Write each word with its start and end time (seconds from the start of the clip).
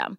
system. 0.00 0.18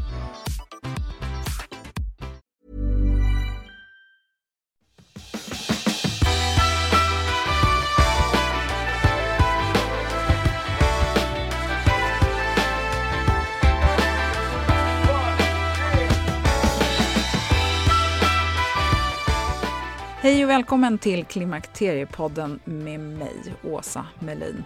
Hej 20.23 20.43
och 20.43 20.49
välkommen 20.49 20.97
till 20.97 21.25
Klimakteriepodden 21.25 22.59
med 22.63 22.99
mig, 22.99 23.35
Åsa 23.63 24.05
Melin. 24.19 24.63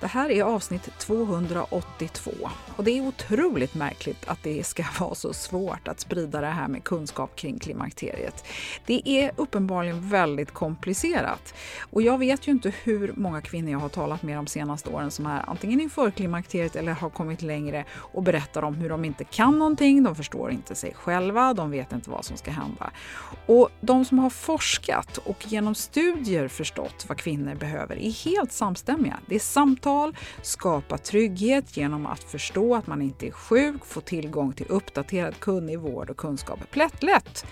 Det 0.00 0.06
här 0.06 0.30
är 0.30 0.42
avsnitt 0.42 0.98
282 0.98 2.30
och 2.76 2.84
det 2.84 2.98
är 2.98 3.00
otroligt 3.00 3.74
märkligt 3.74 4.28
att 4.28 4.42
det 4.42 4.66
ska 4.66 4.84
vara 5.00 5.14
så 5.14 5.32
svårt 5.32 5.88
att 5.88 6.00
sprida 6.00 6.40
det 6.40 6.46
här 6.46 6.68
med 6.68 6.84
kunskap 6.84 7.36
kring 7.36 7.58
klimakteriet. 7.58 8.44
Det 8.86 9.08
är 9.08 9.30
uppenbarligen 9.36 10.08
väldigt 10.08 10.50
komplicerat 10.50 11.54
och 11.90 12.02
jag 12.02 12.18
vet 12.18 12.48
ju 12.48 12.52
inte 12.52 12.72
hur 12.82 13.14
många 13.16 13.40
kvinnor 13.40 13.70
jag 13.70 13.78
har 13.78 13.88
talat 13.88 14.22
med 14.22 14.36
de 14.36 14.46
senaste 14.46 14.90
åren 14.90 15.10
som 15.10 15.26
är 15.26 15.50
antingen 15.50 15.80
inför 15.80 16.10
klimakteriet 16.10 16.76
eller 16.76 16.92
har 16.92 17.10
kommit 17.10 17.42
längre 17.42 17.84
och 17.92 18.22
berättar 18.22 18.62
om 18.62 18.74
hur 18.74 18.88
de 18.88 19.04
inte 19.04 19.24
kan 19.24 19.58
någonting, 19.58 20.02
de 20.02 20.14
förstår 20.14 20.50
inte 20.50 20.74
sig 20.74 20.94
själva, 20.94 21.54
de 21.54 21.70
vet 21.70 21.92
inte 21.92 22.10
vad 22.10 22.24
som 22.24 22.36
ska 22.36 22.50
hända. 22.50 22.90
Och 23.46 23.70
de 23.80 24.04
som 24.04 24.18
har 24.18 24.30
forskat 24.30 25.18
och 25.18 25.46
genom 25.48 25.74
studier 25.74 26.48
förstått 26.48 27.04
vad 27.08 27.18
kvinnor 27.18 27.54
behöver 27.54 27.96
är 27.96 28.10
helt 28.10 28.52
samstämmiga. 28.52 29.18
Det 29.26 29.34
är 29.34 29.40
samtal, 29.40 29.85
skapa 30.42 30.98
trygghet 30.98 31.76
genom 31.76 32.06
att 32.06 32.24
förstå 32.24 32.74
att 32.74 32.86
man 32.86 33.02
inte 33.02 33.26
är 33.26 33.30
sjuk, 33.30 33.84
få 33.84 34.00
tillgång 34.00 34.52
till 34.52 34.66
uppdaterad 34.68 35.40
kunnig 35.40 35.78
vård 35.78 36.10
och 36.10 36.16
kunskap 36.16 36.70
plättlätt. 36.70 37.46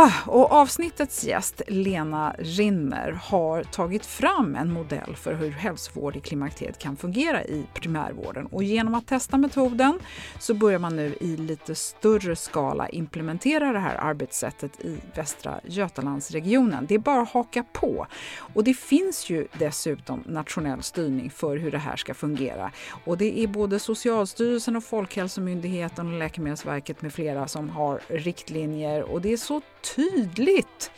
Ah, 0.00 0.12
och 0.26 0.52
avsnittets 0.52 1.24
gäst, 1.24 1.62
Lena 1.68 2.34
Rinner, 2.38 3.12
har 3.12 3.62
tagit 3.62 4.06
fram 4.06 4.56
en 4.56 4.72
modell 4.72 5.16
för 5.16 5.34
hur 5.34 5.50
hälsovård 5.50 6.16
i 6.16 6.20
klimakteriet 6.20 6.78
kan 6.78 6.96
fungera 6.96 7.44
i 7.44 7.66
primärvården. 7.74 8.46
Och 8.46 8.62
genom 8.62 8.94
att 8.94 9.06
testa 9.06 9.36
metoden 9.36 9.98
så 10.38 10.54
börjar 10.54 10.78
man 10.78 10.96
nu 10.96 11.14
i 11.20 11.36
lite 11.36 11.74
större 11.74 12.36
skala 12.36 12.88
implementera 12.88 13.72
det 13.72 13.78
här 13.78 13.96
arbetssättet 13.96 14.80
i 14.80 14.96
Västra 15.14 15.60
Götalandsregionen. 15.64 16.86
Det 16.88 16.94
är 16.94 16.98
bara 16.98 17.22
att 17.22 17.32
haka 17.32 17.64
på. 17.72 18.06
Och 18.54 18.64
det 18.64 18.74
finns 18.74 19.30
ju 19.30 19.48
dessutom 19.58 20.24
nationell 20.26 20.82
styrning 20.82 21.30
för 21.30 21.56
hur 21.56 21.70
det 21.70 21.78
här 21.78 21.96
ska 21.96 22.14
fungera. 22.14 22.70
Och 23.04 23.18
det 23.18 23.40
är 23.40 23.46
både 23.46 23.78
Socialstyrelsen 23.78 24.76
och 24.76 24.84
Folkhälsomyndigheten 24.84 26.12
och 26.12 26.18
Läkemedelsverket 26.18 27.02
med 27.02 27.12
flera 27.12 27.48
som 27.48 27.70
har 27.70 28.00
riktlinjer 28.08 29.02
och 29.02 29.22
det 29.22 29.32
är 29.32 29.36
så 29.36 29.60
tydligt 29.94 30.90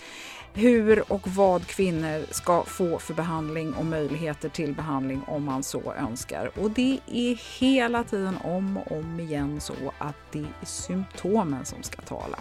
hur 0.55 1.13
och 1.13 1.29
vad 1.29 1.67
kvinnor 1.67 2.25
ska 2.31 2.65
få 2.65 2.99
för 2.99 3.15
behandling 3.15 3.75
och 3.75 3.87
möjligheter 3.87 4.49
till 4.49 4.75
behandling 4.75 5.23
om 5.27 5.45
man 5.45 5.63
så 5.63 5.93
önskar. 5.93 6.51
Och 6.61 6.71
det 6.71 7.01
är 7.07 7.61
hela 7.61 8.05
tiden 8.05 8.37
om 8.45 8.77
och 8.77 8.93
om 8.93 9.21
igen 9.21 9.61
så 9.61 9.75
att 9.99 10.17
det 10.33 10.39
är 10.39 10.67
symptomen 10.67 11.65
som 11.65 11.83
ska 11.83 12.03
tala. 12.03 12.39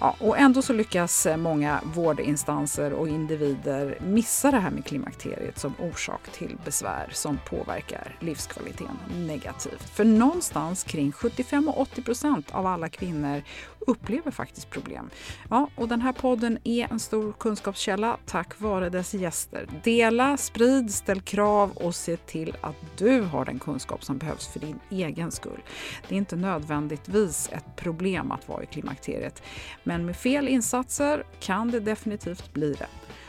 Ja, 0.00 0.16
och 0.18 0.38
ändå 0.38 0.62
så 0.62 0.72
lyckas 0.72 1.26
många 1.36 1.80
vårdinstanser 1.84 2.92
och 2.92 3.08
individer 3.08 3.98
missa 4.00 4.50
det 4.50 4.58
här 4.58 4.70
med 4.70 4.84
klimakteriet 4.84 5.58
som 5.58 5.74
orsak 5.78 6.28
till 6.32 6.56
besvär 6.64 7.10
som 7.12 7.38
påverkar 7.48 8.16
livskvaliteten 8.20 8.96
negativt. 9.14 9.82
För 9.82 10.04
någonstans 10.04 10.84
kring 10.84 11.12
75 11.12 11.68
och 11.68 11.80
80 11.80 12.02
procent 12.02 12.50
av 12.50 12.66
alla 12.66 12.88
kvinnor 12.88 13.42
upplever 13.86 14.30
faktiskt 14.30 14.70
problem. 14.70 15.10
Ja, 15.50 15.68
och 15.74 15.88
den 15.88 16.00
här 16.00 16.12
podden 16.12 16.58
är 16.64 16.92
en 16.92 17.00
stor 17.00 17.32
kunskapskälla 17.32 18.18
tack 18.26 18.60
vare 18.60 18.90
dess 18.90 19.14
gäster. 19.14 19.68
Dela, 19.84 20.36
sprid, 20.36 20.94
ställ 20.94 21.20
krav 21.20 21.70
och 21.70 21.94
se 21.94 22.16
till 22.16 22.56
att 22.60 22.76
du 22.98 23.20
har 23.20 23.44
den 23.44 23.58
kunskap 23.58 24.04
som 24.04 24.18
behövs 24.18 24.48
för 24.48 24.60
din 24.60 24.80
egen 24.90 25.30
skull. 25.30 25.62
Det 26.08 26.14
är 26.14 26.18
inte 26.18 26.36
nödvändigtvis 26.36 27.48
ett 27.52 27.76
problem 27.76 28.32
att 28.32 28.48
vara 28.48 28.62
i 28.62 28.66
klimakteriet, 28.66 29.42
men 29.84 30.06
med 30.06 30.16
fel 30.16 30.48
insatser 30.48 31.24
kan 31.40 31.70
det 31.70 31.80
definitivt 31.80 32.52
bli 32.52 32.72
det. 32.72 32.88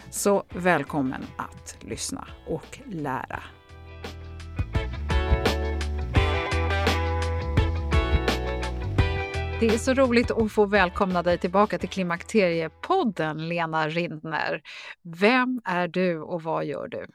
Så 0.09 0.43
välkommen 0.49 1.25
att 1.37 1.77
lyssna 1.81 2.27
och 2.47 2.79
lära. 2.85 3.43
Det 9.59 9.67
är 9.67 9.77
så 9.77 9.93
roligt 9.93 10.31
att 10.31 10.51
få 10.51 10.65
välkomna 10.65 11.23
dig 11.23 11.37
tillbaka 11.37 11.77
till 11.79 11.89
Klimakteriepodden, 11.89 13.49
Lena 13.49 13.89
Rindner. 13.89 14.61
Vem 15.19 15.61
är 15.65 15.87
du 15.87 16.19
och 16.21 16.43
vad 16.43 16.65
gör 16.65 16.87
du? 16.87 17.07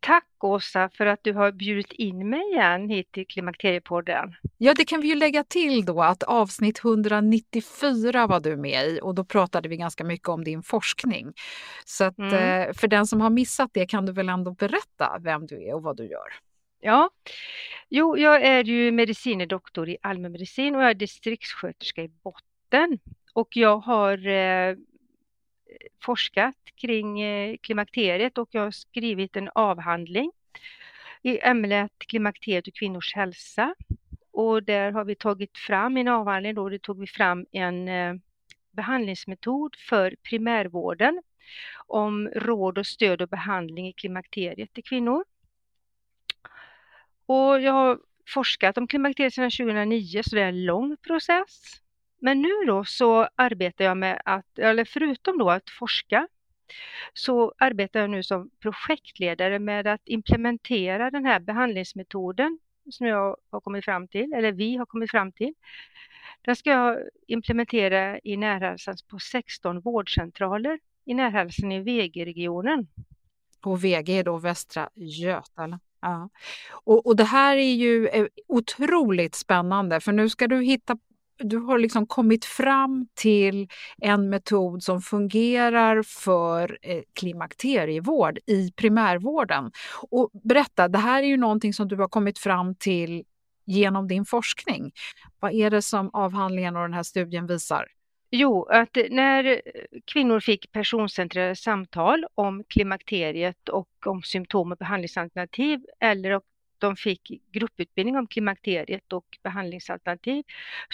Tack 0.00 0.26
Åsa 0.40 0.88
för 0.94 1.06
att 1.06 1.20
du 1.22 1.32
har 1.32 1.52
bjudit 1.52 1.92
in 1.92 2.30
mig 2.30 2.40
igen 2.52 2.88
hit 2.88 3.12
till 3.12 3.26
Klimakteriepodden. 3.26 4.34
Ja, 4.58 4.74
det 4.74 4.84
kan 4.84 5.00
vi 5.00 5.08
ju 5.08 5.14
lägga 5.14 5.44
till 5.44 5.84
då 5.84 6.02
att 6.02 6.22
avsnitt 6.22 6.84
194 6.84 8.26
var 8.26 8.40
du 8.40 8.56
med 8.56 8.86
i 8.88 9.00
och 9.02 9.14
då 9.14 9.24
pratade 9.24 9.68
vi 9.68 9.76
ganska 9.76 10.04
mycket 10.04 10.28
om 10.28 10.44
din 10.44 10.62
forskning. 10.62 11.32
Så 11.84 12.04
att, 12.04 12.18
Mm. 12.18 12.34
eh, 12.68 12.72
för 12.74 12.88
den 12.88 13.06
som 13.06 13.20
har 13.20 13.30
missat 13.30 13.70
det 13.72 13.86
kan 13.86 14.06
du 14.06 14.12
väl 14.12 14.28
ändå 14.28 14.50
berätta 14.50 15.18
vem 15.20 15.46
du 15.46 15.68
är 15.68 15.74
och 15.74 15.82
vad 15.82 15.96
du 15.96 16.04
gör? 16.06 16.51
Ja, 16.84 17.10
jo, 17.88 18.16
jag 18.18 18.42
är 18.42 18.64
ju 18.64 18.92
medicinedoktor 18.92 19.88
i 19.88 19.96
allmänmedicin 20.02 20.74
och 20.74 20.82
jag 20.82 20.90
är 20.90 20.94
distriktssköterska 20.94 22.02
i 22.02 22.08
botten. 22.08 22.98
Och 23.34 23.56
jag 23.56 23.78
har 23.78 24.26
eh, 24.26 24.76
forskat 26.04 26.56
kring 26.76 27.20
eh, 27.20 27.56
klimakteriet 27.62 28.38
och 28.38 28.48
jag 28.52 28.62
har 28.62 28.70
skrivit 28.70 29.36
en 29.36 29.50
avhandling 29.54 30.32
i 31.22 31.38
ämnet 31.40 31.92
klimakteriet 31.98 32.68
och 32.68 32.74
kvinnors 32.74 33.14
hälsa. 33.14 33.74
och 34.32 34.62
där 34.62 34.92
har 34.92 35.04
vi 35.04 35.14
tagit 35.14 35.58
fram 35.58 35.96
en 35.96 36.08
avhandling 36.08 36.54
då, 36.54 36.68
det 36.68 36.78
tog 36.78 37.00
vi 37.00 37.06
fram 37.06 37.46
en 37.52 37.88
eh, 37.88 38.14
behandlingsmetod 38.72 39.76
för 39.88 40.16
primärvården 40.22 41.22
om 41.86 42.28
råd 42.28 42.78
och 42.78 42.86
stöd 42.86 43.22
och 43.22 43.28
behandling 43.28 43.88
i 43.88 43.92
klimakteriet 43.92 44.72
till 44.72 44.84
kvinnor. 44.84 45.24
Och 47.32 47.60
jag 47.60 47.72
har 47.72 47.98
forskat 48.26 48.78
om 48.78 48.86
klimakteriet 48.86 49.34
sedan 49.34 49.50
2009 49.50 50.22
så 50.22 50.36
det 50.36 50.42
är 50.42 50.48
en 50.48 50.64
lång 50.64 50.96
process. 50.96 51.80
Men 52.20 52.42
nu 52.42 52.52
då 52.66 52.84
så 52.84 53.28
arbetar 53.36 53.84
jag 53.84 53.96
med 53.96 54.22
att, 54.24 54.58
eller 54.58 54.84
förutom 54.84 55.38
då 55.38 55.50
att 55.50 55.70
forska, 55.70 56.28
så 57.12 57.52
arbetar 57.58 58.00
jag 58.00 58.10
nu 58.10 58.22
som 58.22 58.50
projektledare 58.60 59.58
med 59.58 59.86
att 59.86 60.00
implementera 60.04 61.10
den 61.10 61.24
här 61.24 61.40
behandlingsmetoden 61.40 62.58
som 62.90 63.06
jag 63.06 63.36
har 63.50 63.60
kommit 63.60 63.84
fram 63.84 64.08
till, 64.08 64.32
eller 64.32 64.52
vi 64.52 64.76
har 64.76 64.86
kommit 64.86 65.10
fram 65.10 65.32
till. 65.32 65.54
Den 66.42 66.56
ska 66.56 66.70
jag 66.70 66.98
implementera 67.26 68.18
i 68.24 68.36
närhälsan 68.36 68.94
på 69.10 69.18
16 69.18 69.80
vårdcentraler 69.80 70.78
i 71.04 71.14
närhälsan 71.14 71.72
i 71.72 71.80
VG-regionen. 71.80 72.86
Och 73.64 73.84
VG 73.84 74.18
är 74.18 74.24
då 74.24 74.38
Västra 74.38 74.90
Götaland. 74.94 75.80
Ja. 76.02 76.30
Och, 76.84 77.06
och 77.06 77.16
det 77.16 77.24
här 77.24 77.56
är 77.56 77.72
ju 77.74 78.08
eh, 78.08 78.26
otroligt 78.48 79.34
spännande 79.34 80.00
för 80.00 80.12
nu 80.12 80.28
ska 80.28 80.48
du 80.48 80.62
hitta 80.62 80.96
du 81.44 81.58
har 81.58 81.78
liksom 81.78 82.06
kommit 82.06 82.44
fram 82.44 83.06
till 83.14 83.68
en 83.98 84.30
metod 84.30 84.82
som 84.82 85.00
fungerar 85.00 86.02
för 86.02 86.78
eh, 86.82 87.02
klimakterievård 87.12 88.38
i 88.46 88.72
primärvården. 88.72 89.72
Och 90.10 90.30
berätta, 90.44 90.88
det 90.88 90.98
här 90.98 91.22
är 91.22 91.26
ju 91.26 91.36
någonting 91.36 91.74
som 91.74 91.88
du 91.88 91.96
har 91.96 92.08
kommit 92.08 92.38
fram 92.38 92.74
till 92.74 93.24
genom 93.66 94.08
din 94.08 94.24
forskning. 94.24 94.92
Vad 95.40 95.52
är 95.52 95.70
det 95.70 95.82
som 95.82 96.10
avhandlingen 96.12 96.76
och 96.76 96.82
den 96.82 96.94
här 96.94 97.02
studien 97.02 97.46
visar? 97.46 97.86
Jo, 98.34 98.64
att 98.64 98.96
när 99.10 99.62
kvinnor 100.04 100.40
fick 100.40 100.72
personcentrerade 100.72 101.56
samtal 101.56 102.26
om 102.34 102.64
klimakteriet 102.64 103.68
och 103.68 104.06
om 104.06 104.22
symptom 104.22 104.72
och 104.72 104.78
behandlingsalternativ 104.78 105.80
eller 106.00 106.40
de 106.78 106.96
fick 106.96 107.42
grupputbildning 107.52 108.16
om 108.16 108.26
klimakteriet 108.26 109.12
och 109.12 109.38
behandlingsalternativ 109.42 110.44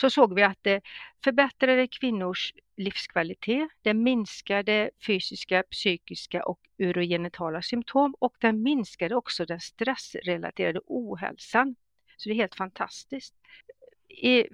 så 0.01 0.11
såg 0.11 0.35
vi 0.35 0.43
att 0.43 0.59
det 0.63 0.81
förbättrade 1.25 1.89
kvinnors 1.89 2.55
livskvalitet, 2.77 3.69
det 3.83 3.95
minskade 3.95 4.91
fysiska, 5.07 5.63
psykiska 5.63 6.45
och 6.45 6.61
urogenitala 6.79 7.63
symptom 7.63 8.15
och 8.19 8.37
den 8.41 8.63
minskade 8.63 9.15
också 9.15 9.45
den 9.45 9.61
stressrelaterade 9.61 10.81
ohälsan. 10.87 11.77
Så 12.17 12.29
det 12.29 12.33
är 12.33 12.37
helt 12.37 12.55
fantastiskt. 12.55 13.35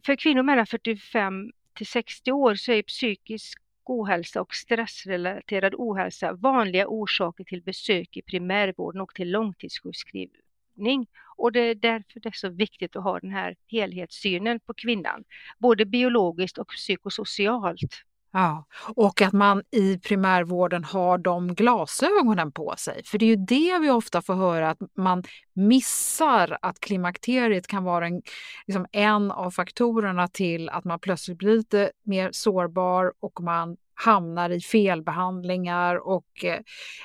för 0.04 0.16
kvinnor 0.16 0.42
mellan 0.42 0.66
45 0.66 1.52
till 1.74 1.86
60 1.86 2.32
år 2.32 2.54
så 2.54 2.72
är 2.72 2.82
psykisk 2.82 3.60
ohälsa 3.84 4.40
och 4.40 4.54
stressrelaterad 4.54 5.74
ohälsa 5.74 6.32
vanliga 6.32 6.86
orsaker 6.86 7.44
till 7.44 7.62
besök 7.62 8.16
i 8.16 8.22
primärvården 8.22 9.00
och 9.00 9.14
till 9.14 9.30
långtidssjukskrivning. 9.30 11.06
Och 11.36 11.52
det 11.52 11.60
är 11.60 11.74
därför 11.74 12.20
det 12.20 12.28
är 12.28 12.32
så 12.32 12.48
viktigt 12.48 12.96
att 12.96 13.04
ha 13.04 13.20
den 13.20 13.30
här 13.30 13.56
helhetssynen 13.66 14.60
på 14.60 14.74
kvinnan, 14.74 15.24
både 15.58 15.84
biologiskt 15.84 16.58
och 16.58 16.68
psykosocialt. 16.68 18.04
Ja, 18.36 18.64
och 18.96 19.22
att 19.22 19.32
man 19.32 19.62
i 19.70 19.98
primärvården 19.98 20.84
har 20.84 21.18
de 21.18 21.54
glasögonen 21.54 22.52
på 22.52 22.74
sig. 22.78 23.02
För 23.04 23.18
det 23.18 23.24
är 23.24 23.28
ju 23.28 23.36
det 23.36 23.78
vi 23.78 23.90
ofta 23.90 24.22
får 24.22 24.34
höra, 24.34 24.70
att 24.70 24.78
man 24.96 25.22
missar 25.52 26.58
att 26.62 26.80
klimakteriet 26.80 27.66
kan 27.66 27.84
vara 27.84 28.06
en, 28.06 28.22
liksom 28.66 28.86
en 28.92 29.30
av 29.30 29.50
faktorerna 29.50 30.28
till 30.28 30.68
att 30.68 30.84
man 30.84 31.00
plötsligt 31.00 31.38
blir 31.38 31.56
lite 31.56 31.90
mer 32.04 32.30
sårbar 32.32 33.12
och 33.20 33.40
man 33.40 33.76
hamnar 33.94 34.50
i 34.50 34.60
felbehandlingar 34.60 36.08
och 36.08 36.44
eh, 36.44 36.60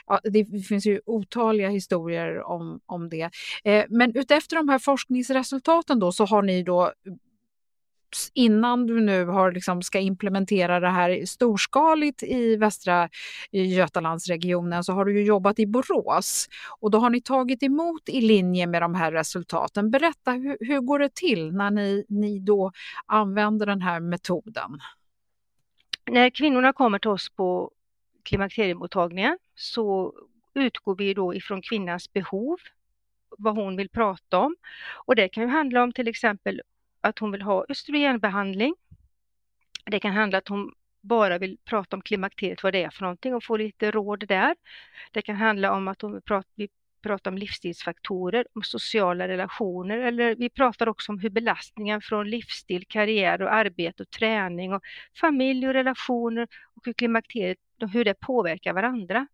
ja, 0.07 0.19
det 0.23 0.45
finns 0.67 0.85
ju 0.85 1.01
otaliga 1.05 1.69
historier 1.69 2.43
om, 2.43 2.79
om 2.85 3.09
det. 3.09 3.29
Eh, 3.63 3.85
men 3.89 4.15
utefter 4.15 4.55
de 4.55 4.69
här 4.69 4.79
forskningsresultaten 4.79 5.99
då 5.99 6.11
så 6.11 6.25
har 6.25 6.41
ni 6.41 6.63
då 6.63 6.93
innan 8.33 8.87
du 8.87 9.01
nu 9.01 9.25
har, 9.25 9.51
liksom, 9.51 9.81
ska 9.81 9.99
implementera 9.99 10.79
det 10.79 10.89
här 10.89 11.25
storskaligt 11.25 12.23
i 12.23 12.55
Västra 12.55 13.09
Götalandsregionen 13.51 14.83
så 14.83 14.93
har 14.93 15.05
du 15.05 15.19
ju 15.19 15.25
jobbat 15.25 15.59
i 15.59 15.65
Borås 15.65 16.47
och 16.79 16.91
då 16.91 16.97
har 16.97 17.09
ni 17.09 17.21
tagit 17.21 17.63
emot 17.63 18.09
i 18.09 18.21
linje 18.21 18.67
med 18.67 18.81
de 18.81 18.95
här 18.95 19.11
resultaten. 19.11 19.91
Berätta, 19.91 20.31
hur, 20.31 20.57
hur 20.59 20.79
går 20.79 20.99
det 20.99 21.15
till 21.15 21.51
när 21.53 21.71
ni, 21.71 22.05
ni 22.09 22.39
då 22.39 22.71
använder 23.05 23.65
den 23.65 23.81
här 23.81 23.99
metoden? 23.99 24.79
När 26.11 26.29
kvinnorna 26.29 26.73
kommer 26.73 26.99
till 26.99 27.09
oss 27.09 27.29
på 27.29 27.71
klimakteriemottagningen 28.23 29.37
så 29.55 30.13
utgår 30.53 30.95
vi 30.95 31.13
då 31.13 31.35
ifrån 31.35 31.61
kvinnans 31.61 32.13
behov, 32.13 32.57
vad 33.37 33.55
hon 33.55 33.75
vill 33.75 33.89
prata 33.89 34.37
om. 34.37 34.55
Och 35.05 35.15
det 35.15 35.29
kan 35.29 35.43
ju 35.43 35.49
handla 35.49 35.83
om 35.83 35.91
till 35.91 36.07
exempel 36.07 36.61
att 37.01 37.19
hon 37.19 37.31
vill 37.31 37.41
ha 37.41 37.65
östrogenbehandling. 37.69 38.75
Det 39.85 39.99
kan 39.99 40.13
handla 40.13 40.37
om 40.37 40.39
att 40.39 40.47
hon 40.47 40.73
bara 41.01 41.37
vill 41.37 41.57
prata 41.65 41.95
om 41.95 42.01
klimakteriet, 42.01 42.63
vad 42.63 42.73
det 42.73 42.83
är 42.83 42.89
för 42.89 43.01
någonting 43.01 43.35
och 43.35 43.43
få 43.43 43.57
lite 43.57 43.91
råd 43.91 44.27
där. 44.27 44.55
Det 45.11 45.21
kan 45.21 45.35
handla 45.35 45.73
om 45.73 45.87
att 45.87 46.01
hon 46.01 46.13
vill 46.13 46.21
prata, 46.21 46.49
vi 46.55 46.69
pratar 47.01 47.31
om 47.31 47.37
livsstilsfaktorer, 47.37 48.45
om 48.53 48.63
sociala 48.63 49.27
relationer 49.27 49.97
eller 49.97 50.35
vi 50.35 50.49
pratar 50.49 50.89
också 50.89 51.11
om 51.11 51.19
hur 51.19 51.29
belastningen 51.29 52.01
från 52.01 52.29
livsstil, 52.29 52.85
karriär 52.87 53.41
och 53.41 53.53
arbete 53.53 54.03
och 54.03 54.09
träning 54.09 54.73
och 54.73 54.81
familj 55.19 55.67
och 55.67 55.73
relationer 55.73 56.47
och 56.75 56.85
hur 56.85 56.93
klimakteriet, 56.93 57.57
hur 57.93 58.05
det 58.05 58.13
påverkar 58.13 58.73
varandra. 58.73 59.27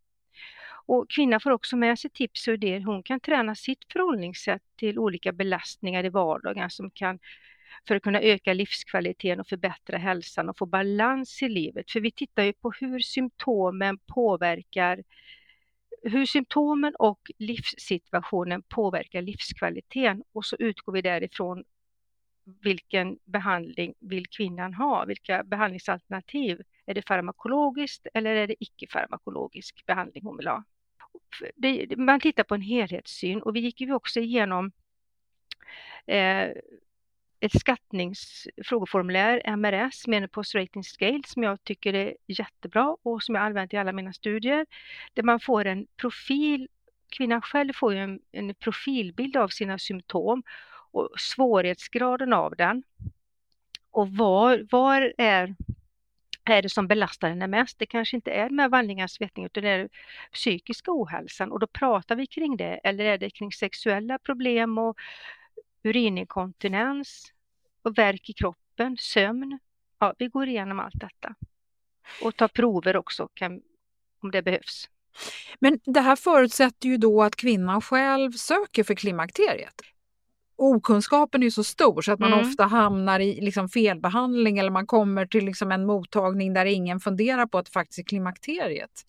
Och 0.87 1.09
kvinnan 1.09 1.39
får 1.39 1.51
också 1.51 1.75
med 1.75 1.99
sig 1.99 2.09
tips 2.09 2.47
och 2.47 2.53
idéer. 2.53 2.79
Hon 2.79 3.03
kan 3.03 3.19
träna 3.19 3.55
sitt 3.55 3.85
förhållningssätt 3.93 4.61
till 4.75 4.99
olika 4.99 5.31
belastningar 5.31 6.03
i 6.05 6.09
vardagen 6.09 6.69
som 6.69 6.91
kan 6.91 7.19
för 7.87 7.95
att 7.95 8.03
kunna 8.03 8.21
öka 8.21 8.53
livskvaliteten 8.53 9.39
och 9.39 9.47
förbättra 9.47 9.97
hälsan 9.97 10.49
och 10.49 10.57
få 10.57 10.65
balans 10.65 11.43
i 11.43 11.49
livet. 11.49 11.91
För 11.91 11.99
vi 11.99 12.11
tittar 12.11 12.43
ju 12.43 12.53
på 12.53 12.71
hur 12.79 12.99
symptomen 12.99 13.97
påverkar 13.97 15.03
hur 16.03 16.25
symptomen 16.25 16.95
och 16.95 17.31
livssituationen 17.37 18.61
påverkar 18.61 19.21
livskvaliteten 19.21 20.23
och 20.31 20.45
så 20.45 20.55
utgår 20.59 20.93
vi 20.93 21.01
därifrån 21.01 21.63
vilken 22.61 23.17
behandling 23.23 23.93
vill 23.99 24.27
kvinnan 24.27 24.73
ha? 24.73 25.05
Vilka 25.05 25.43
behandlingsalternativ? 25.43 26.61
Är 26.85 26.93
det 26.93 27.07
farmakologiskt 27.07 28.07
eller 28.13 28.35
är 28.35 28.47
det 28.47 28.63
icke-farmakologisk 28.63 29.85
behandling 29.85 30.23
hon 30.23 30.37
vill 30.37 30.47
ha? 30.47 30.63
Det, 31.55 31.97
man 31.97 32.19
tittar 32.19 32.43
på 32.43 32.55
en 32.55 32.61
helhetssyn 32.61 33.41
och 33.41 33.55
vi 33.55 33.59
gick 33.59 33.81
ju 33.81 33.93
också 33.93 34.19
igenom 34.19 34.71
eh, 36.05 36.49
ett 37.45 37.59
skattningsfrågeformulär, 37.59 39.41
MRS, 39.45 40.07
Menopause 40.07 40.57
Rating 40.57 40.83
Scale, 40.83 41.21
som 41.27 41.43
jag 41.43 41.63
tycker 41.63 41.93
är 41.93 42.15
jättebra 42.27 42.97
och 43.03 43.23
som 43.23 43.35
jag 43.35 43.43
använt 43.43 43.73
i 43.73 43.77
alla 43.77 43.91
mina 43.91 44.13
studier, 44.13 44.65
där 45.13 45.23
man 45.23 45.39
får 45.39 45.65
en 45.65 45.87
profil, 45.97 46.67
kvinnan 47.09 47.41
själv 47.41 47.73
får 47.73 47.93
ju 47.93 47.99
en, 47.99 48.19
en 48.31 48.55
profilbild 48.55 49.37
av 49.37 49.47
sina 49.47 49.79
symptom 49.79 50.43
och 50.91 51.09
svårighetsgraden 51.17 52.33
av 52.33 52.55
den. 52.55 52.83
Och 53.91 54.09
var, 54.09 54.67
var 54.71 55.13
är 55.17 55.55
är 56.47 56.61
det 56.61 56.69
som 56.69 56.87
belastar 56.87 57.29
henne 57.29 57.47
mest? 57.47 57.79
Det 57.79 57.85
kanske 57.85 58.15
inte 58.15 58.31
är 58.31 58.49
med 58.49 58.71
vandringar 58.71 59.07
svettning 59.07 59.45
utan 59.45 59.63
det 59.63 59.69
är 59.69 59.89
psykiska 60.33 60.91
ohälsan 60.91 61.51
och 61.51 61.59
då 61.59 61.67
pratar 61.67 62.15
vi 62.15 62.27
kring 62.27 62.57
det. 62.57 62.79
Eller 62.83 63.05
är 63.05 63.17
det 63.17 63.29
kring 63.29 63.51
sexuella 63.51 64.19
problem 64.19 64.77
och 64.77 64.97
urininkontinens 65.83 67.31
och 67.85 67.97
värk 67.97 68.29
i 68.29 68.33
kroppen, 68.33 68.97
sömn. 68.99 69.59
Ja, 69.99 70.13
vi 70.17 70.27
går 70.27 70.47
igenom 70.47 70.79
allt 70.79 70.99
detta. 70.99 71.35
Och 72.21 72.35
tar 72.35 72.47
prover 72.47 72.97
också 72.97 73.29
kan, 73.33 73.61
om 74.23 74.31
det 74.31 74.41
behövs. 74.41 74.89
Men 75.59 75.79
det 75.85 75.99
här 75.99 76.15
förutsätter 76.15 76.89
ju 76.89 76.97
då 76.97 77.23
att 77.23 77.35
kvinnan 77.35 77.81
själv 77.81 78.31
söker 78.31 78.83
för 78.83 78.95
klimakteriet. 78.95 79.81
Okunskapen 80.57 81.41
är 81.41 81.45
ju 81.45 81.51
så 81.51 81.63
stor 81.63 82.01
så 82.01 82.11
att 82.11 82.19
man 82.19 82.33
mm. 82.33 82.47
ofta 82.47 82.65
hamnar 82.65 83.19
i 83.19 83.41
liksom 83.41 83.69
felbehandling 83.69 84.57
eller 84.57 84.69
man 84.69 84.87
kommer 84.87 85.25
till 85.25 85.45
liksom 85.45 85.71
en 85.71 85.85
mottagning 85.85 86.53
där 86.53 86.65
ingen 86.65 86.99
funderar 86.99 87.45
på 87.45 87.57
att 87.57 87.65
det 87.65 87.71
faktiskt 87.71 87.99
är 87.99 88.03
klimakteriet. 88.03 89.05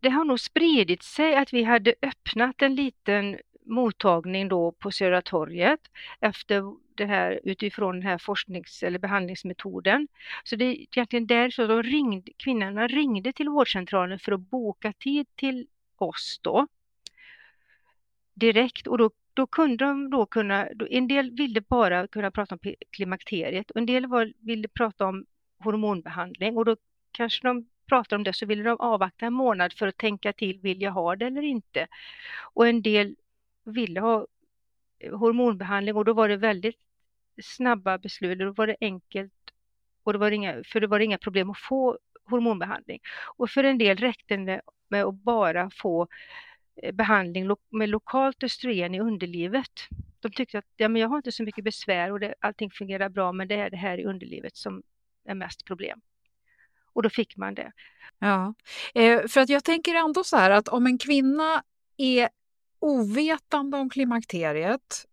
Det 0.00 0.08
har 0.08 0.24
nog 0.24 0.40
spridit 0.40 1.02
sig 1.02 1.36
att 1.36 1.52
vi 1.52 1.62
hade 1.62 1.94
öppnat 2.02 2.62
en 2.62 2.74
liten 2.74 3.38
mottagning 3.66 4.48
då 4.48 4.72
på 4.72 4.90
Södra 4.90 5.22
torget 5.22 5.80
efter 6.20 6.62
det 6.96 7.06
här, 7.06 7.40
utifrån 7.44 7.94
den 7.94 8.02
här 8.02 8.18
forsknings 8.18 8.82
eller 8.82 8.98
behandlingsmetoden. 8.98 10.08
Så 10.44 10.56
det 10.56 10.64
är 10.64 10.72
egentligen 10.72 11.26
där 11.26 11.50
så 11.50 11.66
de 11.66 11.82
ringde, 11.82 12.32
kvinnorna 12.36 12.86
ringde 12.86 13.32
till 13.32 13.48
vårdcentralen 13.48 14.18
för 14.18 14.32
att 14.32 14.40
boka 14.40 14.92
tid 14.92 15.26
till 15.36 15.66
oss 15.96 16.40
då. 16.42 16.66
Direkt 18.34 18.86
och 18.86 18.98
då 18.98 19.10
då 19.36 19.46
kunde 19.46 19.84
de 19.84 20.10
då 20.10 20.26
kunna, 20.26 20.68
då, 20.74 20.86
en 20.90 21.08
del 21.08 21.30
ville 21.30 21.60
bara 21.60 22.06
kunna 22.06 22.30
prata 22.30 22.54
om 22.54 22.74
klimakteriet 22.90 23.70
och 23.70 23.76
en 23.76 23.86
del 23.86 24.06
var, 24.06 24.32
ville 24.38 24.68
prata 24.68 25.06
om 25.06 25.26
hormonbehandling 25.58 26.56
och 26.56 26.64
då 26.64 26.76
kanske 27.12 27.48
de 27.48 27.66
pratade 27.86 28.16
om 28.16 28.24
det 28.24 28.32
så 28.32 28.46
ville 28.46 28.62
de 28.62 28.76
avvakta 28.80 29.26
en 29.26 29.32
månad 29.32 29.72
för 29.72 29.86
att 29.86 29.96
tänka 29.96 30.32
till, 30.32 30.60
vill 30.60 30.82
jag 30.82 30.92
ha 30.92 31.16
det 31.16 31.26
eller 31.26 31.42
inte? 31.42 31.86
Och 32.54 32.68
en 32.68 32.82
del 32.82 33.16
ville 33.64 34.00
ha 34.00 34.26
eh, 34.98 35.18
hormonbehandling 35.18 35.96
och 35.96 36.04
då 36.04 36.12
var 36.12 36.28
det 36.28 36.36
väldigt 36.36 36.80
snabba 37.42 37.98
beslut, 37.98 38.38
då 38.38 38.52
var 38.52 38.66
det 38.66 38.76
enkelt 38.80 39.32
och 40.02 40.12
det 40.12 40.18
var 40.18 40.30
inga, 40.30 40.62
för 40.64 40.80
det 40.80 40.86
var 40.86 41.00
inga 41.00 41.18
problem 41.18 41.50
att 41.50 41.58
få 41.58 41.98
hormonbehandling. 42.24 43.00
Och 43.36 43.50
för 43.50 43.64
en 43.64 43.78
del 43.78 43.96
räckte 43.96 44.36
det 44.36 44.60
med 44.88 45.04
att 45.04 45.14
bara 45.14 45.70
få 45.70 46.08
eh, 46.82 46.94
behandling 46.94 47.50
med 47.70 47.88
lokalt 47.88 48.42
östrogen 48.42 48.94
i 48.94 49.00
underlivet. 49.00 49.72
De 50.20 50.32
tyckte 50.32 50.58
att 50.58 50.64
ja, 50.76 50.88
men 50.88 51.02
jag 51.02 51.08
har 51.08 51.16
inte 51.16 51.32
så 51.32 51.42
mycket 51.42 51.64
besvär 51.64 52.12
och 52.12 52.20
det, 52.20 52.34
allting 52.40 52.70
fungerar 52.70 53.08
bra 53.08 53.32
men 53.32 53.48
det 53.48 53.54
är 53.54 53.70
det 53.70 53.76
här 53.76 53.98
i 53.98 54.04
underlivet 54.04 54.56
som 54.56 54.82
är 55.24 55.34
mest 55.34 55.64
problem. 55.64 56.00
Och 56.92 57.02
då 57.02 57.10
fick 57.10 57.36
man 57.36 57.54
det. 57.54 57.72
Ja, 58.18 58.54
eh, 58.94 59.26
för 59.28 59.40
att 59.40 59.48
jag 59.48 59.64
tänker 59.64 59.94
ändå 59.94 60.24
så 60.24 60.36
här 60.36 60.50
att 60.50 60.68
om 60.68 60.86
en 60.86 60.98
kvinna 60.98 61.62
är 61.96 62.28
ovetande 62.78 63.76
om 63.76 63.90
klimakteriet 63.90 65.06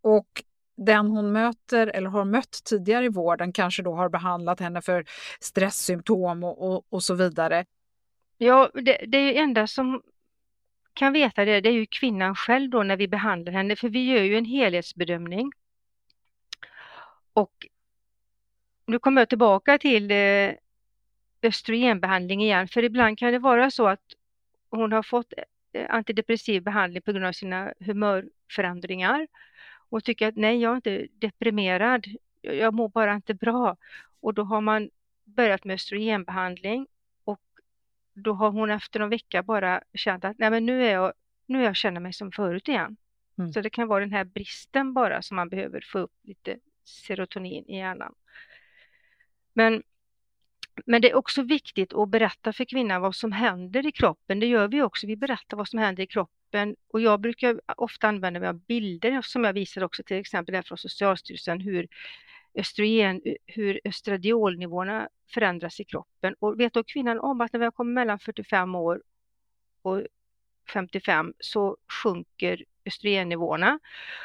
och 0.00 0.42
den 0.76 1.06
hon 1.06 1.32
möter 1.32 1.86
eller 1.86 2.10
har 2.10 2.24
mött 2.24 2.62
tidigare 2.64 3.04
i 3.04 3.08
vården 3.08 3.52
kanske 3.52 3.82
då 3.82 3.94
har 3.94 4.08
behandlat 4.08 4.60
henne 4.60 4.82
för 4.82 5.04
stresssymptom 5.40 6.44
och, 6.44 6.70
och, 6.70 6.86
och 6.88 7.02
så 7.02 7.14
vidare. 7.14 7.64
Ja, 8.38 8.70
det, 8.74 9.04
det 9.06 9.18
är 9.18 9.32
ju 9.32 9.34
enda 9.34 9.66
som 9.66 10.02
kan 10.94 11.12
veta 11.12 11.44
det, 11.44 11.60
det 11.60 11.68
är 11.68 11.72
ju 11.72 11.86
kvinnan 11.86 12.34
själv 12.34 12.70
då 12.70 12.82
när 12.82 12.96
vi 12.96 13.08
behandlar 13.08 13.52
henne, 13.52 13.76
för 13.76 13.88
vi 13.88 14.04
gör 14.04 14.22
ju 14.22 14.36
en 14.36 14.44
helhetsbedömning. 14.44 15.52
Och 17.32 17.66
nu 18.86 18.98
kommer 18.98 19.20
jag 19.20 19.28
tillbaka 19.28 19.78
till 19.78 20.10
eh, 20.10 20.50
östrogenbehandling 21.42 22.42
igen, 22.42 22.68
för 22.68 22.82
ibland 22.82 23.18
kan 23.18 23.32
det 23.32 23.38
vara 23.38 23.70
så 23.70 23.86
att 23.88 24.00
hon 24.70 24.92
har 24.92 25.02
fått 25.02 25.32
eh, 25.72 25.86
antidepressiv 25.88 26.62
behandling 26.62 27.02
på 27.02 27.12
grund 27.12 27.24
av 27.24 27.32
sina 27.32 27.72
humörförändringar 27.80 29.26
och 29.88 30.04
tycker 30.04 30.28
att 30.28 30.36
nej, 30.36 30.60
jag 30.60 30.72
är 30.72 30.76
inte 30.76 31.06
deprimerad, 31.12 32.06
jag 32.40 32.74
mår 32.74 32.88
bara 32.88 33.14
inte 33.14 33.34
bra. 33.34 33.76
Och 34.20 34.34
då 34.34 34.42
har 34.42 34.60
man 34.60 34.90
börjat 35.24 35.64
med 35.64 35.74
östrogenbehandling 35.74 36.86
och 37.24 37.40
då 38.14 38.32
har 38.32 38.50
hon 38.50 38.70
efter 38.70 39.00
någon 39.00 39.10
vecka 39.10 39.42
bara 39.42 39.82
känt 39.94 40.24
att 40.24 40.38
nej, 40.38 40.50
men 40.50 40.66
nu 40.66 40.86
är 40.86 40.92
jag, 40.92 41.12
nu 41.46 41.60
är 41.60 41.64
jag 41.64 41.76
känner 41.76 42.00
mig 42.00 42.12
som 42.12 42.32
förut 42.32 42.68
igen. 42.68 42.96
Mm. 43.38 43.52
Så 43.52 43.60
det 43.60 43.70
kan 43.70 43.88
vara 43.88 44.00
den 44.00 44.12
här 44.12 44.24
bristen 44.24 44.94
bara 44.94 45.22
som 45.22 45.36
man 45.36 45.48
behöver 45.48 45.80
få 45.80 45.98
upp 45.98 46.12
lite 46.22 46.58
serotonin 46.84 47.64
i 47.68 47.76
hjärnan. 47.76 48.14
Men, 49.52 49.82
men 50.86 51.02
det 51.02 51.10
är 51.10 51.14
också 51.14 51.42
viktigt 51.42 51.92
att 51.94 52.08
berätta 52.08 52.52
för 52.52 52.64
kvinnan 52.64 53.02
vad 53.02 53.14
som 53.14 53.32
händer 53.32 53.86
i 53.86 53.92
kroppen. 53.92 54.40
Det 54.40 54.46
gör 54.46 54.68
vi 54.68 54.82
också. 54.82 55.06
Vi 55.06 55.16
berättar 55.16 55.56
vad 55.56 55.68
som 55.68 55.78
händer 55.78 56.02
i 56.02 56.06
kroppen 56.06 56.36
kroppen 56.56 56.76
och 56.92 57.00
jag 57.00 57.20
brukar 57.20 57.60
ofta 57.76 58.08
använda 58.08 58.40
mig 58.40 58.48
av 58.48 58.58
bilder 58.66 59.22
som 59.22 59.44
jag 59.44 59.52
visar 59.52 59.84
också 59.84 60.02
till 60.02 60.16
exempel 60.16 60.54
här 60.54 60.62
från 60.62 60.78
Socialstyrelsen 60.78 61.60
hur 61.60 61.88
östrogen, 62.54 63.20
hur 63.46 63.80
östradiolnivåerna 63.84 65.08
förändras 65.34 65.80
i 65.80 65.84
kroppen. 65.84 66.34
Och 66.40 66.60
vet 66.60 66.72
då 66.74 66.84
kvinnan 66.84 67.20
om 67.20 67.40
att 67.40 67.52
när 67.52 67.60
vi 67.60 67.64
har 67.66 67.72
kommit 67.72 67.94
mellan 67.94 68.18
45 68.18 68.74
år 68.74 69.02
och 69.82 70.02
55 70.72 71.34
så 71.40 71.76
sjunker 72.02 72.64
östrogennivåerna 72.86 73.78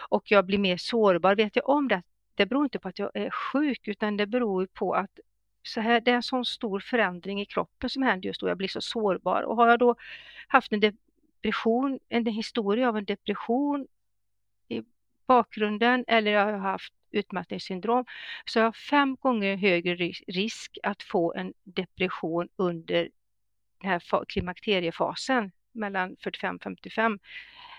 och 0.10 0.32
jag 0.32 0.46
blir 0.46 0.60
mer 0.60 0.78
sårbar. 0.78 1.36
Vet 1.36 1.56
jag 1.56 1.70
om 1.70 1.88
det, 1.88 2.04
det 2.36 2.46
beror 2.46 2.64
inte 2.64 2.80
på 2.80 2.88
att 2.90 3.00
jag 3.00 3.12
är 3.14 3.30
sjuk 3.30 3.88
utan 3.88 4.18
det 4.18 4.28
beror 4.28 4.68
på 4.74 4.94
att 4.94 5.20
så 5.64 5.82
här, 5.82 6.02
det 6.02 6.12
är 6.12 6.16
en 6.16 6.24
sån 6.24 6.46
stor 6.46 6.80
förändring 6.80 7.42
i 7.42 7.46
kroppen 7.46 7.90
som 7.90 8.04
händer 8.04 8.28
just 8.28 8.42
då, 8.42 8.48
jag 8.48 8.58
blir 8.58 8.68
så 8.68 8.82
sårbar. 8.82 9.42
Och 9.42 9.56
har 9.56 9.68
jag 9.68 9.80
då 9.80 9.96
haft 10.48 10.74
en 10.74 10.80
depression, 11.42 12.00
en 12.10 12.26
historia 12.26 12.90
av 12.90 12.98
en 12.98 13.06
depression 13.06 13.88
i 14.68 14.82
bakgrunden 15.28 16.06
eller 16.08 16.32
jag 16.32 16.46
har 16.46 16.58
haft 16.58 16.94
utmattningssyndrom 17.12 18.06
så 18.46 18.60
jag 18.60 18.66
har 18.66 18.72
fem 18.72 19.16
gånger 19.16 19.56
högre 19.56 19.96
risk 20.28 20.78
att 20.84 21.04
få 21.04 21.34
en 21.34 21.54
depression 21.64 22.50
under 22.56 23.10
den 23.82 23.90
här 23.90 24.26
klimakteriefasen 24.26 25.52
mellan 25.72 26.16
45-55 26.16 27.20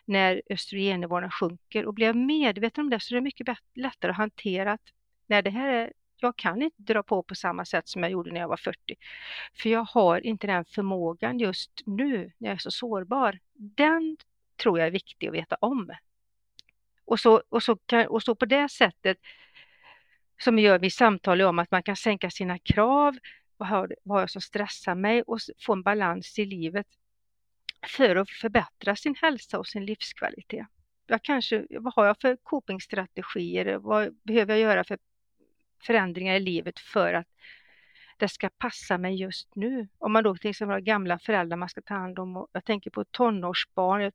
när 0.04 0.42
östrogennivåerna 0.50 1.30
sjunker. 1.30 1.86
Och 1.86 1.94
blir 1.94 2.06
jag 2.06 2.16
medveten 2.16 2.84
om 2.84 2.90
det 2.90 3.00
så 3.00 3.14
är 3.14 3.16
det 3.16 3.20
mycket 3.20 3.56
lättare 3.74 4.10
att 4.10 4.16
hantera 4.16 4.72
att 4.72 4.92
när 5.26 5.42
det 5.42 5.50
här 5.50 5.72
är 5.72 5.92
jag 6.22 6.36
kan 6.36 6.62
inte 6.62 6.82
dra 6.82 7.02
på 7.02 7.22
på 7.22 7.34
samma 7.34 7.64
sätt 7.64 7.88
som 7.88 8.02
jag 8.02 8.12
gjorde 8.12 8.32
när 8.32 8.40
jag 8.40 8.48
var 8.48 8.56
40. 8.56 8.78
För 9.54 9.70
jag 9.70 9.84
har 9.84 10.26
inte 10.26 10.46
den 10.46 10.64
förmågan 10.64 11.38
just 11.38 11.70
nu 11.86 12.32
när 12.38 12.48
jag 12.48 12.54
är 12.54 12.58
så 12.58 12.70
sårbar. 12.70 13.38
Den 13.54 14.16
tror 14.56 14.78
jag 14.78 14.86
är 14.86 14.92
viktig 14.92 15.28
att 15.28 15.34
veta 15.34 15.56
om. 15.60 15.90
Och 17.04 17.20
så, 17.20 17.42
och 17.48 17.62
så, 17.62 17.76
kan, 17.76 18.06
och 18.06 18.22
så 18.22 18.34
på 18.34 18.44
det 18.44 18.68
sättet 18.68 19.18
som 20.40 20.56
vi 20.56 20.62
gör 20.62 20.78
vid 20.78 20.92
samtal 20.92 21.42
om 21.42 21.58
att 21.58 21.70
man 21.70 21.82
kan 21.82 21.96
sänka 21.96 22.30
sina 22.30 22.58
krav, 22.58 23.18
vad 23.56 23.68
har, 23.68 23.96
vad 24.02 24.16
har 24.16 24.22
jag 24.22 24.30
som 24.30 24.42
stressar 24.42 24.94
mig 24.94 25.22
och 25.22 25.38
få 25.66 25.72
en 25.72 25.82
balans 25.82 26.38
i 26.38 26.44
livet 26.44 26.86
för 27.86 28.16
att 28.16 28.30
förbättra 28.30 28.96
sin 28.96 29.14
hälsa 29.14 29.58
och 29.58 29.66
sin 29.66 29.84
livskvalitet. 29.84 30.66
Jag 31.06 31.22
kanske, 31.22 31.66
vad 31.70 31.94
har 31.94 32.06
jag 32.06 32.20
för 32.20 32.36
copingstrategier? 32.36 33.76
Vad 33.78 34.14
behöver 34.22 34.54
jag 34.54 34.60
göra 34.60 34.84
för 34.84 34.98
förändringar 35.82 36.34
i 36.36 36.40
livet 36.40 36.80
för 36.80 37.14
att 37.14 37.26
det 38.16 38.28
ska 38.28 38.50
passa 38.58 38.98
mig 38.98 39.14
just 39.14 39.54
nu. 39.54 39.88
Om 39.98 40.12
man 40.12 40.24
då 40.24 40.36
till 40.36 40.50
exempel 40.50 40.72
har 40.72 40.80
gamla 40.80 41.18
föräldrar 41.18 41.56
man 41.56 41.68
ska 41.68 41.82
ta 41.82 41.94
hand 41.94 42.18
om. 42.18 42.36
Och 42.36 42.48
jag 42.52 42.64
tänker 42.64 42.90
på 42.90 43.04
tonårsbarn. 43.04 44.02
Jag 44.02 44.12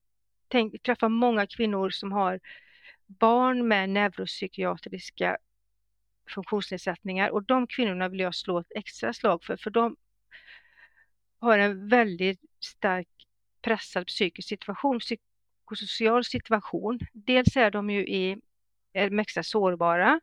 tänk, 0.47 0.83
träffar 0.83 1.09
många 1.09 1.47
kvinnor 1.47 1.89
som 1.89 2.12
har 2.12 2.39
barn 3.05 3.67
med 3.67 3.89
neuropsykiatriska 3.89 5.38
funktionsnedsättningar 6.29 7.29
och 7.29 7.43
de 7.43 7.67
kvinnorna 7.67 8.09
vill 8.09 8.19
jag 8.19 8.36
slå 8.36 8.59
ett 8.59 8.71
extra 8.75 9.13
slag 9.13 9.43
för, 9.43 9.57
för 9.57 9.69
de 9.69 9.95
har 11.39 11.59
en 11.59 11.89
väldigt 11.89 12.41
stark 12.59 13.07
pressad 13.62 14.07
psykisk 14.07 14.50
situation, 14.50 15.00
psykosocial 15.00 16.24
situation. 16.24 17.00
Dels 17.13 17.57
är 17.57 17.71
de 17.71 17.89
ju 17.89 18.07
i, 18.07 18.38
är 18.93 19.19
extra 19.19 19.43
sårbara 19.43 20.19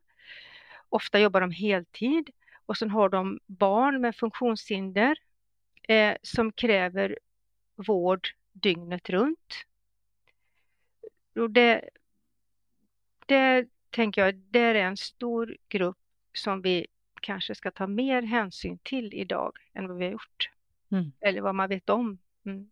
Ofta 0.95 1.21
jobbar 1.21 1.41
de 1.41 1.51
heltid 1.51 2.31
och 2.67 2.77
sen 2.77 2.91
har 2.91 3.09
de 3.09 3.41
barn 3.47 4.01
med 4.01 4.17
funktionshinder 4.17 5.17
eh, 5.89 6.17
som 6.23 6.53
kräver 6.53 7.19
vård 7.75 8.29
dygnet 8.53 9.11
runt. 9.11 9.65
Och 11.35 11.51
det, 11.51 11.89
det 13.27 13.69
tänker 13.91 14.25
jag, 14.25 14.35
det 14.35 14.59
är 14.59 14.75
en 14.75 14.97
stor 14.97 15.57
grupp 15.69 15.99
som 16.33 16.63
vi 16.63 16.87
kanske 17.23 17.55
ska 17.55 17.71
ta 17.71 17.87
mer 17.87 18.23
hänsyn 18.23 18.79
till 18.83 19.15
idag 19.15 19.53
än 19.73 19.89
vad 19.89 19.97
vi 19.97 20.05
har 20.05 20.13
gjort. 20.13 20.51
Mm. 20.91 21.13
Eller 21.21 21.41
vad 21.41 21.55
man 21.55 21.69
vet 21.69 21.91
om. 21.91 22.19
Mm. 22.45 22.71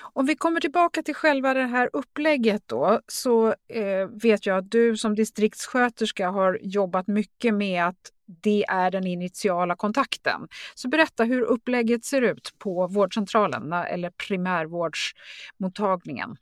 Om 0.00 0.26
vi 0.26 0.36
kommer 0.36 0.60
tillbaka 0.60 1.02
till 1.02 1.14
själva 1.14 1.54
det 1.54 1.66
här 1.66 1.90
upplägget 1.92 2.62
då 2.66 3.00
så 3.08 3.54
eh, 3.68 4.06
vet 4.22 4.46
jag 4.46 4.58
att 4.58 4.70
du 4.70 4.96
som 4.96 5.14
distriktssköterska 5.14 6.30
har 6.30 6.58
jobbat 6.62 7.06
mycket 7.06 7.54
med 7.54 7.84
att 7.84 8.12
det 8.26 8.64
är 8.68 8.90
den 8.90 9.06
initiala 9.06 9.76
kontakten. 9.76 10.48
Så 10.74 10.88
berätta 10.88 11.24
hur 11.24 11.42
upplägget 11.42 12.04
ser 12.04 12.22
ut 12.22 12.54
på 12.58 12.86
vårdcentralen 12.86 13.72
eller 13.72 14.10
primärvårdsmottagningen. 14.10 16.36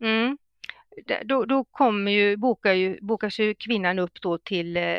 Mm. 0.00 0.38
Då, 1.24 1.44
då 1.44 1.64
kommer 1.64 2.10
ju, 2.10 2.36
bokar 2.36 2.72
ju, 2.72 2.98
bokas 3.00 3.38
ju 3.38 3.54
kvinnan 3.54 3.98
upp 3.98 4.22
då 4.22 4.38
till 4.38 4.76
eh, 4.76 4.98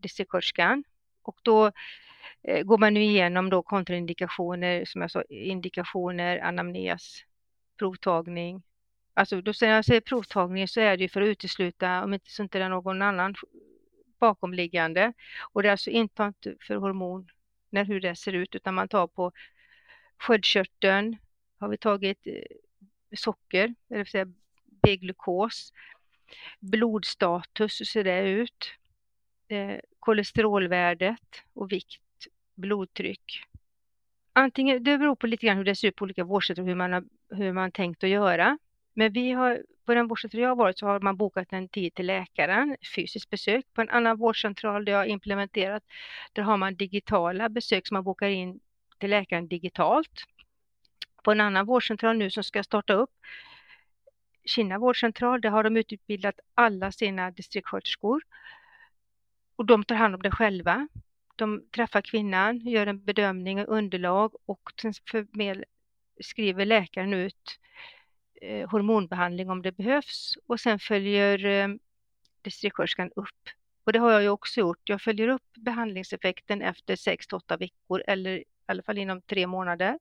distriktssköterskan 0.00 0.84
och 1.22 1.36
då 1.42 1.66
Eh, 1.66 1.72
Eh, 2.48 2.62
går 2.62 2.78
man 2.78 2.94
nu 2.94 3.02
igenom 3.02 3.50
då 3.50 3.62
kontraindikationer, 3.62 4.84
som 4.84 5.00
jag 5.00 5.10
sa, 5.10 5.22
indikationer, 5.28 6.38
anamnes, 6.38 7.24
provtagning. 7.78 8.62
Alltså 9.14 9.40
då 9.40 9.52
när 9.60 9.68
jag 9.68 9.84
säger 9.84 10.00
provtagning 10.00 10.68
så 10.68 10.80
är 10.80 10.96
det 10.96 11.02
ju 11.02 11.08
för 11.08 11.22
att 11.22 11.28
utesluta 11.28 12.04
om 12.04 12.14
inte 12.14 12.30
så 12.30 12.42
inte 12.42 12.58
det 12.58 12.64
är 12.64 12.68
någon 12.68 13.02
annan 13.02 13.34
bakomliggande. 14.18 15.12
Och 15.52 15.62
det 15.62 15.68
är 15.68 15.70
alltså 15.70 15.90
inte 15.90 16.32
för 16.60 16.76
hormon, 16.76 17.30
när 17.70 17.84
hur 17.84 18.00
det 18.00 18.16
ser 18.16 18.32
ut, 18.32 18.54
utan 18.54 18.74
man 18.74 18.88
tar 18.88 19.06
på 19.06 19.32
sköldkörteln, 20.18 21.16
har 21.58 21.68
vi 21.68 21.78
tagit 21.78 22.26
eh, 22.26 22.42
socker, 23.16 23.74
det 23.88 23.96
vill 23.96 24.06
säga 24.06 24.26
B-glukos, 24.82 25.72
blodstatus, 26.60 27.80
hur 27.80 27.84
ser 27.84 28.04
det 28.04 28.28
ut? 28.28 28.72
Eh, 29.48 29.78
kolesterolvärdet 30.00 31.42
och 31.54 31.72
vikt 31.72 32.05
blodtryck. 32.56 33.42
Antingen, 34.32 34.84
det 34.84 34.98
beror 34.98 35.16
på 35.16 35.26
lite 35.26 35.46
grann 35.46 35.56
hur 35.56 35.64
det 35.64 35.74
ser 35.74 35.88
ut 35.88 35.96
på 35.96 36.02
olika 36.02 36.24
vårdcentraler, 36.24 36.68
hur 36.68 36.74
man 36.74 36.92
har 36.92 37.04
hur 37.30 37.52
man 37.52 37.72
tänkt 37.72 38.04
att 38.04 38.10
göra. 38.10 38.58
Men 38.94 39.12
vi 39.12 39.32
har, 39.32 39.62
på 39.84 39.94
den 39.94 40.08
vårdcentral 40.08 40.42
jag 40.42 40.48
har 40.48 40.56
varit 40.56 40.78
så 40.78 40.86
har 40.86 41.00
man 41.00 41.16
bokat 41.16 41.52
en 41.52 41.68
tid 41.68 41.94
till 41.94 42.06
läkaren, 42.06 42.76
fysiskt 42.94 43.30
besök. 43.30 43.64
På 43.74 43.80
en 43.80 43.90
annan 43.90 44.16
vårdcentral 44.16 44.84
där 44.84 44.92
jag 44.92 44.98
har 44.98 45.06
implementerat, 45.06 45.82
där 46.32 46.42
har 46.42 46.56
man 46.56 46.76
digitala 46.76 47.48
besök 47.48 47.86
som 47.86 47.94
man 47.94 48.04
bokar 48.04 48.28
in 48.28 48.60
till 48.98 49.10
läkaren 49.10 49.48
digitalt. 49.48 50.24
På 51.24 51.32
en 51.32 51.40
annan 51.40 51.66
vårdcentral 51.66 52.16
nu 52.16 52.30
som 52.30 52.44
ska 52.44 52.62
starta 52.62 52.92
upp, 52.92 53.10
Kina 54.44 54.78
vårdcentral, 54.78 55.40
där 55.40 55.50
har 55.50 55.64
de 55.64 55.76
utbildat 55.76 56.40
alla 56.54 56.92
sina 56.92 57.30
distriktssköterskor. 57.30 58.22
Och 59.56 59.66
de 59.66 59.84
tar 59.84 59.94
hand 59.94 60.14
om 60.14 60.22
det 60.22 60.30
själva. 60.30 60.88
De 61.36 61.64
träffar 61.74 62.00
kvinnan, 62.00 62.58
gör 62.58 62.86
en 62.86 63.04
bedömning 63.04 63.60
och 63.60 63.76
underlag 63.76 64.34
och 64.46 64.72
sen 64.82 64.94
skriver 66.20 66.64
läkaren 66.64 67.14
ut 67.14 67.58
eh, 68.42 68.70
hormonbehandling 68.70 69.50
om 69.50 69.62
det 69.62 69.72
behövs 69.72 70.38
och 70.46 70.60
sen 70.60 70.78
följer 70.78 71.44
eh, 71.44 71.68
distriktssköterskan 72.42 73.10
upp. 73.16 73.48
Och 73.84 73.92
det 73.92 73.98
har 73.98 74.12
jag 74.12 74.22
ju 74.22 74.28
också 74.28 74.60
gjort. 74.60 74.88
Jag 74.88 75.02
följer 75.02 75.28
upp 75.28 75.52
behandlingseffekten 75.54 76.62
efter 76.62 76.96
6 76.96 77.32
8 77.32 77.56
veckor 77.56 78.02
eller 78.06 78.30
i 78.38 78.44
alla 78.66 78.82
fall 78.82 78.98
inom 78.98 79.22
tre 79.22 79.46
månader 79.46 79.98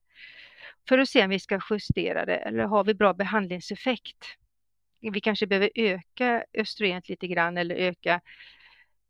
för 0.87 0.97
att 0.97 1.09
se 1.09 1.23
om 1.23 1.29
vi 1.29 1.39
ska 1.39 1.59
justera 1.69 2.25
det 2.25 2.35
eller 2.35 2.63
har 2.63 2.83
vi 2.83 2.93
bra 2.93 3.13
behandlingseffekt. 3.13 4.25
Vi 4.99 5.21
kanske 5.21 5.47
behöver 5.47 5.69
öka 5.75 6.45
östrogenet 6.53 7.09
lite 7.09 7.27
grann 7.27 7.57
eller 7.57 7.75
öka 7.75 8.21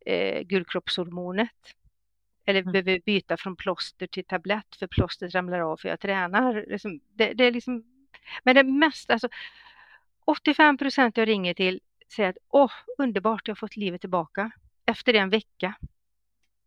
eh, 0.05 0.41
gulkroppshormonet. 0.41 1.75
Eller 2.45 2.61
mm. 2.61 2.71
behöver 2.71 3.01
byta 3.05 3.37
från 3.37 3.55
plåster 3.55 4.07
till 4.07 4.25
tablett 4.25 4.75
för 4.75 4.87
plåstret 4.87 5.35
ramlar 5.35 5.59
av 5.59 5.77
för 5.77 5.89
jag 5.89 5.99
tränar. 5.99 6.65
Liksom, 6.67 6.99
det, 7.13 7.33
det, 7.33 7.43
är 7.43 7.51
liksom, 7.51 7.83
men 8.43 8.55
det 8.55 8.63
mesta, 8.63 9.13
alltså 9.13 9.29
85 10.25 10.77
procent 10.77 11.17
jag 11.17 11.27
ringer 11.27 11.53
till 11.53 11.79
säger 12.15 12.29
att 12.29 12.37
åh, 12.49 12.71
underbart, 12.97 13.47
jag 13.47 13.55
har 13.55 13.59
fått 13.59 13.75
livet 13.75 14.01
tillbaka 14.01 14.51
efter 14.85 15.13
en 15.13 15.29
vecka. 15.29 15.73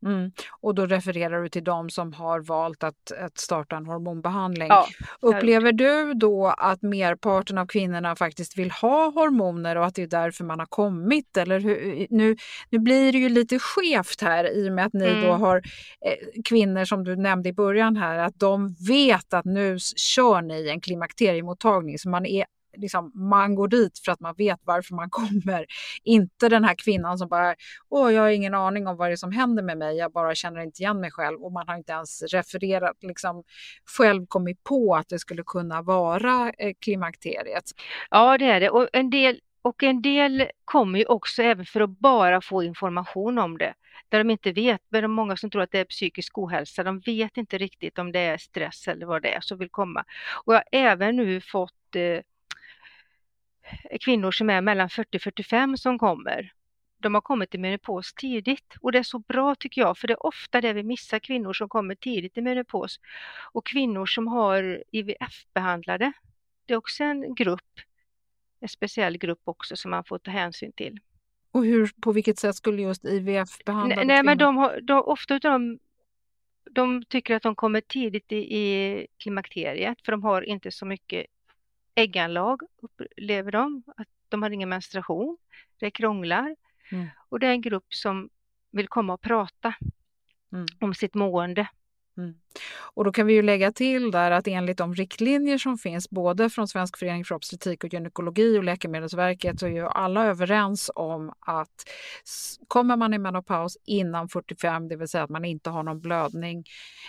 Mm. 0.07 0.33
Och 0.61 0.75
då 0.75 0.87
refererar 0.87 1.43
du 1.43 1.49
till 1.49 1.65
de 1.65 1.91
som 1.91 2.13
har 2.13 2.41
valt 2.41 2.85
att, 2.85 3.13
att 3.13 3.39
starta 3.39 3.77
en 3.77 3.87
hormonbehandling. 3.87 4.69
Ja, 4.69 4.87
Upplever 5.21 5.73
du 5.73 6.15
då 6.15 6.47
att 6.47 6.83
merparten 6.83 7.59
av 7.59 7.67
kvinnorna 7.67 8.17
faktiskt 8.17 8.59
vill 8.59 8.71
ha 8.71 9.11
hormoner 9.11 9.77
och 9.77 9.87
att 9.87 9.95
det 9.95 10.03
är 10.03 10.07
därför 10.07 10.45
man 10.45 10.59
har 10.59 10.67
kommit? 10.67 11.37
Eller 11.37 11.61
hur, 11.61 12.07
nu, 12.11 12.37
nu 12.71 12.79
blir 12.79 13.13
det 13.13 13.19
ju 13.19 13.29
lite 13.29 13.59
skevt 13.59 14.23
här 14.23 14.57
i 14.57 14.69
och 14.69 14.73
med 14.73 14.87
att 14.87 14.93
ni 14.93 15.09
mm. 15.09 15.25
då 15.25 15.33
har 15.33 15.57
eh, 15.57 16.43
kvinnor 16.45 16.85
som 16.85 17.05
du 17.05 17.17
nämnde 17.17 17.49
i 17.49 17.53
början 17.53 17.97
här, 17.97 18.19
att 18.19 18.41
de 18.41 18.77
vet 18.89 19.35
att 19.35 19.45
nu 19.45 19.79
kör 19.97 20.43
ni 20.43 20.69
en 20.69 20.81
klimakteriemottagning 20.81 21.99
så 21.99 22.09
man 22.09 22.27
är 22.27 22.45
liksom, 22.81 23.13
man 23.15 23.55
går 23.55 23.69
dit 23.69 23.99
för 24.05 24.13
att 24.13 24.21
man 24.21 24.35
vet 24.39 24.61
varför 24.65 24.95
man 24.95 25.11
kommer. 25.11 25.67
Inte 26.03 26.49
den 26.49 26.65
här 26.65 26.75
kvinnan 26.75 27.19
som 27.19 27.29
bara, 27.29 27.55
åh, 27.89 28.13
jag 28.13 28.23
har 28.23 28.29
ingen 28.29 28.55
aning 28.55 28.87
om 28.87 28.97
vad 28.97 29.09
det 29.09 29.15
är 29.15 29.17
som 29.17 29.33
händer 29.33 29.63
med 29.63 29.79
mig, 29.79 29.97
jag 29.97 30.13
bara 30.13 30.35
känner 30.35 30.61
inte 30.61 30.83
igen 30.83 31.01
mig 31.01 31.11
själv 31.11 31.45
och 31.45 31.53
man 31.53 31.69
har 31.69 31.77
inte 31.77 31.93
ens 31.93 32.23
refererat, 32.23 32.97
liksom 33.01 33.43
själv 33.99 34.27
kommit 34.27 34.65
på 34.65 34.95
att 34.95 35.09
det 35.09 35.19
skulle 35.19 35.43
kunna 35.43 35.83
vara 35.83 36.53
eh, 36.59 36.73
klimakteriet. 36.81 37.65
Ja, 38.11 38.39
det 38.39 38.45
är 38.45 38.61
det 38.61 38.71
och 38.71 38.89
en 38.93 39.11
del 39.11 39.41
och 39.63 39.83
en 39.83 40.03
del 40.03 40.51
kommer 40.65 40.99
ju 40.99 41.05
också 41.05 41.43
även 41.43 41.67
för 41.67 41.81
att 41.81 41.99
bara 41.99 42.41
få 42.41 42.63
information 42.63 43.39
om 43.39 43.59
det 43.59 43.75
där 44.09 44.19
de 44.19 44.31
inte 44.31 44.53
vet, 44.53 44.81
men 44.89 45.03
det 45.03 45.07
är 45.07 45.09
många 45.09 45.37
som 45.37 45.51
tror 45.51 45.63
att 45.63 45.71
det 45.71 45.79
är 45.79 45.85
psykisk 45.85 46.39
ohälsa, 46.39 46.83
de 46.83 47.01
vet 47.01 47.37
inte 47.37 47.59
riktigt 47.59 47.99
om 47.99 48.13
det 48.13 48.19
är 48.19 48.39
stress 48.39 48.89
eller 48.89 49.07
vad 49.07 49.23
det 49.23 49.35
är 49.35 49.41
som 49.41 49.59
vill 49.59 49.71
komma. 49.71 50.05
Och 50.45 50.55
jag 50.55 50.59
har 50.59 50.65
även 50.73 51.17
nu 51.17 51.41
fått 51.41 51.97
eh, 51.97 52.21
kvinnor 54.01 54.31
som 54.31 54.51
är 54.51 54.61
mellan 54.61 54.89
40-45 54.89 55.77
som 55.77 55.99
kommer. 55.99 56.53
De 57.01 57.15
har 57.15 57.21
kommit 57.21 57.55
i 57.55 57.59
menopaus 57.59 58.15
tidigt 58.15 58.75
och 58.81 58.93
det 58.93 58.99
är 58.99 59.03
så 59.03 59.19
bra 59.19 59.55
tycker 59.55 59.81
jag, 59.81 59.99
för 59.99 60.09
det 60.09 60.13
är 60.13 60.27
ofta 60.27 60.61
det 60.61 60.73
vi 60.73 60.83
missar 60.83 61.19
kvinnor 61.19 61.53
som 61.53 61.69
kommer 61.69 61.95
tidigt 61.95 62.39
i 62.39 62.41
menopaus 62.41 63.01
och 63.53 63.67
kvinnor 63.67 64.07
som 64.07 64.27
har 64.27 64.85
IVF-behandlade. 64.93 66.13
Det 66.67 66.73
är 66.73 66.79
också 66.79 67.05
en 67.05 67.35
grupp, 67.35 67.81
en 68.61 68.69
speciell 68.69 69.19
grupp 69.19 69.41
också 69.45 69.77
som 69.77 69.91
man 69.91 70.05
får 70.05 70.19
ta 70.19 70.31
hänsyn 70.31 70.73
till. 70.73 70.99
Och 71.51 71.65
hur, 71.65 71.91
på 72.03 72.13
vilket 72.13 72.39
sätt 72.39 72.55
skulle 72.55 72.83
just 72.83 73.05
IVF-behandlade 73.05 74.05
Nej, 74.05 74.23
men 74.23 74.39
de 74.39 74.57
har, 74.57 74.81
de, 74.81 75.03
ofta 75.03 75.35
av 75.35 75.41
dem 75.41 75.79
de 76.71 77.05
tycker 77.05 77.35
att 77.35 77.43
de 77.43 77.55
kommer 77.55 77.81
tidigt 77.81 78.33
i, 78.33 78.37
i 78.37 79.07
klimakteriet 79.19 79.99
för 80.05 80.13
de 80.13 80.23
har 80.23 80.43
inte 80.43 80.71
så 80.71 80.87
mycket 80.87 81.27
ägganlag 81.99 82.63
upplever 82.83 83.53
de, 83.53 83.83
att 83.97 84.09
de 84.29 84.43
har 84.43 84.51
ingen 84.51 84.69
menstruation, 84.69 85.39
det 85.79 85.91
krånglar. 85.91 86.57
Mm. 86.93 87.07
Och 87.29 87.41
det 87.41 87.47
är 87.47 87.51
en 87.51 87.61
grupp 87.61 87.95
som 87.95 88.29
vill 88.71 88.89
komma 88.89 89.13
och 89.13 89.21
prata 89.21 89.75
mm. 90.53 90.67
om 90.81 90.95
sitt 90.95 91.15
mående. 91.15 91.69
Mm. 92.17 92.35
Och 92.95 93.05
då 93.05 93.13
kan 93.13 93.27
vi 93.27 93.33
ju 93.33 93.43
lägga 93.43 93.73
till 93.73 94.11
där 94.11 94.31
att 94.31 94.49
enligt 94.49 94.79
de 94.79 94.95
riktlinjer 94.95 95.59
som 95.59 95.79
finns 95.79 96.11
både 96.11 96.51
från 96.51 96.69
Svensk 96.69 96.99
förening 96.99 97.25
för 97.25 97.35
obstetrik 97.35 97.85
och 97.85 97.93
gynekologi 97.93 98.59
och 98.59 98.65
Läkemedelsverket 98.65 99.61
så 99.61 99.67
är 99.67 99.71
ju 99.71 99.87
alla 99.87 100.27
överens 100.27 100.91
om 100.95 101.33
att 101.41 101.85
kommer 102.69 102.97
man 102.97 103.15
i 103.15 103.19
menopaus 103.19 103.77
innan 103.85 104.29
45, 104.29 104.89
det 104.89 104.97
vill 104.97 105.09
säga 105.09 105.25
att 105.25 105.31
man 105.31 105.45
inte 105.45 105.71
har 105.71 105.83
någon 105.83 106.01
blödning 106.01 106.65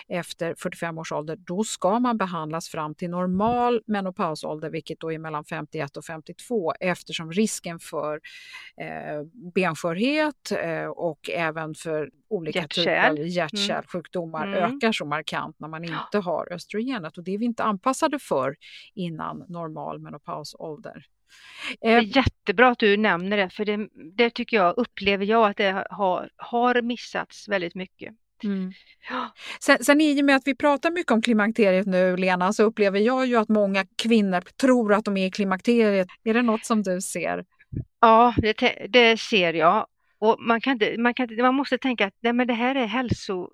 efter 0.07 0.55
45 0.57 0.97
års 0.97 1.11
ålder, 1.11 1.35
då 1.35 1.63
ska 1.63 1.99
man 1.99 2.17
behandlas 2.17 2.69
fram 2.69 2.95
till 2.95 3.09
normal 3.09 3.81
menopausålder, 3.87 4.69
vilket 4.69 4.99
då 4.99 5.11
är 5.11 5.19
mellan 5.19 5.45
51 5.45 5.97
och 5.97 6.05
52 6.05 6.73
eftersom 6.79 7.31
risken 7.31 7.79
för 7.79 8.19
eh, 8.81 9.49
benskörhet 9.53 10.51
eh, 10.51 10.85
och 10.85 11.29
även 11.29 11.75
för 11.75 12.09
olika 12.29 12.59
Hjärtkärl. 12.59 12.83
typer 12.83 13.09
av 13.09 13.15
mm. 13.15 13.27
hjärt-kärlsjukdomar 13.27 14.47
mm. 14.47 14.75
ökar 14.75 14.91
så 14.91 15.05
markant 15.05 15.38
när 15.57 15.67
man 15.67 15.83
inte 15.83 16.17
har 16.17 16.53
östrogenet 16.53 17.17
och 17.17 17.23
det 17.23 17.33
är 17.33 17.37
vi 17.37 17.45
inte 17.45 17.63
anpassade 17.63 18.19
för 18.19 18.55
innan 18.95 19.45
normal 19.47 19.99
menopausålder. 19.99 21.05
Det 21.81 21.87
är 21.87 21.97
eh, 21.97 22.17
jättebra 22.17 22.67
att 22.67 22.79
du 22.79 22.97
nämner 22.97 23.37
det, 23.37 23.49
för 23.49 23.65
det, 23.65 23.89
det 24.15 24.29
tycker 24.29 24.57
jag, 24.57 24.77
upplever 24.77 25.25
jag 25.25 25.49
att 25.49 25.57
det 25.57 25.85
har, 25.89 26.29
har 26.35 26.81
missats 26.81 27.47
väldigt 27.47 27.75
mycket. 27.75 28.13
Mm. 28.43 28.71
Sen, 29.59 29.83
sen 29.83 30.01
i 30.01 30.21
och 30.21 30.25
med 30.25 30.35
att 30.35 30.47
vi 30.47 30.55
pratar 30.55 30.91
mycket 30.91 31.11
om 31.11 31.21
klimakteriet 31.21 31.87
nu, 31.87 32.17
Lena, 32.17 32.53
så 32.53 32.63
upplever 32.63 32.99
jag 32.99 33.27
ju 33.27 33.35
att 33.35 33.49
många 33.49 33.85
kvinnor 33.95 34.41
tror 34.41 34.93
att 34.93 35.05
de 35.05 35.17
är 35.17 35.27
i 35.27 35.31
klimakteriet. 35.31 36.07
Är 36.23 36.33
det 36.33 36.41
något 36.41 36.65
som 36.65 36.83
du 36.83 37.01
ser? 37.01 37.45
Ja, 38.01 38.33
det, 38.37 38.87
det 38.89 39.19
ser 39.19 39.53
jag. 39.53 39.87
Och 40.19 40.35
man, 40.39 40.61
kan 40.61 40.73
inte, 40.73 40.95
man, 40.97 41.13
kan, 41.13 41.27
man 41.41 41.55
måste 41.55 41.77
tänka 41.77 42.07
att 42.07 42.13
nej, 42.19 42.33
men 42.33 42.47
det 42.47 42.53
här 42.53 42.75
är 42.75 42.85
hälso 42.85 43.49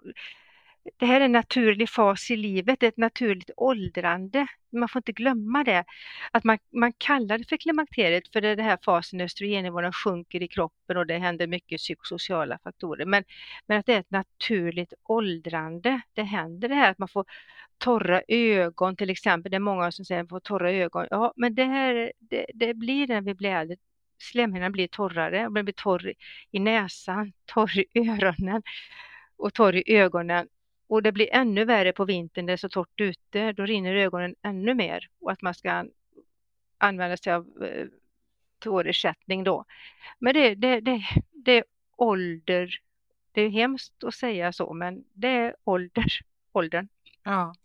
det 0.98 1.06
här 1.06 1.22
är 1.22 1.26
en 1.26 1.32
naturlig 1.32 1.90
fas 1.90 2.32
i 2.32 2.36
livet, 2.36 2.84
ett 2.84 2.98
naturligt 2.98 3.50
åldrande. 3.58 4.48
Man 4.72 4.90
får 4.90 5.00
inte 5.00 5.12
glömma 5.12 5.64
det. 5.64 5.86
Att 6.32 6.44
man, 6.44 6.58
man 6.74 6.94
kallar 6.94 7.38
det 7.38 7.50
för 7.50 7.58
klimakteriet 7.58 8.32
för 8.34 8.42
det 8.42 8.48
är 8.48 8.56
den 8.56 8.66
här 8.66 8.80
fasen 8.86 9.18
när 9.18 9.26
östrogennivåerna 9.26 9.92
sjunker 9.92 10.44
i 10.44 10.48
kroppen 10.48 10.98
och 10.98 11.08
det 11.08 11.18
händer 11.18 11.48
mycket 11.48 11.78
psykosociala 11.80 12.60
faktorer. 12.64 13.06
Men, 13.06 13.24
men 13.68 13.80
att 13.80 13.86
det 13.86 13.94
är 13.94 14.00
ett 14.00 14.12
naturligt 14.12 14.94
åldrande. 15.04 16.02
Det 16.14 16.24
händer 16.24 16.70
det 16.70 16.76
här 16.76 16.92
att 16.92 16.98
man 17.00 17.08
får 17.08 17.26
torra 17.78 18.22
ögon 18.28 18.96
till 18.96 19.10
exempel. 19.10 19.52
Det 19.52 19.58
är 19.58 19.60
många 19.60 19.92
som 19.92 20.06
säger 20.06 20.22
att 20.22 20.32
man 20.32 20.40
får 20.40 20.40
torra 20.40 20.72
ögon. 20.72 21.08
Ja, 21.10 21.34
men 21.36 21.56
det, 21.56 21.66
här, 21.66 22.12
det, 22.20 22.46
det 22.54 22.74
blir 22.74 23.08
när 23.08 23.22
vi 23.22 23.34
blir 23.36 23.50
äldre. 23.50 23.78
Slemhinnan 24.18 24.72
blir 24.72 24.88
torrare, 24.88 25.50
den 25.50 25.66
blir 25.66 25.74
torr 25.74 26.14
i 26.52 26.60
näsan, 26.60 27.34
torr 27.46 27.78
i 27.78 28.10
öronen 28.10 28.62
och 29.38 29.54
torr 29.54 29.76
i 29.76 29.98
ögonen 29.98 30.48
och 30.88 31.04
det 31.04 31.12
blir 31.12 31.30
ännu 31.34 31.66
värre 31.66 31.94
på 31.94 32.06
vintern, 32.06 32.46
det 32.46 32.54
är 32.54 32.58
så 32.58 32.70
torrt 32.70 33.02
ute, 33.02 33.52
då 33.52 33.66
rinner 33.66 33.96
ögonen 33.96 34.36
ännu 34.42 34.74
mer 34.74 35.10
och 35.20 35.32
att 35.32 35.42
man 35.42 35.54
ska 35.54 35.86
använda 36.78 37.18
sig 37.18 37.34
av 37.34 37.64
eh, 37.64 37.88
tårersättning 38.60 39.44
då. 39.44 39.66
Men 40.20 40.34
det, 40.34 40.56
det, 40.56 40.80
det, 40.80 41.04
det 41.32 41.52
är 41.52 41.64
ålder, 41.98 42.80
det 43.32 43.42
är 43.42 43.50
hemskt 43.50 44.04
att 44.04 44.16
säga 44.16 44.54
så, 44.54 44.74
men 44.74 45.04
det 45.14 45.28
är 45.28 45.56
ålder, 45.64 46.06
åldern. 46.52 46.88
Ja. 47.24 47.56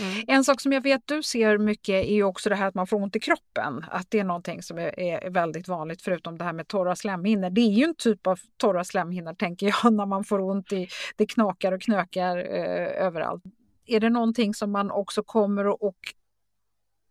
Mm. 0.00 0.24
En 0.26 0.44
sak 0.44 0.60
som 0.60 0.72
jag 0.72 0.80
vet 0.80 1.02
du 1.04 1.22
ser 1.22 1.58
mycket 1.58 2.06
är 2.06 2.22
också 2.22 2.48
det 2.48 2.56
här 2.56 2.68
att 2.68 2.74
man 2.74 2.86
får 2.86 3.02
ont 3.02 3.16
i 3.16 3.20
kroppen. 3.20 3.84
Att 3.90 4.10
det 4.10 4.18
är 4.18 4.24
någonting 4.24 4.62
som 4.62 4.78
är, 4.78 5.00
är 5.00 5.30
väldigt 5.30 5.68
vanligt 5.68 6.02
förutom 6.02 6.38
det 6.38 6.44
här 6.44 6.52
med 6.52 6.68
torra 6.68 6.96
slemhinnor. 6.96 7.50
Det 7.50 7.60
är 7.60 7.70
ju 7.70 7.84
en 7.84 7.94
typ 7.94 8.26
av 8.26 8.40
torra 8.56 8.84
slemhinnor 8.84 9.34
tänker 9.34 9.66
jag 9.66 9.92
när 9.92 10.06
man 10.06 10.24
får 10.24 10.40
ont 10.40 10.72
i, 10.72 10.88
det 11.16 11.26
knakar 11.26 11.72
och 11.72 11.82
knökar 11.82 12.36
eh, 12.36 13.06
överallt. 13.06 13.42
Är 13.86 14.00
det 14.00 14.10
någonting 14.10 14.54
som 14.54 14.72
man 14.72 14.90
också 14.90 15.22
kommer 15.22 15.66
och, 15.66 15.82
och 15.82 15.98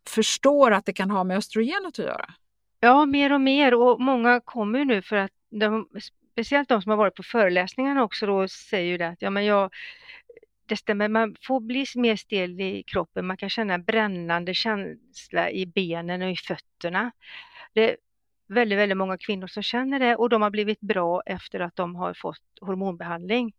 förstår 0.07 0.71
att 0.71 0.85
det 0.85 0.93
kan 0.93 1.11
ha 1.11 1.23
med 1.23 1.37
östrogenet 1.37 1.99
att 1.99 2.05
göra? 2.05 2.33
Ja, 2.79 3.05
mer 3.05 3.33
och 3.33 3.41
mer 3.41 3.73
och 3.73 4.01
många 4.01 4.41
kommer 4.41 4.85
nu 4.85 5.01
för 5.01 5.15
att 5.15 5.31
de, 5.49 5.87
speciellt 6.31 6.69
de 6.69 6.81
som 6.81 6.89
har 6.89 6.97
varit 6.97 7.15
på 7.15 7.23
föreläsningarna 7.23 8.03
också 8.03 8.25
då 8.25 8.47
säger 8.47 8.91
ju 8.91 8.97
det 8.97 9.07
att 9.07 9.21
ja, 9.21 9.29
men 9.29 9.45
jag 9.45 9.71
det 10.69 10.77
stämmer, 10.77 11.07
man 11.07 11.35
får 11.41 11.59
bli 11.59 11.85
mer 11.95 12.15
stel 12.15 12.61
i 12.61 12.83
kroppen, 12.83 13.27
man 13.27 13.37
kan 13.37 13.49
känna 13.49 13.79
brännande 13.79 14.53
känsla 14.53 15.51
i 15.51 15.65
benen 15.65 16.21
och 16.21 16.31
i 16.31 16.35
fötterna. 16.35 17.11
Det 17.73 17.91
är 17.91 17.97
väldigt, 18.47 18.79
väldigt 18.79 18.97
många 18.97 19.17
kvinnor 19.17 19.47
som 19.47 19.63
känner 19.63 19.99
det 19.99 20.15
och 20.15 20.29
de 20.29 20.41
har 20.41 20.49
blivit 20.49 20.79
bra 20.79 21.21
efter 21.25 21.59
att 21.59 21.75
de 21.75 21.95
har 21.95 22.13
fått 22.13 22.43
hormonbehandling. 22.61 23.53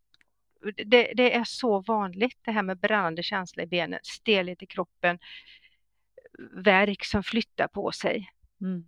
Det, 0.87 1.13
det 1.17 1.35
är 1.35 1.45
så 1.45 1.81
vanligt 1.81 2.39
det 2.45 2.51
här 2.51 2.63
med 2.63 2.79
brännande 2.79 3.23
känsla 3.23 3.63
i 3.63 3.67
benen, 3.67 4.01
stelhet 4.03 4.63
i 4.63 4.67
kroppen, 4.67 5.19
verk 6.53 7.05
som 7.05 7.23
flyttar 7.23 7.69
på 7.69 7.93
sig. 7.93 8.31
Mm. 8.61 8.85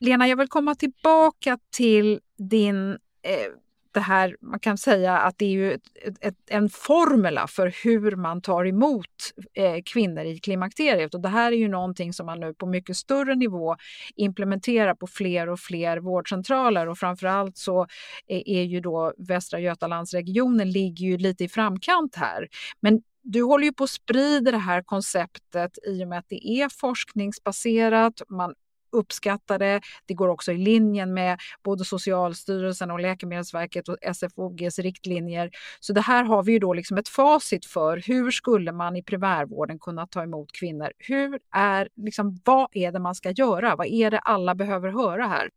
Lena, 0.00 0.28
jag 0.28 0.36
vill 0.36 0.48
komma 0.48 0.74
tillbaka 0.74 1.58
till 1.70 2.20
din 2.36 2.90
eh, 3.22 3.52
det 3.92 4.00
här, 4.00 4.36
man 4.40 4.60
kan 4.60 4.78
säga 4.78 5.18
att 5.18 5.38
det 5.38 5.44
är 5.44 5.50
ju 5.50 5.72
ett, 5.72 5.82
ett, 6.20 6.34
en 6.50 6.68
formula 6.68 7.46
för 7.46 7.74
hur 7.84 8.16
man 8.16 8.42
tar 8.42 8.66
emot 8.66 9.06
eh, 9.54 9.82
kvinnor 9.84 10.24
i 10.24 10.38
klimakteriet. 10.38 11.14
Och 11.14 11.20
det 11.20 11.28
här 11.28 11.52
är 11.52 11.56
ju 11.56 11.68
någonting 11.68 12.12
som 12.12 12.26
man 12.26 12.40
nu 12.40 12.54
på 12.54 12.66
mycket 12.66 12.96
större 12.96 13.34
nivå 13.34 13.76
implementerar 14.16 14.94
på 14.94 15.06
fler 15.06 15.48
och 15.48 15.60
fler 15.60 15.98
vårdcentraler 15.98 16.88
och 16.88 16.98
framförallt 16.98 17.56
så 17.56 17.86
är, 18.26 18.48
är 18.48 18.62
ju 18.62 18.80
då 18.80 19.14
Västra 19.18 19.60
Götalandsregionen 19.60 20.70
ligger 20.70 21.06
ju 21.06 21.18
lite 21.18 21.44
i 21.44 21.48
framkant 21.48 22.16
här. 22.16 22.48
Men 22.80 23.02
du 23.22 23.42
håller 23.42 23.64
ju 23.64 23.72
på 23.72 23.84
att 23.84 23.90
sprida 23.90 24.50
det 24.50 24.58
här 24.58 24.82
konceptet 24.82 25.78
i 25.86 26.04
och 26.04 26.08
med 26.08 26.18
att 26.18 26.28
det 26.28 26.48
är 26.48 26.68
forskningsbaserat. 26.68 28.22
Man 28.28 28.54
uppskattade, 28.92 29.60
det. 29.60 29.80
Det 30.06 30.14
går 30.14 30.28
också 30.28 30.52
i 30.52 30.58
linjen 30.58 31.14
med 31.14 31.38
både 31.64 31.84
Socialstyrelsen 31.84 32.90
och 32.90 33.00
Läkemedelsverket 33.00 33.88
och 33.88 33.96
SFOGs 34.14 34.78
riktlinjer. 34.78 35.50
Så 35.80 35.92
det 35.92 36.00
här 36.00 36.24
har 36.24 36.42
vi 36.42 36.52
ju 36.52 36.58
då 36.58 36.74
liksom 36.74 36.98
ett 36.98 37.08
facit 37.08 37.66
för. 37.66 38.02
Hur 38.06 38.30
skulle 38.30 38.72
man 38.72 38.96
i 38.96 39.02
primärvården 39.02 39.78
kunna 39.78 40.06
ta 40.06 40.22
emot 40.22 40.52
kvinnor? 40.52 40.92
Hur 40.98 41.38
är, 41.54 41.88
liksom, 41.96 42.40
vad 42.44 42.68
är 42.72 42.92
det 42.92 42.98
man 42.98 43.14
ska 43.14 43.30
göra? 43.30 43.76
Vad 43.76 43.86
är 43.86 44.10
det 44.10 44.18
alla 44.18 44.54
behöver 44.54 44.88
höra 44.88 45.26
här? 45.26 45.50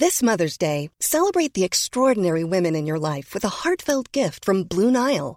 This 0.00 0.22
Mother's 0.22 0.56
Day, 0.56 0.90
celebrate 1.00 1.52
the 1.52 1.64
extraordinary 1.64 2.44
women 2.44 2.76
in 2.76 2.86
your 2.86 3.14
life 3.14 3.34
with 3.34 3.44
a 3.44 3.48
heartfelt 3.64 4.12
gift 4.12 4.44
from 4.44 4.62
Blue 4.62 4.90
Nile. 4.90 5.36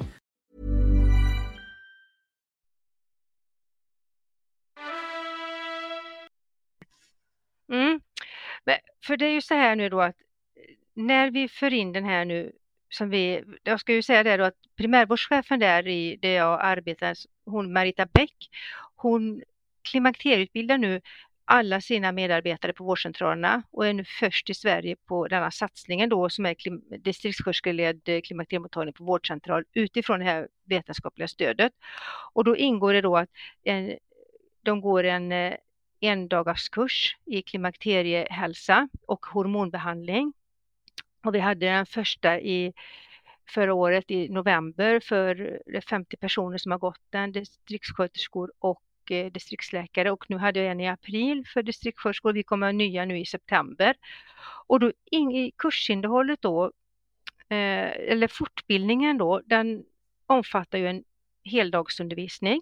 För 9.05 9.17
det 9.17 9.25
är 9.25 9.33
ju 9.33 9.41
så 9.41 9.53
här 9.53 9.75
nu 9.75 9.89
då 9.89 10.01
att 10.01 10.15
när 10.93 11.31
vi 11.31 11.47
för 11.47 11.73
in 11.73 11.91
den 11.93 12.05
här 12.05 12.25
nu 12.25 12.51
som 12.89 13.09
vi, 13.09 13.43
jag 13.63 13.79
ska 13.79 13.93
ju 13.93 14.01
säga 14.01 14.23
det 14.23 14.37
då 14.37 14.43
att 14.43 14.55
primärvårdschefen 14.75 15.59
där 15.59 15.87
i 15.87 16.15
det 16.21 16.33
jag 16.33 16.59
arbetar, 16.61 17.15
hon 17.45 17.73
Marita 17.73 18.05
Bäck, 18.05 18.49
hon 18.95 19.41
klimakterieutbildar 19.81 20.77
nu 20.77 21.01
alla 21.45 21.81
sina 21.81 22.11
medarbetare 22.11 22.73
på 22.73 22.83
vårdcentralerna 22.83 23.63
och 23.71 23.87
är 23.87 23.93
nu 23.93 24.05
först 24.19 24.49
i 24.49 24.53
Sverige 24.53 24.95
på 24.95 25.27
denna 25.27 25.51
satsningen 25.51 26.09
då 26.09 26.29
som 26.29 26.45
är 26.45 26.53
klim, 26.53 26.83
distriktssköterskeledd 26.99 28.09
eh, 28.09 28.21
klimakteriemottagning 28.21 28.93
på 28.93 29.03
vårdcentral 29.03 29.63
utifrån 29.73 30.19
det 30.19 30.25
här 30.25 30.47
vetenskapliga 30.65 31.27
stödet. 31.27 31.73
Och 32.33 32.43
då 32.43 32.57
ingår 32.57 32.93
det 32.93 33.01
då 33.01 33.17
att 33.17 33.29
en, 33.63 33.97
de 34.63 34.81
går 34.81 35.03
en 35.03 35.31
eh, 35.31 35.53
en 36.01 36.27
dagars 36.27 36.69
kurs 36.69 37.17
i 37.25 37.41
klimakteriehälsa 37.41 38.87
och 39.07 39.25
hormonbehandling. 39.25 40.33
Och 41.25 41.35
vi 41.35 41.39
hade 41.39 41.65
den 41.65 41.85
första 41.85 42.39
i 42.39 42.73
förra 43.49 43.73
året 43.73 44.11
i 44.11 44.29
november 44.29 44.99
för 44.99 45.59
eh, 45.73 45.81
50 45.81 46.17
personer 46.17 46.57
som 46.57 46.71
har 46.71 46.79
gått 46.79 47.01
den, 47.09 47.31
distriktssköterskor 47.31 48.51
och 48.59 48.81
eh, 49.09 49.31
distriktsläkare 49.31 50.11
och 50.11 50.25
nu 50.29 50.37
hade 50.37 50.59
jag 50.59 50.71
en 50.71 50.79
i 50.79 50.87
april 50.87 51.47
för 51.47 51.63
distriktssköterskor. 51.63 52.33
Vi 52.33 52.43
kommer 52.43 52.67
ha 52.67 52.71
nya 52.71 53.05
nu 53.05 53.19
i 53.19 53.25
september. 53.25 53.95
Och 54.67 54.79
då 54.79 54.91
i 55.11 55.51
kursinnehållet 55.57 56.41
då, 56.41 56.65
eh, 57.49 57.91
eller 58.11 58.27
fortbildningen 58.27 59.17
då, 59.17 59.41
den 59.45 59.83
omfattar 60.27 60.77
ju 60.77 60.87
en 60.87 61.03
heldagsundervisning 61.43 62.61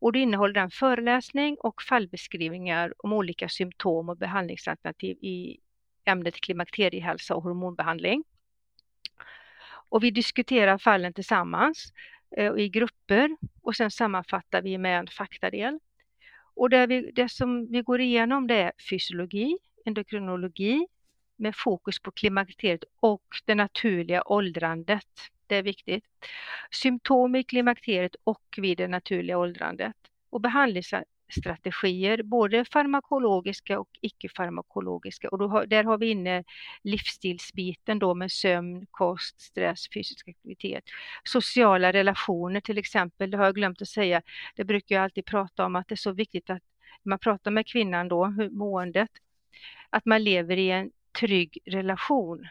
och 0.00 0.12
det 0.12 0.18
innehåller 0.18 0.60
en 0.60 0.70
föreläsning 0.70 1.56
och 1.60 1.82
fallbeskrivningar 1.82 2.94
om 2.98 3.12
olika 3.12 3.48
symptom 3.48 4.08
och 4.08 4.16
behandlingsalternativ 4.16 5.16
i 5.20 5.58
ämnet 6.04 6.40
klimakteriehälsa 6.40 7.34
och 7.34 7.42
hormonbehandling. 7.42 8.24
Och 9.88 10.04
vi 10.04 10.10
diskuterar 10.10 10.78
fallen 10.78 11.12
tillsammans 11.12 11.92
eh, 12.36 12.52
i 12.56 12.68
grupper 12.68 13.36
och 13.62 13.76
sen 13.76 13.90
sammanfattar 13.90 14.62
vi 14.62 14.78
med 14.78 14.98
en 14.98 15.06
faktadel. 15.06 15.78
Och 16.54 16.70
det, 16.70 16.86
vi, 16.86 17.10
det 17.10 17.28
som 17.28 17.72
vi 17.72 17.82
går 17.82 18.00
igenom 18.00 18.46
det 18.46 18.54
är 18.54 18.72
fysiologi, 18.90 19.58
endokrinologi 19.84 20.86
med 21.36 21.56
fokus 21.56 22.00
på 22.00 22.10
klimakteriet 22.10 22.84
och 23.00 23.24
det 23.44 23.54
naturliga 23.54 24.22
åldrandet. 24.26 25.30
Det 25.50 25.56
är 25.56 25.62
viktigt. 25.62 26.04
Symptom 26.70 27.34
i 27.34 27.44
klimakteriet 27.44 28.16
och 28.24 28.44
vid 28.56 28.78
det 28.78 28.88
naturliga 28.88 29.38
åldrandet. 29.38 29.96
Och 30.30 30.40
behandlingsstrategier, 30.40 32.22
både 32.22 32.64
farmakologiska 32.64 33.80
och 33.80 33.88
icke-farmakologiska. 34.00 35.28
Och 35.28 35.50
har, 35.50 35.66
där 35.66 35.84
har 35.84 35.98
vi 35.98 36.10
inne 36.10 36.44
livsstilsbiten 36.82 37.98
då 37.98 38.14
med 38.14 38.32
sömn, 38.32 38.86
kost, 38.90 39.40
stress, 39.40 39.88
fysisk 39.94 40.28
aktivitet. 40.28 40.84
Sociala 41.24 41.92
relationer 41.92 42.60
till 42.60 42.78
exempel, 42.78 43.30
det 43.30 43.36
har 43.36 43.44
jag 43.44 43.54
glömt 43.54 43.82
att 43.82 43.88
säga. 43.88 44.22
Det 44.56 44.64
brukar 44.64 44.94
jag 44.94 45.04
alltid 45.04 45.24
prata 45.24 45.66
om 45.66 45.76
att 45.76 45.88
det 45.88 45.94
är 45.94 45.96
så 45.96 46.12
viktigt 46.12 46.50
att 46.50 46.62
man 47.02 47.18
pratar 47.18 47.50
med 47.50 47.66
kvinnan 47.66 48.08
då, 48.08 48.26
hur 48.26 48.50
måendet, 48.50 49.10
att 49.90 50.06
man 50.06 50.24
lever 50.24 50.56
i 50.56 50.70
en 50.70 50.90
trygg 51.20 51.58
relation 51.66 52.48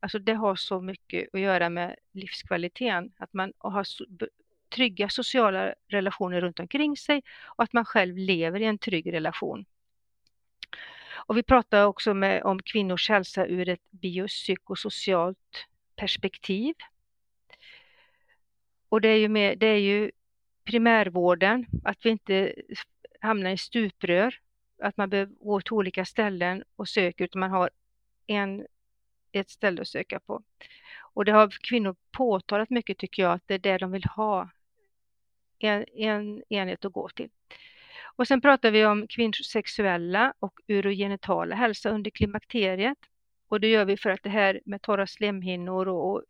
Alltså 0.00 0.18
det 0.18 0.34
har 0.34 0.56
så 0.56 0.80
mycket 0.80 1.34
att 1.34 1.40
göra 1.40 1.68
med 1.68 1.96
livskvaliteten, 2.12 3.12
att 3.16 3.32
man 3.32 3.52
har 3.58 3.86
trygga 4.68 5.08
sociala 5.08 5.74
relationer 5.88 6.40
runt 6.40 6.60
omkring 6.60 6.96
sig 6.96 7.22
och 7.44 7.64
att 7.64 7.72
man 7.72 7.84
själv 7.84 8.16
lever 8.16 8.60
i 8.60 8.64
en 8.64 8.78
trygg 8.78 9.12
relation. 9.12 9.64
Och 11.28 11.36
vi 11.36 11.42
pratar 11.42 11.84
också 11.84 12.14
med, 12.14 12.42
om 12.42 12.62
kvinnors 12.62 13.08
hälsa 13.08 13.46
ur 13.46 13.68
ett 13.68 13.90
biopsykosocialt 13.90 15.66
perspektiv. 15.96 16.74
och 18.88 19.00
det 19.00 19.08
är 19.08 19.16
ju, 19.16 19.28
med, 19.28 19.58
det 19.58 19.66
är 19.66 19.78
ju 19.78 20.10
primärvården, 20.64 21.66
att 21.84 21.98
vi 22.06 22.10
inte 22.10 22.54
hamnar 23.20 23.50
i 23.50 23.58
stuprör, 23.58 24.34
att 24.82 24.96
man 24.96 25.10
behöver 25.10 25.32
gå 25.34 25.60
till 25.60 25.72
olika 25.72 26.04
ställen 26.04 26.64
och 26.76 26.88
söka, 26.88 27.24
utan 27.24 27.40
man 27.40 27.50
har 27.50 27.70
en, 28.26 28.66
ett 29.32 29.50
ställe 29.50 29.80
att 29.82 29.88
söka 29.88 30.20
på. 30.20 30.42
Och 31.14 31.24
det 31.24 31.32
har 31.32 31.48
kvinnor 31.68 31.96
påtalat 32.10 32.70
mycket 32.70 32.98
tycker 32.98 33.22
jag, 33.22 33.32
att 33.32 33.42
det 33.46 33.54
är 33.54 33.58
det 33.58 33.78
de 33.78 33.92
vill 33.92 34.04
ha, 34.04 34.50
en, 35.58 35.84
en 35.94 36.42
enhet 36.48 36.84
att 36.84 36.92
gå 36.92 37.08
till. 37.08 37.30
Och 38.16 38.28
sen 38.28 38.40
pratar 38.40 38.70
vi 38.70 38.86
om 38.86 39.06
kvinnors 39.06 39.46
sexuella 39.46 40.34
och 40.38 40.60
urogenitala 40.68 41.54
hälsa 41.54 41.90
under 41.90 42.10
klimakteriet. 42.10 42.98
Och 43.48 43.60
det 43.60 43.68
gör 43.68 43.84
vi 43.84 43.96
för 43.96 44.10
att 44.10 44.22
det 44.22 44.30
här 44.30 44.60
med 44.64 44.82
torra 44.82 45.06
slemhinnor 45.06 45.88
och, 45.88 46.12
och 46.12 46.22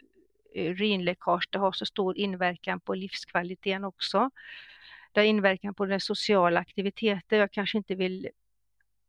urinläckage, 0.55 1.49
det 1.51 1.59
har 1.59 1.73
så 1.73 1.87
stor 1.87 2.19
inverkan 2.19 2.81
på 2.81 2.95
livskvaliteten 2.95 3.85
också. 3.85 4.31
Det 5.13 5.21
har 5.21 5.27
inverkan 5.27 5.75
på 5.75 5.87
den 5.87 6.01
sociala 6.01 6.61
aktiviteten. 6.61 7.39
Jag 7.39 7.53
kanske 7.53 7.79
inte 7.79 7.95
vill 7.95 8.29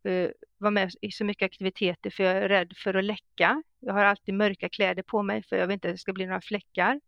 uh, 0.05 0.29
vara 0.57 0.71
med 0.71 0.91
i 1.01 1.11
så 1.11 1.25
mycket 1.25 1.45
aktiviteter 1.45 2.09
för 2.09 2.23
jag 2.23 2.37
är 2.37 2.49
rädd 2.49 2.73
för 2.77 2.93
att 2.93 3.03
läcka. 3.03 3.63
Jag 3.79 3.93
har 3.93 4.05
alltid 4.05 4.33
mörka 4.33 4.69
kläder 4.69 5.03
på 5.03 5.23
mig 5.23 5.43
för 5.43 5.55
jag 5.55 5.67
vill 5.67 5.73
inte 5.73 5.87
att 5.87 5.93
det 5.93 5.97
ska 5.97 6.13
bli 6.13 6.25
några 6.25 6.41
fläckar. 6.41 7.01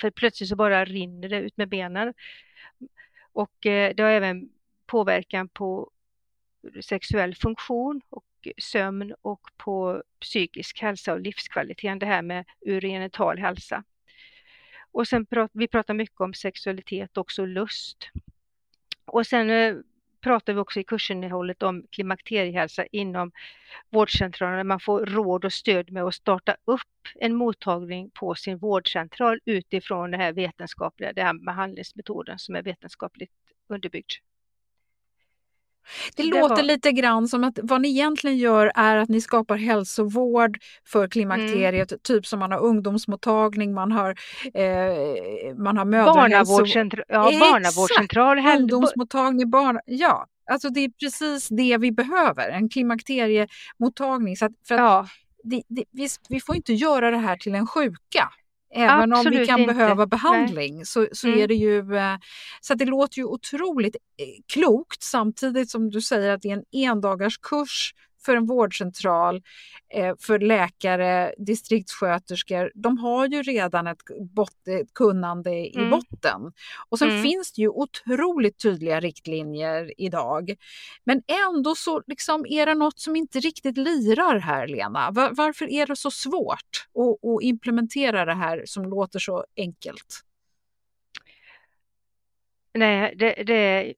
För 0.00 0.10
plötsligt 0.10 0.48
så 0.48 0.56
bara 0.56 0.84
rinner 0.84 1.28
det 1.28 1.38
ut 1.40 1.56
med 1.56 1.68
benen. 1.68 2.14
Och 3.32 3.66
uh, 3.66 3.88
det 3.94 4.00
har 4.00 4.10
även 4.10 4.48
påverkan 4.86 5.48
på 5.48 5.90
sexuell 6.82 7.34
funktion 7.34 8.00
och 8.08 8.24
sömn 8.58 9.14
och 9.22 9.40
på 9.56 10.02
psykisk 10.20 10.80
hälsa 10.80 11.12
och 11.12 11.20
livskvalitet, 11.20 12.00
det 12.00 12.06
här 12.06 12.22
med 12.22 12.44
urogenital 12.66 13.38
hälsa. 13.38 13.84
Och 14.92 15.08
sen 15.08 15.26
pratar 15.26 15.58
vi 15.58 15.68
pratar 15.68 15.94
mycket 15.94 16.20
om 16.20 16.34
sexualitet, 16.34 17.16
också 17.16 17.44
lust. 17.44 18.08
Och 19.04 19.26
sen 19.26 19.50
eh, 19.50 19.74
pratar 20.20 20.52
vi 20.52 20.60
också 20.60 20.80
i 20.80 20.84
kursinnehållet 20.84 21.62
om 21.62 21.86
klimakteriehälsa 21.90 22.86
inom 22.86 23.32
vårdcentralen. 23.90 24.66
Man 24.66 24.80
får 24.80 25.06
råd 25.06 25.44
och 25.44 25.52
stöd 25.52 25.92
med 25.92 26.04
att 26.04 26.14
starta 26.14 26.56
upp 26.64 26.80
en 27.20 27.34
mottagning 27.34 28.10
på 28.10 28.34
sin 28.34 28.58
vårdcentral 28.58 29.40
utifrån 29.44 30.10
den 30.10 30.20
här 30.20 30.32
vetenskapliga, 30.32 31.12
den 31.12 31.26
här 31.26 31.44
behandlingsmetoden 31.46 32.38
som 32.38 32.56
är 32.56 32.62
vetenskapligt 32.62 33.32
underbyggd. 33.68 34.12
Det, 36.16 36.22
det 36.22 36.28
låter 36.28 36.56
var... 36.56 36.62
lite 36.62 36.92
grann 36.92 37.28
som 37.28 37.44
att 37.44 37.58
vad 37.62 37.80
ni 37.80 37.88
egentligen 37.88 38.38
gör 38.38 38.72
är 38.74 38.96
att 38.96 39.08
ni 39.08 39.20
skapar 39.20 39.56
hälsovård 39.56 40.58
för 40.86 41.08
klimakteriet, 41.08 41.92
mm. 41.92 42.00
typ 42.02 42.26
som 42.26 42.38
man 42.38 42.52
har 42.52 42.58
ungdomsmottagning, 42.58 43.74
man 43.74 43.92
har, 43.92 44.10
eh, 44.54 45.56
man 45.56 45.78
har 45.78 45.84
mödrahälsovård. 45.84 47.04
Ja, 47.08 47.30
barnavårdscentral. 47.40 48.38
Ungdomsmottagning, 48.38 49.50
barn... 49.50 49.80
Ja, 49.86 50.26
alltså 50.50 50.68
det 50.68 50.80
är 50.80 50.90
precis 50.90 51.48
det 51.48 51.76
vi 51.78 51.92
behöver, 51.92 52.48
en 52.48 52.68
klimakteriemottagning. 52.68 54.36
Så 54.36 54.44
att, 54.44 54.52
för 54.68 54.74
att 54.74 54.80
ja. 54.80 55.06
det, 55.44 55.62
det, 55.68 55.84
vi, 55.90 56.08
vi 56.28 56.40
får 56.40 56.56
inte 56.56 56.72
göra 56.72 57.10
det 57.10 57.18
här 57.18 57.36
till 57.36 57.54
en 57.54 57.66
sjuka. 57.66 58.32
Även 58.74 59.12
Absolut 59.12 59.34
om 59.34 59.40
vi 59.40 59.46
kan 59.46 59.60
inte. 59.60 59.74
behöva 59.74 60.06
behandling 60.06 60.76
Nej. 60.76 60.86
så, 60.86 61.06
så 61.12 61.26
mm. 61.26 61.40
är 61.40 61.48
det 61.48 61.54
ju... 61.54 61.96
Eh, 61.96 62.16
så 62.60 62.74
det 62.74 62.84
låter 62.84 63.18
ju 63.18 63.24
otroligt 63.24 63.96
eh, 63.96 64.26
klokt 64.52 65.02
samtidigt 65.02 65.70
som 65.70 65.90
du 65.90 66.00
säger 66.00 66.30
att 66.30 66.42
det 66.42 66.50
är 66.50 66.52
en 66.52 66.88
endagars 66.90 67.38
kurs 67.38 67.94
för 68.24 68.36
en 68.36 68.46
vårdcentral, 68.46 69.42
eh, 69.94 70.14
för 70.18 70.38
läkare, 70.38 71.34
distriktssköterskor. 71.38 72.72
De 72.74 72.98
har 72.98 73.26
ju 73.26 73.42
redan 73.42 73.86
ett, 73.86 73.98
bot, 74.20 74.68
ett 74.68 74.94
kunnande 74.94 75.50
i 75.50 75.76
mm. 75.76 75.90
botten. 75.90 76.52
Och 76.88 76.98
sen 76.98 77.10
mm. 77.10 77.22
finns 77.22 77.52
det 77.52 77.62
ju 77.62 77.68
otroligt 77.68 78.62
tydliga 78.62 79.00
riktlinjer 79.00 79.92
idag. 79.96 80.54
Men 81.04 81.22
ändå 81.48 81.74
så 81.74 82.02
liksom 82.06 82.46
är 82.46 82.66
det 82.66 82.74
något 82.74 82.98
som 82.98 83.16
inte 83.16 83.40
riktigt 83.40 83.76
lirar 83.76 84.38
här, 84.38 84.66
Lena. 84.66 85.10
Var, 85.10 85.30
varför 85.32 85.70
är 85.70 85.86
det 85.86 85.96
så 85.96 86.10
svårt 86.10 86.86
att, 86.94 87.30
att 87.30 87.42
implementera 87.42 88.24
det 88.24 88.34
här 88.34 88.62
som 88.66 88.84
låter 88.84 89.18
så 89.18 89.44
enkelt? 89.56 90.24
Nej, 92.74 93.14
det, 93.16 93.42
det, 93.46 93.94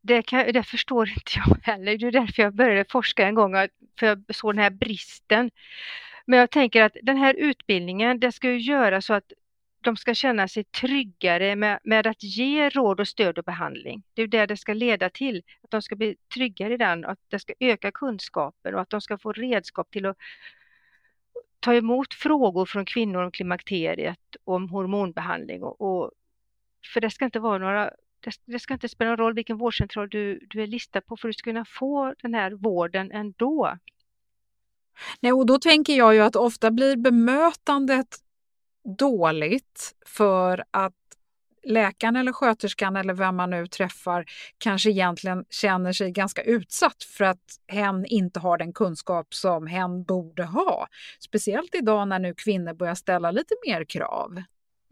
det, 0.00 0.22
kan, 0.22 0.52
det, 0.52 0.62
förstår 0.62 1.08
inte 1.16 1.32
jag 1.34 1.58
heller. 1.62 1.98
Det 1.98 2.06
är 2.06 2.12
därför 2.12 2.42
jag 2.42 2.54
började 2.54 2.84
forska 2.90 3.26
en 3.26 3.34
gång, 3.34 3.52
för 3.98 4.06
jag 4.06 4.24
såg 4.34 4.54
den 4.54 4.62
här 4.62 4.70
bristen. 4.70 5.50
Men 6.26 6.38
jag 6.38 6.50
tänker 6.50 6.82
att 6.82 6.96
den 7.02 7.16
här 7.16 7.34
utbildningen, 7.34 8.20
det 8.20 8.32
ska 8.32 8.50
ju 8.50 8.58
göra 8.58 9.00
så 9.00 9.14
att 9.14 9.32
de 9.80 9.96
ska 9.96 10.14
känna 10.14 10.48
sig 10.48 10.64
tryggare 10.64 11.56
med, 11.56 11.78
med 11.84 12.06
att 12.06 12.22
ge 12.22 12.68
råd 12.68 13.00
och 13.00 13.08
stöd 13.08 13.38
och 13.38 13.44
behandling. 13.44 14.02
Det 14.14 14.22
är 14.22 14.26
det 14.26 14.46
det 14.46 14.56
ska 14.56 14.74
leda 14.74 15.10
till, 15.10 15.42
att 15.62 15.70
de 15.70 15.82
ska 15.82 15.96
bli 15.96 16.16
tryggare 16.34 16.74
i 16.74 16.76
den, 16.76 17.04
att 17.04 17.18
det 17.28 17.38
ska 17.38 17.52
öka 17.60 17.90
kunskapen 17.90 18.74
och 18.74 18.80
att 18.80 18.90
de 18.90 19.00
ska 19.00 19.18
få 19.18 19.32
redskap 19.32 19.90
till 19.90 20.06
att 20.06 20.16
ta 21.60 21.74
emot 21.74 22.14
frågor 22.14 22.66
från 22.66 22.84
kvinnor 22.84 23.22
om 23.22 23.30
klimakteriet, 23.30 24.36
om 24.44 24.68
hormonbehandling 24.68 25.62
och, 25.62 25.80
och 25.80 26.10
för 26.94 27.00
det 27.00 27.10
ska 27.10 27.24
inte 27.24 27.40
vara 27.40 27.58
några 27.58 27.90
det, 28.46 28.58
ska 28.58 28.74
inte 28.74 28.88
spela 28.88 29.10
någon 29.10 29.18
roll 29.18 29.34
vilken 29.34 29.56
vårdcentral 29.56 30.08
du, 30.08 30.46
du 30.50 30.62
är 30.62 30.66
listad 30.66 31.00
på 31.00 31.16
för 31.16 31.28
du 31.28 31.32
ska 31.32 31.50
kunna 31.50 31.64
få 31.64 32.14
den 32.22 32.34
här 32.34 32.50
vården 32.50 33.12
ändå. 33.12 33.78
Nej, 35.20 35.32
och 35.32 35.46
då 35.46 35.58
tänker 35.58 35.96
jag 35.96 36.14
ju 36.14 36.20
att 36.20 36.36
ofta 36.36 36.70
blir 36.70 36.96
bemötandet 36.96 38.16
dåligt 38.98 39.94
för 40.06 40.64
att 40.70 40.94
läkaren 41.62 42.16
eller 42.16 42.32
sköterskan 42.32 42.96
eller 42.96 43.14
vem 43.14 43.36
man 43.36 43.50
nu 43.50 43.66
träffar 43.66 44.24
kanske 44.58 44.90
egentligen 44.90 45.44
känner 45.50 45.92
sig 45.92 46.10
ganska 46.10 46.42
utsatt 46.42 47.02
för 47.02 47.24
att 47.24 47.60
hen 47.66 48.06
inte 48.06 48.40
har 48.40 48.58
den 48.58 48.72
kunskap 48.72 49.34
som 49.34 49.66
hen 49.66 50.04
borde 50.04 50.44
ha. 50.44 50.86
Speciellt 51.20 51.74
idag 51.74 52.08
när 52.08 52.18
nu 52.18 52.34
kvinnor 52.34 52.74
börjar 52.74 52.94
ställa 52.94 53.30
lite 53.30 53.54
mer 53.66 53.84
krav. 53.84 54.42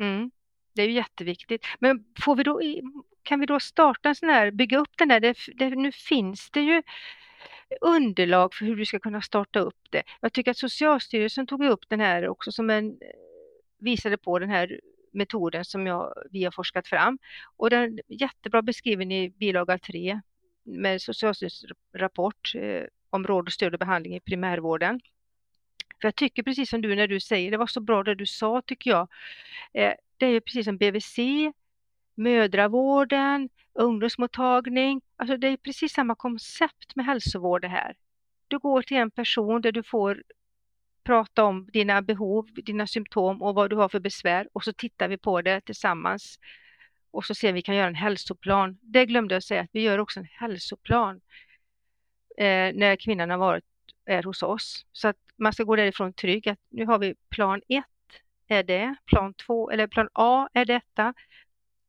Mm. 0.01 0.31
Det 0.75 0.83
är 0.83 0.87
ju 0.87 0.93
jätteviktigt. 0.93 1.67
Men 1.79 2.05
får 2.25 2.37
vi 2.37 2.43
då, 2.43 2.61
kan 3.27 3.41
vi 3.41 3.47
då 3.47 3.61
starta 3.61 4.09
en 4.09 4.15
sån 4.15 4.29
här, 4.29 4.51
bygga 4.51 4.79
upp 4.79 4.99
den 4.99 5.09
där, 5.09 5.21
det, 5.21 5.37
det, 5.55 5.71
nu 5.71 5.93
finns 5.93 6.51
det 6.51 6.61
ju 6.61 6.83
underlag 7.81 8.55
för 8.55 8.65
hur 8.65 8.77
du 8.77 8.85
ska 8.85 8.99
kunna 8.99 9.23
starta 9.23 9.61
upp 9.61 9.91
det. 9.91 10.03
Jag 10.21 10.33
tycker 10.33 10.51
att 10.51 10.59
Socialstyrelsen 10.59 11.47
tog 11.47 11.65
upp 11.65 11.89
den 11.89 12.01
här 12.01 12.29
också 12.29 12.53
som 12.53 12.71
en, 12.71 12.99
visade 13.79 14.17
på 14.19 14.39
den 14.39 14.51
här 14.51 14.81
metoden 15.13 15.65
som 15.65 15.87
jag, 15.87 16.15
vi 16.31 16.45
har 16.45 16.51
forskat 16.51 16.89
fram. 16.89 17.19
Och 17.57 17.71
den 17.71 17.83
är 17.83 18.01
jättebra 18.09 18.63
beskriven 18.63 19.13
i 19.13 19.31
bilaga 19.31 19.79
3 19.79 20.21
med 20.65 21.03
Socialstyrelsens 21.03 21.73
rapport 21.95 22.53
eh, 22.55 22.85
om 23.11 23.27
råd 23.27 23.47
och 23.47 23.53
stöd 23.53 23.73
och 23.73 23.79
behandling 23.79 24.17
i 24.17 24.21
primärvården. 24.21 25.01
För 26.01 26.09
jag 26.09 26.15
tycker 26.17 26.43
precis 26.43 26.71
som 26.71 26.83
du 26.83 26.95
när 26.95 27.09
du 27.09 27.21
säger, 27.21 27.51
det 27.51 27.57
var 27.57 27.67
så 27.67 27.81
bra 27.81 28.03
det 28.03 28.15
du 28.15 28.27
sa 28.27 28.63
tycker 28.67 28.91
jag. 28.91 29.09
Eh, 29.75 29.93
det 30.17 30.27
är 30.27 30.41
precis 30.41 30.65
som 30.65 30.77
BVC, 30.77 31.19
mödravården, 32.17 33.49
ungdomsmottagning. 33.75 35.01
Alltså 35.17 35.37
det 35.37 35.49
är 35.49 35.57
precis 35.57 35.93
samma 35.93 36.15
koncept 36.15 36.97
med 36.97 37.07
hälsovård 37.07 37.63
det 37.63 37.69
här. 37.69 37.97
Du 38.49 38.59
går 38.59 38.83
till 38.83 38.97
en 38.97 39.11
person 39.11 39.61
där 39.61 39.73
du 39.73 39.83
får 39.83 40.23
prata 41.05 41.45
om 41.45 41.69
dina 41.73 42.03
behov, 42.03 42.49
dina 42.55 42.87
symptom 42.87 43.43
och 43.43 43.55
vad 43.55 43.71
du 43.71 43.77
har 43.77 43.89
för 43.89 44.01
besvär 44.01 44.49
och 44.53 44.65
så 44.65 44.73
tittar 44.73 45.09
vi 45.09 45.19
på 45.19 45.43
det 45.43 45.61
tillsammans 45.61 46.39
och 47.11 47.25
så 47.25 47.35
ser 47.35 47.53
vi 47.53 47.63
kan 47.63 47.77
göra 47.77 47.87
en 47.87 47.95
hälsoplan. 47.95 48.79
Det 48.83 49.07
glömde 49.07 49.35
jag 49.35 49.43
säga 49.43 49.61
att 49.61 49.71
vi 49.73 49.81
gör 49.81 49.99
också 49.99 50.21
en 50.21 50.29
hälsoplan 50.31 51.21
eh, 52.39 52.75
när 52.75 52.97
kvinnan 52.97 53.31
har 53.31 53.39
varit 53.39 53.65
är 54.07 54.23
hos 54.23 54.43
oss. 54.43 54.87
Så 54.93 55.09
att 55.09 55.17
man 55.37 55.53
ska 55.53 55.65
gå 55.65 55.77
därifrån 55.77 56.13
trygg 56.13 56.49
att 56.49 56.59
nu 56.69 56.87
har 56.87 56.99
vi 56.99 57.15
plan 57.31 57.63
1 57.69 57.85
är 58.49 58.63
det, 58.63 58.95
plan 59.07 59.35
2 59.35 59.71
eller 59.71 59.87
plan 59.87 60.09
A 60.13 60.49
är 60.53 60.65
detta. 60.65 61.15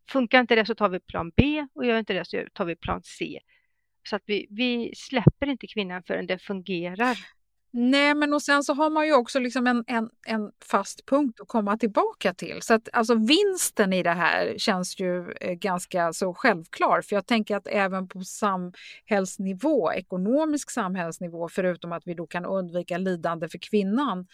Funkar 0.10 0.40
inte 0.40 0.56
det 0.56 0.66
så 0.66 0.76
tar 0.76 0.90
vi 0.90 1.00
plan 1.00 1.32
B 1.36 1.68
och 1.74 1.86
gör 1.86 2.00
inte 2.00 2.14
det 2.14 2.26
så 2.26 2.46
tar 2.54 2.66
vi 2.66 2.76
plan 2.76 3.02
C. 3.04 3.40
Så 4.10 4.16
att 4.16 4.24
vi, 4.26 4.48
vi 4.50 4.94
släpper 4.96 5.48
inte 5.48 5.68
kvinnan 5.68 6.04
förrän 6.04 6.28
det 6.28 6.40
fungerar. 6.40 7.18
Nej, 7.80 8.16
men 8.16 8.34
och 8.34 8.42
sen 8.42 8.64
så 8.64 8.74
har 8.74 8.90
man 8.90 9.06
ju 9.06 9.14
också 9.14 9.40
liksom 9.40 9.68
en, 9.68 9.84
en, 9.88 10.10
en 10.28 10.52
fast 10.66 11.06
punkt 11.06 11.40
att 11.42 11.48
komma 11.48 11.78
tillbaka 11.78 12.34
till. 12.34 12.62
Så 12.62 12.74
att 12.74 12.90
alltså 12.94 13.16
vinsten 13.16 13.94
i 13.94 14.04
det 14.04 14.12
här 14.12 14.56
känns 14.58 15.00
ju 15.00 15.32
eh, 15.32 15.54
ganska 15.54 16.14
så 16.14 16.34
självklar. 16.34 17.02
För 17.02 17.16
jag 17.16 17.26
tänker 17.26 17.56
att 17.56 17.68
även 17.68 18.08
på 18.08 18.22
samhällsnivå, 18.22 19.92
ekonomisk 19.94 20.72
samhällsnivå, 20.72 21.50
förutom 21.50 21.92
att 21.92 22.08
vi 22.08 22.14
då 22.14 22.28
kan 22.28 22.46
undvika 22.46 22.98
lidande 22.98 23.50
för 23.50 23.58
kvinnan 23.58 24.28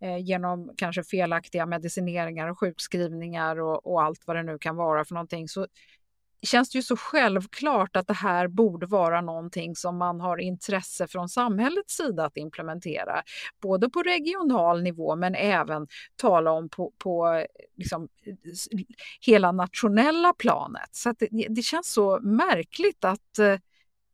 eh, 0.00 0.18
genom 0.18 0.72
kanske 0.76 1.04
felaktiga 1.04 1.66
medicineringar 1.66 2.48
och 2.48 2.60
sjukskrivningar 2.60 3.60
och, 3.60 3.86
och 3.86 4.02
allt 4.02 4.22
vad 4.26 4.36
det 4.36 4.42
nu 4.42 4.58
kan 4.58 4.76
vara 4.76 5.04
för 5.04 5.14
någonting, 5.14 5.48
så 5.48 5.66
känns 6.44 6.70
det 6.70 6.78
ju 6.78 6.82
så 6.82 6.96
självklart 6.96 7.96
att 7.96 8.06
det 8.06 8.14
här 8.14 8.48
borde 8.48 8.86
vara 8.86 9.20
någonting 9.20 9.76
som 9.76 9.96
man 9.98 10.20
har 10.20 10.38
intresse 10.38 11.06
från 11.06 11.28
samhällets 11.28 11.96
sida 11.96 12.24
att 12.24 12.36
implementera. 12.36 13.22
Både 13.62 13.90
på 13.90 14.02
regional 14.02 14.82
nivå 14.82 15.16
men 15.16 15.34
även 15.34 15.86
tala 16.16 16.50
om 16.50 16.68
på, 16.68 16.92
på 16.98 17.46
liksom, 17.76 18.08
hela 19.20 19.52
nationella 19.52 20.32
planet. 20.32 20.88
Så 20.92 21.14
det, 21.18 21.28
det, 21.48 21.62
känns 21.62 21.92
så 21.92 22.20
märkligt 22.20 23.04
att, 23.04 23.38
eh, 23.38 23.58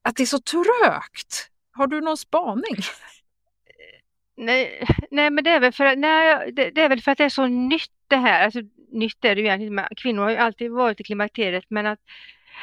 att 0.02 0.16
det 0.16 0.22
är 0.22 0.26
så 0.26 0.40
trögt. 0.40 1.50
Har 1.72 1.86
du 1.86 2.00
någon 2.00 2.16
spaning? 2.16 2.76
Nej, 4.36 4.86
nej 5.10 5.30
men 5.30 5.44
det 5.44 5.50
är, 5.50 5.60
väl 5.60 5.72
för, 5.72 5.96
nej, 5.96 6.52
det, 6.52 6.70
det, 6.70 6.80
är 6.80 6.88
väl 6.88 7.02
för 7.02 7.12
att 7.12 7.18
det 7.18 7.24
är 7.24 7.28
så 7.28 7.46
nytt 7.46 7.92
det 8.08 8.16
här. 8.16 8.44
Alltså, 8.44 8.60
nytt 8.92 9.24
är 9.24 9.34
det 9.34 9.40
ju 9.40 9.46
egentligen. 9.46 9.86
Kvinnor 9.96 10.22
har 10.22 10.30
ju 10.30 10.36
alltid 10.36 10.70
varit 10.70 11.00
i 11.00 11.04
klimakteriet 11.04 11.64
men 11.68 11.86
att 11.86 12.00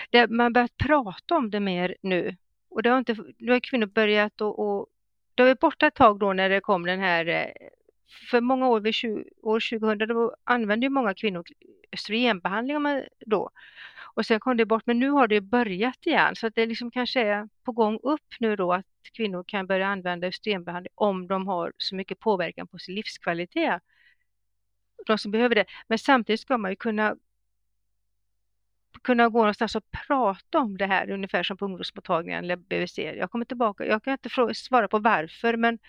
det, 0.09 0.27
man 0.29 0.53
börjat 0.53 0.77
prata 0.77 1.35
om 1.35 1.51
det 1.51 1.59
mer 1.59 1.95
nu. 2.01 2.35
Och 2.69 2.83
det 2.83 2.89
har 2.89 2.97
inte, 2.97 3.15
nu 3.37 3.51
har 3.51 3.59
kvinnor 3.59 3.87
börjat 3.87 4.41
och, 4.41 4.59
och 4.59 4.87
det 5.35 5.43
var 5.43 5.55
borta 5.55 5.87
ett 5.87 5.95
tag 5.95 6.19
då 6.19 6.33
när 6.33 6.49
det 6.49 6.61
kom 6.61 6.85
den 6.85 6.99
här, 6.99 7.25
eh, 7.27 7.67
för 8.29 8.41
många 8.41 8.67
år, 8.67 8.79
vid 8.79 8.93
20, 8.93 9.23
år 9.41 9.59
2000, 9.79 10.07
då 10.07 10.35
använde 10.43 10.85
ju 10.85 10.89
många 10.89 11.13
kvinnor 11.13 11.43
östrogenbehandling 11.91 13.03
då. 13.25 13.49
Och 14.13 14.25
sen 14.25 14.39
kom 14.39 14.57
det 14.57 14.65
bort, 14.65 14.83
men 14.85 14.99
nu 14.99 15.09
har 15.09 15.27
det 15.27 15.41
börjat 15.41 16.05
igen 16.05 16.35
så 16.35 16.47
att 16.47 16.55
det 16.55 16.65
liksom 16.65 16.91
kanske 16.91 17.21
är 17.21 17.49
på 17.63 17.71
gång 17.71 17.99
upp 18.03 18.35
nu 18.39 18.55
då 18.55 18.73
att 18.73 18.85
kvinnor 19.13 19.43
kan 19.47 19.67
börja 19.67 19.87
använda 19.87 20.27
östrogenbehandling 20.27 20.91
om 20.95 21.27
de 21.27 21.47
har 21.47 21.73
så 21.77 21.95
mycket 21.95 22.19
påverkan 22.19 22.67
på 22.67 22.77
sin 22.77 22.95
livskvalitet. 22.95 23.81
De 25.07 25.17
som 25.17 25.31
behöver 25.31 25.55
det. 25.55 25.65
Men 25.87 25.99
samtidigt 25.99 26.41
ska 26.41 26.57
man 26.57 26.71
ju 26.71 26.75
kunna 26.75 27.15
kunna 29.03 29.29
gå 29.29 29.39
någonstans 29.39 29.75
och 29.75 29.91
prata 30.07 30.59
om 30.59 30.77
det 30.77 30.85
här, 30.85 31.11
ungefär 31.11 31.43
som 31.43 31.57
på 31.57 31.65
ungdomsmottagningen 31.65 32.43
eller 32.43 32.55
BVC. 32.55 32.97
Jag 32.97 33.31
kommer 33.31 33.45
tillbaka, 33.45 33.85
jag 33.85 34.03
kan 34.03 34.13
inte 34.13 34.53
svara 34.55 34.87
på 34.87 34.99
varför 34.99 35.57
men... 35.57 35.79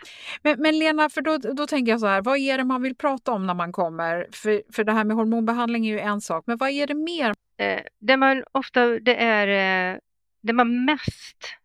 Men, 0.42 0.62
men 0.62 0.78
Lena, 0.78 1.10
för 1.10 1.22
då, 1.22 1.38
då 1.38 1.66
tänker 1.66 1.92
jag 1.92 2.00
så 2.00 2.06
här, 2.06 2.22
vad 2.22 2.38
är 2.38 2.58
det 2.58 2.64
man 2.64 2.82
vill 2.82 2.94
prata 2.94 3.32
om 3.32 3.46
när 3.46 3.54
man 3.54 3.72
kommer? 3.72 4.26
För, 4.32 4.62
för 4.72 4.84
det 4.84 4.92
här 4.92 5.04
med 5.04 5.16
hormonbehandling 5.16 5.86
är 5.86 5.92
ju 5.92 6.00
en 6.00 6.20
sak, 6.20 6.44
men 6.46 6.56
vad 6.56 6.70
är 6.70 6.86
det 6.86 6.94
mer? 6.94 7.34
Eh, 7.56 7.80
det 7.98 8.16
man 8.16 8.44
ofta, 8.52 8.86
det 8.86 9.16
är, 9.16 9.48
eh, 9.94 9.98
det 10.40 10.52
man 10.52 10.84
mest, 10.84 11.56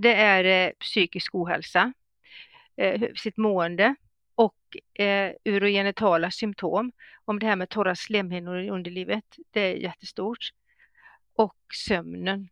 det 0.00 0.14
är 0.14 0.68
eh, 0.68 0.72
psykisk 0.72 1.34
ohälsa, 1.34 1.92
sitt 3.16 3.36
mående 3.36 3.94
och 4.70 5.00
eh, 5.00 5.32
urogenitala 5.44 6.30
symptom. 6.30 6.92
Om 7.24 7.38
det 7.38 7.46
här 7.46 7.56
med 7.56 7.68
torra 7.68 7.94
slemhinnor 7.94 8.60
i 8.60 8.70
underlivet, 8.70 9.24
det 9.50 9.60
är 9.60 9.74
jättestort 9.74 10.50
och 11.34 11.56
sömnen. 11.88 12.48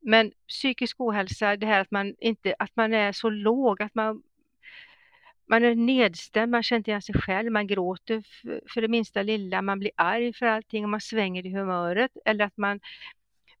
Men 0.00 0.32
psykisk 0.48 1.00
ohälsa, 1.00 1.56
det 1.56 1.66
här 1.66 1.80
att 1.80 1.90
man, 1.90 2.14
inte, 2.18 2.54
att 2.58 2.76
man 2.76 2.94
är 2.94 3.12
så 3.12 3.30
låg, 3.30 3.82
att 3.82 3.94
man, 3.94 4.22
man 5.46 5.64
är 5.64 5.74
nedstämd, 5.74 6.50
man 6.50 6.62
känner 6.62 6.78
inte 6.78 6.90
igen 6.90 7.02
sig 7.02 7.14
själv, 7.14 7.52
man 7.52 7.66
gråter 7.66 8.22
för, 8.22 8.62
för 8.68 8.80
det 8.80 8.88
minsta 8.88 9.22
lilla, 9.22 9.62
man 9.62 9.78
blir 9.78 9.90
arg 9.96 10.32
för 10.32 10.46
allting 10.46 10.84
och 10.84 10.90
man 10.90 11.00
svänger 11.00 11.46
i 11.46 11.54
humöret 11.54 12.12
eller 12.24 12.44
att 12.44 12.56
man 12.56 12.80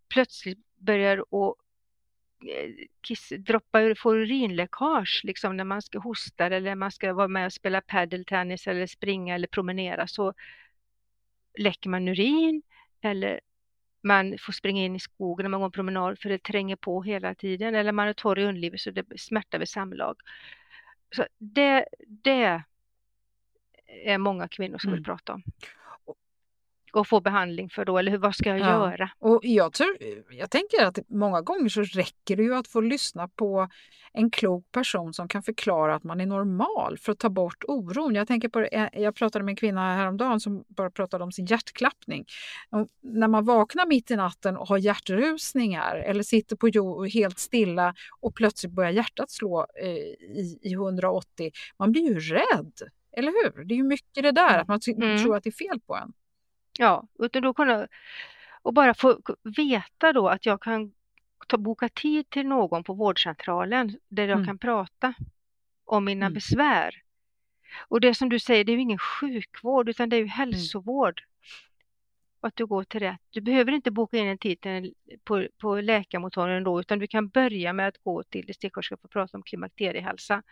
plötsligt 0.08 0.58
börjar 0.76 1.18
att 1.18 1.54
kiss, 3.00 3.32
droppa 3.38 3.80
ur, 3.80 3.94
får 3.94 4.16
urinläckage 4.16 5.20
liksom 5.24 5.56
när 5.56 5.64
man 5.64 5.82
ska 5.82 5.98
hosta 5.98 6.46
eller 6.46 6.74
man 6.74 6.92
ska 6.92 7.12
vara 7.12 7.28
med 7.28 7.46
och 7.46 7.52
spela 7.52 7.80
padeltennis 7.80 8.66
eller 8.66 8.86
springa 8.86 9.34
eller 9.34 9.46
promenera 9.46 10.06
så 10.06 10.34
läcker 11.58 11.90
man 11.90 12.08
urin 12.08 12.62
eller 13.00 13.40
man 14.02 14.36
får 14.40 14.52
springa 14.52 14.84
in 14.84 14.96
i 14.96 15.00
skogen 15.00 15.44
när 15.44 15.50
man 15.50 15.60
går 15.60 15.66
en 15.66 15.72
promenad 15.72 16.18
för 16.18 16.28
det 16.28 16.42
tränger 16.42 16.76
på 16.76 17.02
hela 17.02 17.34
tiden 17.34 17.74
eller 17.74 17.92
man 17.92 18.08
är 18.08 18.12
torr 18.12 18.38
i 18.38 18.44
underlivet 18.44 18.80
så 18.80 18.90
det 18.90 19.20
smärtar 19.20 19.58
vid 19.58 19.68
samlag. 19.68 20.16
Så 21.16 21.26
det, 21.38 21.86
det 22.06 22.62
är 24.04 24.18
många 24.18 24.48
kvinnor 24.48 24.78
som 24.78 24.88
mm. 24.88 24.96
vill 24.96 25.04
prata 25.04 25.32
om 25.32 25.42
och 26.92 27.08
få 27.08 27.20
behandling 27.20 27.70
för 27.70 27.84
då, 27.84 27.98
eller 27.98 28.10
hur, 28.10 28.18
vad 28.18 28.34
ska 28.34 28.50
jag 28.50 28.58
ja. 28.58 28.90
göra? 28.90 29.10
Och 29.18 29.40
jag, 29.42 29.72
tror, 29.72 29.96
jag 30.30 30.50
tänker 30.50 30.84
att 30.84 30.98
många 31.08 31.40
gånger 31.40 31.68
så 31.68 31.82
räcker 31.82 32.36
det 32.36 32.42
ju 32.42 32.54
att 32.54 32.68
få 32.68 32.80
lyssna 32.80 33.28
på 33.28 33.68
en 34.12 34.30
klok 34.30 34.72
person 34.72 35.14
som 35.14 35.28
kan 35.28 35.42
förklara 35.42 35.94
att 35.94 36.04
man 36.04 36.20
är 36.20 36.26
normal 36.26 36.98
för 36.98 37.12
att 37.12 37.18
ta 37.18 37.28
bort 37.28 37.64
oron. 37.68 38.14
Jag 38.14 38.28
tänker 38.28 38.48
på 38.48 38.68
jag 38.92 39.14
pratade 39.14 39.44
med 39.44 39.52
en 39.52 39.56
kvinna 39.56 39.96
häromdagen 39.96 40.40
som 40.40 40.64
bara 40.68 40.90
pratade 40.90 41.24
om 41.24 41.32
sin 41.32 41.46
hjärtklappning. 41.46 42.24
Och 42.70 42.88
när 43.02 43.28
man 43.28 43.44
vaknar 43.44 43.86
mitt 43.86 44.10
i 44.10 44.16
natten 44.16 44.56
och 44.56 44.68
har 44.68 44.78
hjärtrusningar 44.78 45.96
eller 45.96 46.22
sitter 46.22 46.56
på 46.56 46.68
jord 46.68 47.08
helt 47.08 47.38
stilla 47.38 47.94
och 48.20 48.34
plötsligt 48.34 48.72
börjar 48.72 48.90
hjärtat 48.90 49.30
slå 49.30 49.66
eh, 49.82 49.88
i, 49.88 50.58
i 50.62 50.72
180, 50.72 51.50
man 51.78 51.92
blir 51.92 52.02
ju 52.02 52.20
rädd. 52.20 52.72
Eller 53.16 53.32
hur? 53.32 53.64
Det 53.64 53.74
är 53.74 53.76
ju 53.76 53.84
mycket 53.84 54.22
det 54.22 54.32
där, 54.32 54.58
att 54.58 54.68
man 54.68 54.80
mm. 54.86 55.18
tror 55.18 55.36
att 55.36 55.44
det 55.44 55.50
är 55.50 55.68
fel 55.68 55.80
på 55.80 55.96
en. 55.96 56.12
Ja, 56.80 57.08
utan 57.18 57.42
då 57.42 57.54
kunna 57.54 57.88
och 58.62 58.74
bara 58.74 58.94
få 58.94 59.20
veta 59.56 60.12
då 60.12 60.28
att 60.28 60.46
jag 60.46 60.62
kan 60.62 60.92
ta, 61.46 61.56
boka 61.56 61.88
tid 61.88 62.30
till 62.30 62.46
någon 62.46 62.84
på 62.84 62.94
vårdcentralen 62.94 63.98
där 64.08 64.28
jag 64.28 64.36
mm. 64.36 64.46
kan 64.46 64.58
prata 64.58 65.14
om 65.84 66.04
mina 66.04 66.26
mm. 66.26 66.34
besvär. 66.34 67.02
Och 67.88 68.00
det 68.00 68.14
som 68.14 68.28
du 68.28 68.38
säger, 68.38 68.64
det 68.64 68.72
är 68.72 68.74
ju 68.74 68.82
ingen 68.82 68.98
sjukvård 68.98 69.88
utan 69.88 70.08
det 70.08 70.16
är 70.16 70.18
ju 70.18 70.22
mm. 70.22 70.30
hälsovård. 70.30 71.22
Att 72.40 72.56
du 72.56 72.66
går 72.66 72.84
till 72.84 73.00
rätt. 73.00 73.20
Du 73.30 73.40
behöver 73.40 73.72
inte 73.72 73.90
boka 73.90 74.16
in 74.16 74.26
en 74.26 74.38
tid 74.38 74.58
på, 75.24 75.48
på 75.58 75.80
läkarmottagningen 75.80 76.64
då 76.64 76.80
utan 76.80 76.98
du 76.98 77.06
kan 77.06 77.28
börja 77.28 77.72
med 77.72 77.88
att 77.88 77.98
gå 77.98 78.22
till 78.22 78.46
distriktssköterska 78.46 78.96
att 79.02 79.10
prata 79.10 79.36
om 79.36 79.42
klimakteriehälsa. 79.42 80.42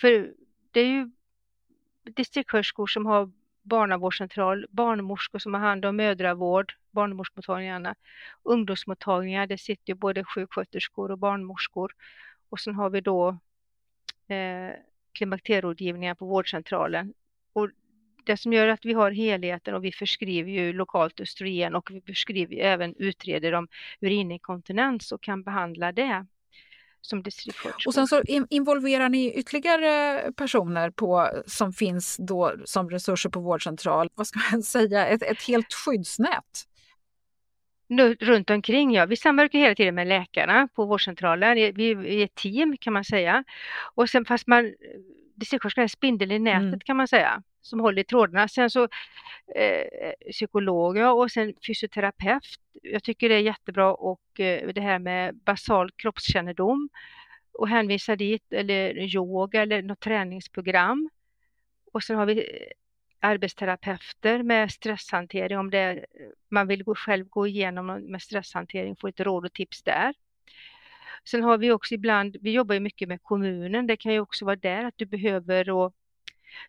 För 0.00 0.34
det 0.70 0.80
är 0.80 0.86
ju 0.86 1.10
distriktssköterskor 2.02 2.86
som 2.86 3.06
har 3.06 3.32
barnavårdscentral, 3.66 4.66
barnmorskor 4.70 5.38
som 5.38 5.54
har 5.54 5.60
hand 5.60 5.84
om 5.84 5.96
mödravård, 5.96 6.74
barnmorskemottagningarna, 6.90 7.94
ungdomsmottagningar, 8.42 9.46
det 9.46 9.58
sitter 9.58 9.92
ju 9.92 9.94
både 9.94 10.24
sjuksköterskor 10.24 11.10
och 11.10 11.18
barnmorskor. 11.18 11.92
Och 12.48 12.60
sen 12.60 12.74
har 12.74 12.90
vi 12.90 13.00
då 13.00 13.28
eh, 14.28 14.70
klimakterierådgivningar 15.12 16.14
på 16.14 16.26
vårdcentralen. 16.26 17.14
Och 17.52 17.70
det 18.24 18.36
som 18.36 18.52
gör 18.52 18.68
att 18.68 18.84
vi 18.84 18.92
har 18.92 19.10
helheten 19.10 19.74
och 19.74 19.84
vi 19.84 19.92
förskriver 19.92 20.50
ju 20.50 20.72
lokalt 20.72 21.20
östrogen 21.20 21.74
och 21.74 21.90
vi 21.90 22.00
förskriver 22.00 22.54
ju 22.54 22.60
även 22.60 22.94
utreder 22.98 23.52
om 23.52 23.68
urininkontinens 24.00 25.12
och 25.12 25.22
kan 25.22 25.42
behandla 25.42 25.92
det 25.92 26.26
som 27.06 27.22
distriktssköterskor. 27.22 27.88
Och 27.88 27.94
sen 27.94 28.06
så 28.06 28.22
involverar 28.50 29.08
ni 29.08 29.32
ytterligare 29.32 30.32
personer 30.32 30.90
på, 30.90 31.30
som 31.46 31.72
finns 31.72 32.16
då 32.18 32.54
som 32.64 32.90
resurser 32.90 33.30
på 33.30 33.40
vårdcentral, 33.40 34.08
vad 34.14 34.26
ska 34.26 34.40
man 34.52 34.62
säga, 34.76 35.06
ett, 35.06 35.22
ett 35.22 35.42
helt 35.42 35.72
skyddsnät? 35.74 36.66
Nu, 37.88 38.14
runt 38.14 38.50
omkring, 38.50 38.94
ja. 38.94 39.06
Vi 39.06 39.16
samverkar 39.16 39.58
hela 39.58 39.74
tiden 39.74 39.94
med 39.94 40.06
läkarna 40.06 40.68
på 40.74 40.84
vårdcentralen. 40.84 41.54
Vi 41.54 41.90
är 41.90 42.24
ett 42.24 42.34
team 42.34 42.76
kan 42.80 42.92
man 42.92 43.04
säga. 43.04 43.44
Och 43.94 44.10
sen 44.10 44.24
fast 44.24 44.46
man, 44.46 44.74
distriktssköterskan 45.36 45.84
är 45.84 45.88
spindeln 45.88 46.32
i 46.32 46.38
nätet 46.38 46.62
mm. 46.62 46.80
kan 46.80 46.96
man 46.96 47.08
säga, 47.08 47.42
som 47.60 47.80
håller 47.80 48.02
i 48.02 48.04
trådarna. 48.04 48.48
Sen 48.48 48.70
så 48.70 48.82
eh, 49.54 50.30
psykologer 50.30 51.12
och 51.12 51.30
sen 51.30 51.54
fysioterapeut. 51.66 52.44
Jag 52.82 53.02
tycker 53.02 53.28
det 53.28 53.34
är 53.34 53.40
jättebra 53.40 53.94
och 53.94 54.40
eh, 54.40 54.68
det 54.68 54.80
här 54.80 54.98
med 54.98 55.36
basal 55.36 55.90
kroppskännedom 55.90 56.88
och 57.52 57.68
hänvisa 57.68 58.16
dit 58.16 58.52
eller 58.52 59.14
yoga 59.16 59.62
eller 59.62 59.82
något 59.82 60.00
träningsprogram. 60.00 61.10
Och 61.92 62.02
sen 62.02 62.16
har 62.16 62.26
vi 62.26 62.38
eh, 62.38 62.46
arbetsterapeuter 63.20 64.42
med 64.42 64.70
stresshantering 64.70 65.58
om 65.58 65.70
det, 65.70 66.04
man 66.48 66.66
vill 66.66 66.84
gå, 66.84 66.94
själv 66.94 67.28
gå 67.28 67.46
igenom 67.46 67.86
med 67.86 68.22
stresshantering, 68.22 68.96
få 68.96 69.08
ett 69.08 69.20
råd 69.20 69.44
och 69.44 69.52
tips 69.52 69.82
där. 69.82 70.14
Sen 71.28 71.42
har 71.42 71.58
vi 71.58 71.72
också 71.72 71.94
ibland, 71.94 72.36
vi 72.40 72.52
jobbar 72.52 72.74
ju 72.74 72.80
mycket 72.80 73.08
med 73.08 73.22
kommunen, 73.22 73.86
det 73.86 73.96
kan 73.96 74.12
ju 74.12 74.20
också 74.20 74.44
vara 74.44 74.56
där 74.56 74.84
att 74.84 74.94
du 74.96 75.06
behöver 75.06 75.70
och 75.70 75.94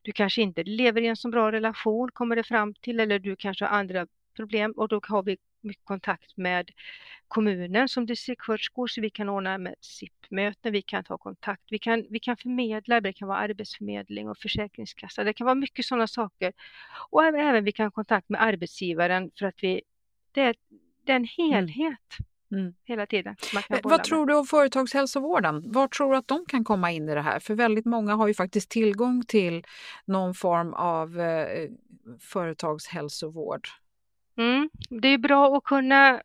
du 0.02 0.12
kanske 0.12 0.42
inte 0.42 0.64
lever 0.64 1.02
i 1.02 1.08
en 1.08 1.16
så 1.16 1.30
bra 1.30 1.52
relation, 1.52 2.12
kommer 2.12 2.36
det 2.36 2.44
fram 2.44 2.74
till, 2.74 3.00
eller 3.00 3.20
du 3.20 3.36
kanske 3.36 3.66
har 3.66 3.80
andra 3.80 4.08
problem 4.36 4.72
och 4.72 4.88
då 4.88 5.02
har 5.04 5.24
vi 5.24 5.38
mycket 5.62 5.86
kontakt 5.86 6.38
med 6.38 6.72
kommunen 7.28 7.90
som 7.90 8.06
distriktssköterskor 8.06 8.88
så 8.88 9.02
vi 9.02 9.10
kan 9.10 9.30
ordna 9.30 9.58
med 9.58 9.76
SIP-möten, 9.82 10.72
vi 10.72 10.82
kan 10.82 11.04
ta 11.04 11.18
kontakt, 11.18 11.64
vi 11.70 11.80
kan, 11.80 12.06
vi 12.10 12.20
kan 12.20 12.38
förmedla, 12.38 13.02
det 13.02 13.14
kan 13.14 13.28
vara 13.28 13.38
arbetsförmedling 13.38 14.30
och 14.30 14.38
försäkringskassa, 14.38 15.24
det 15.24 15.34
kan 15.34 15.46
vara 15.46 15.56
mycket 15.56 15.86
sådana 15.86 16.08
saker. 16.08 16.54
Och 17.10 17.26
även, 17.26 17.48
även 17.48 17.64
vi 17.64 17.72
kan 17.72 17.86
ha 17.86 17.92
kontakt 17.92 18.30
med 18.30 18.44
arbetsgivaren 18.44 19.32
för 19.40 19.46
att 19.46 19.64
vi, 19.64 19.82
det 20.32 20.42
är, 20.42 20.56
det 21.04 21.12
är 21.12 21.16
en 21.16 21.28
mm. 21.38 21.52
helhet. 21.52 22.20
Mm. 22.20 22.37
Hela 22.84 23.06
tiden. 23.06 23.36
Vad 23.84 24.04
tror 24.04 24.26
du 24.26 24.36
om 24.36 24.46
företagshälsovården? 24.46 25.72
Var 25.72 25.88
tror 25.88 26.12
du 26.12 26.18
att 26.18 26.28
de 26.28 26.46
kan 26.46 26.64
komma 26.64 26.92
in 26.92 27.10
i 27.10 27.16
det 27.16 27.22
här? 27.22 27.40
För 27.40 27.56
väldigt 27.56 27.86
många 27.86 28.16
har 28.16 28.28
ju 28.28 28.34
faktiskt 28.34 28.70
tillgång 28.70 29.24
till 29.28 29.66
någon 30.06 30.34
form 30.34 30.74
av 30.74 31.20
eh, 31.20 31.70
företagshälsovård. 32.20 33.68
Mm. 34.38 34.70
Det 34.90 35.08
är 35.08 35.18
bra 35.18 35.58
att 35.58 35.64
kunna 35.64 36.22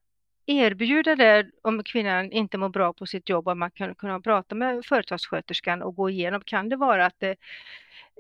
erbjuda 0.47 1.17
det 1.17 1.51
om 1.63 1.85
kvinnan 1.85 2.33
inte 2.33 2.59
mår 2.59 2.69
bra 2.69 2.93
på 2.93 3.07
sitt 3.07 3.29
jobb, 3.29 3.49
att 3.49 3.59
man 3.59 3.71
kan 3.71 3.95
kunna 3.95 4.21
prata 4.21 4.55
med 4.55 4.85
företagssköterskan 4.85 5.83
och 5.83 5.97
gå 5.97 6.11
igenom, 6.11 6.41
kan 6.41 6.69
det 6.69 6.77
vara 6.77 7.07
att 7.07 7.17
det 7.19 7.37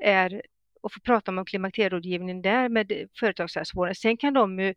är 0.03 0.43
och 0.81 0.93
få 0.93 1.01
prata 1.01 1.31
om 1.31 1.45
klimakterierådgivning 1.45 2.43
där 2.43 2.69
med 2.69 2.93
företagshälsovården. 3.21 3.95
Sen 3.95 4.17
kan 4.17 4.35
de 4.35 4.61
ju 4.61 4.75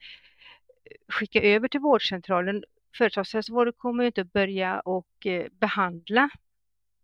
skicka 1.10 1.42
över 1.42 1.68
till 1.68 1.80
vårdcentralen. 1.80 2.64
Företagshälsovården 2.98 3.74
kommer 3.78 4.04
ju 4.04 4.08
inte 4.08 4.24
börja 4.24 4.80
och 4.80 5.26
eh, 5.26 5.48
behandla. 5.52 6.30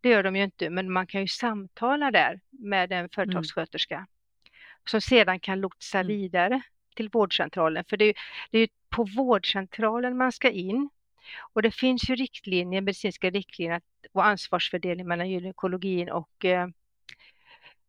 Det 0.01 0.09
gör 0.09 0.23
de 0.23 0.35
ju 0.35 0.43
inte, 0.43 0.69
men 0.69 0.91
man 0.91 1.07
kan 1.07 1.21
ju 1.21 1.27
samtala 1.27 2.11
där 2.11 2.39
med 2.49 2.91
en 2.91 2.97
mm. 2.97 3.09
företagssköterska 3.09 3.95
mm. 3.95 4.07
som 4.85 5.01
sedan 5.01 5.39
kan 5.39 5.61
lotsa 5.61 5.99
mm. 5.99 6.07
vidare 6.07 6.61
till 6.95 7.09
vårdcentralen. 7.09 7.83
För 7.89 7.97
det 7.97 8.05
är, 8.05 8.15
det 8.51 8.59
är 8.59 8.69
på 8.89 9.03
vårdcentralen 9.03 10.17
man 10.17 10.31
ska 10.31 10.49
in. 10.49 10.89
Och 11.53 11.61
det 11.61 11.71
finns 11.71 12.09
ju 12.09 12.15
riktlinjer, 12.15 12.81
medicinska 12.81 13.29
riktlinjer 13.29 13.81
och 14.11 14.25
ansvarsfördelning 14.25 15.07
mellan 15.07 15.29
gynekologin 15.29 16.09
och 16.09 16.45
eh, 16.45 16.67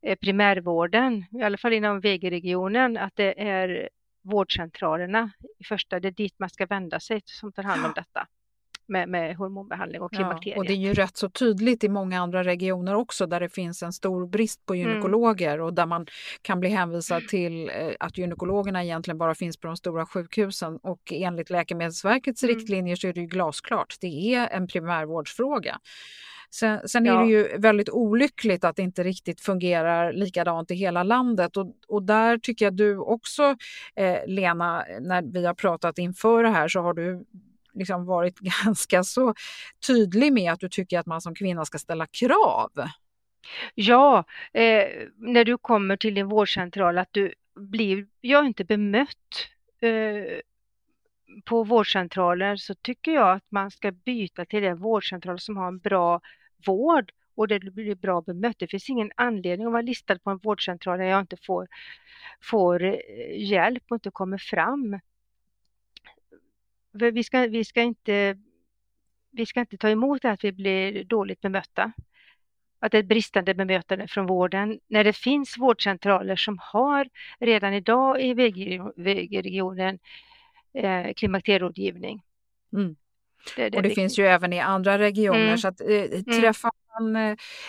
eh, 0.02 0.16
primärvården, 0.16 1.24
i 1.30 1.42
alla 1.42 1.58
fall 1.58 1.72
inom 1.72 2.00
VG-regionen, 2.00 2.96
att 2.96 3.16
det 3.16 3.40
är 3.40 3.88
vårdcentralerna 4.22 5.30
i 5.58 5.64
första, 5.64 6.00
det 6.00 6.08
är 6.08 6.12
dit 6.12 6.34
man 6.38 6.50
ska 6.50 6.66
vända 6.66 7.00
sig 7.00 7.22
som 7.24 7.52
tar 7.52 7.62
hand 7.62 7.86
om 7.86 7.92
detta 7.96 8.26
med, 8.86 9.08
med 9.08 9.36
hormonbehandling 9.36 10.02
och 10.02 10.12
klimakteriet. 10.12 10.56
Ja, 10.56 10.60
och 10.60 10.66
det 10.66 10.72
är 10.72 10.76
ju 10.76 10.94
rätt 10.94 11.16
så 11.16 11.30
tydligt 11.30 11.84
i 11.84 11.88
många 11.88 12.20
andra 12.20 12.44
regioner 12.44 12.94
också 12.94 13.26
där 13.26 13.40
det 13.40 13.48
finns 13.48 13.82
en 13.82 13.92
stor 13.92 14.26
brist 14.26 14.66
på 14.66 14.74
mm. 14.74 14.88
gynekologer 14.88 15.54
mm. 15.54 15.66
och 15.66 15.74
där 15.74 15.86
man 15.86 16.06
kan 16.42 16.60
bli 16.60 16.68
hänvisad 16.68 17.28
till 17.28 17.68
eh, 17.68 17.74
att 18.00 18.18
gynekologerna 18.18 18.84
egentligen 18.84 19.18
bara 19.18 19.34
finns 19.34 19.56
på 19.56 19.66
de 19.66 19.76
stora 19.76 20.06
sjukhusen 20.06 20.76
och 20.76 21.12
enligt 21.12 21.50
Läkemedelsverkets 21.50 22.42
mm. 22.42 22.56
riktlinjer 22.56 22.96
så 22.96 23.08
är 23.08 23.12
det 23.12 23.20
ju 23.20 23.26
glasklart. 23.26 23.96
Det 24.00 24.34
är 24.34 24.48
en 24.48 24.66
primärvårdsfråga. 24.66 25.80
Sen, 26.54 26.88
sen 26.88 27.04
ja. 27.04 27.20
är 27.20 27.24
det 27.24 27.30
ju 27.30 27.58
väldigt 27.58 27.88
olyckligt 27.88 28.64
att 28.64 28.76
det 28.76 28.82
inte 28.82 29.02
riktigt 29.02 29.40
fungerar 29.40 30.12
likadant 30.12 30.70
i 30.70 30.74
hela 30.74 31.02
landet 31.02 31.56
och, 31.56 31.66
och 31.88 32.02
där 32.02 32.38
tycker 32.38 32.66
jag 32.66 32.74
du 32.74 32.96
också, 32.96 33.56
eh, 33.96 34.18
Lena, 34.26 34.84
när 35.00 35.22
vi 35.22 35.46
har 35.46 35.54
pratat 35.54 35.98
inför 35.98 36.42
det 36.42 36.48
här 36.48 36.68
så 36.68 36.80
har 36.80 36.94
du 36.94 37.24
liksom 37.74 38.06
varit 38.06 38.38
ganska 38.64 39.04
så 39.04 39.34
tydlig 39.86 40.32
med 40.32 40.52
att 40.52 40.60
du 40.60 40.68
tycker 40.68 40.98
att 40.98 41.06
man 41.06 41.20
som 41.20 41.34
kvinna 41.34 41.64
ska 41.64 41.78
ställa 41.78 42.06
krav. 42.06 42.70
Ja, 43.74 44.24
eh, 44.52 44.86
när 45.16 45.44
du 45.44 45.58
kommer 45.58 45.96
till 45.96 46.14
din 46.14 46.28
vårdcentral 46.28 46.98
att 46.98 47.08
du 47.10 47.34
blir, 47.56 48.06
jag 48.20 48.42
är 48.42 48.46
inte 48.46 48.64
bemött 48.64 49.48
eh, 49.80 50.40
på 51.44 51.64
vårdcentralen 51.64 52.58
så 52.58 52.74
tycker 52.74 53.12
jag 53.12 53.30
att 53.36 53.44
man 53.50 53.70
ska 53.70 53.90
byta 53.90 54.44
till 54.44 54.64
en 54.64 54.76
vårdcentral 54.76 55.38
som 55.40 55.56
har 55.56 55.68
en 55.68 55.78
bra 55.78 56.20
vård 56.66 57.12
och 57.34 57.48
det 57.48 57.60
blir 57.60 57.94
bra 57.94 58.20
bemött. 58.20 58.58
Det 58.58 58.66
finns 58.66 58.90
ingen 58.90 59.10
anledning 59.16 59.66
att 59.66 59.72
vara 59.72 59.82
listad 59.82 60.18
på 60.18 60.30
en 60.30 60.38
vårdcentral 60.38 60.98
där 60.98 61.04
jag 61.04 61.20
inte 61.20 61.36
får, 61.36 61.68
får 62.42 62.84
eh, 62.84 62.98
hjälp 63.36 63.82
och 63.88 63.96
inte 63.96 64.10
kommer 64.10 64.38
fram. 64.38 65.00
Vi 66.92 67.24
ska, 67.24 67.46
vi, 67.46 67.64
ska 67.64 67.82
inte, 67.82 68.38
vi 69.30 69.46
ska 69.46 69.60
inte 69.60 69.76
ta 69.76 69.88
emot 69.88 70.24
att 70.24 70.44
vi 70.44 70.52
blir 70.52 71.04
dåligt 71.04 71.40
bemötta. 71.40 71.92
Att 72.78 72.92
det 72.92 72.98
är 72.98 73.02
ett 73.02 73.08
bristande 73.08 73.54
bemötande 73.54 74.08
från 74.08 74.26
vården 74.26 74.80
när 74.88 75.04
det 75.04 75.12
finns 75.12 75.58
vårdcentraler 75.58 76.36
som 76.36 76.58
har 76.62 77.08
redan 77.38 77.74
idag 77.74 78.22
i 78.22 78.34
VG-regionen 78.34 79.98
eh, 80.72 81.12
klimakterierådgivning. 81.14 82.22
Mm. 82.72 82.96
Det, 83.56 83.68
det 83.68 83.76
och 83.76 83.82
det 83.82 83.90
finns 83.90 84.18
ju 84.18 84.26
även 84.26 84.52
i 84.52 84.60
andra 84.60 84.98
regioner 84.98 85.46
mm. 85.46 85.58
så 85.58 85.68
att 85.68 85.80
eh, 85.80 85.86
mm. 85.88 86.24
träffar 86.24 86.70
man 87.00 87.16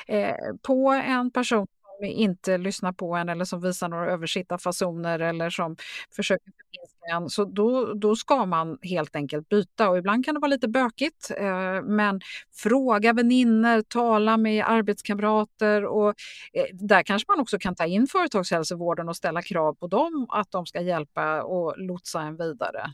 eh, 0.08 0.36
på 0.62 0.90
en 0.90 1.32
person 1.32 1.68
som 1.98 2.06
inte 2.06 2.58
lyssnar 2.58 2.92
på 2.92 3.16
en 3.16 3.30
eller 3.30 3.46
som 3.46 3.62
visar 3.62 3.90
några 3.90 4.12
översittarfasoner 4.12 5.20
eller 5.20 5.50
som 5.50 5.76
försöker 6.16 6.52
förminska 6.52 7.16
en, 7.16 7.30
så 7.30 7.46
då, 7.46 7.94
då 7.94 8.16
ska 8.16 8.46
man 8.46 8.78
helt 8.82 9.16
enkelt 9.16 9.50
byta. 9.50 9.90
Och 9.90 9.98
ibland 9.98 10.26
kan 10.26 10.34
det 10.34 10.40
vara 10.40 10.50
lite 10.50 10.68
bökigt, 10.68 11.32
eh, 11.38 11.82
men 11.84 12.22
fråga 12.54 13.14
vänner, 13.14 13.82
tala 13.82 14.38
med 14.38 14.66
arbetskamrater 14.68 15.86
och 15.86 16.14
eh, 16.54 16.66
där 16.74 17.04
kanske 17.04 17.32
man 17.32 17.40
också 17.40 17.60
kan 17.60 17.76
ta 17.76 17.86
in 17.86 18.08
företagshälsovården 18.08 19.10
och 19.10 19.16
ställa 19.16 19.42
krav 19.42 19.74
på 19.74 19.88
dem 19.88 20.28
att 20.30 20.52
de 20.52 20.66
ska 20.66 20.82
hjälpa 20.82 21.44
och 21.44 21.74
lotsa 21.78 22.22
en 22.22 22.38
vidare. 22.38 22.94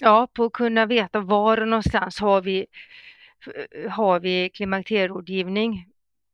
Ja, 0.00 0.28
på 0.34 0.44
att 0.44 0.52
kunna 0.52 0.86
veta 0.86 1.20
var 1.20 1.66
någonstans 1.66 2.20
har 2.20 2.42
vi, 2.42 2.66
eh, 3.46 3.90
har 3.90 4.20
vi 4.20 4.50
klimakterierådgivning 4.54 5.86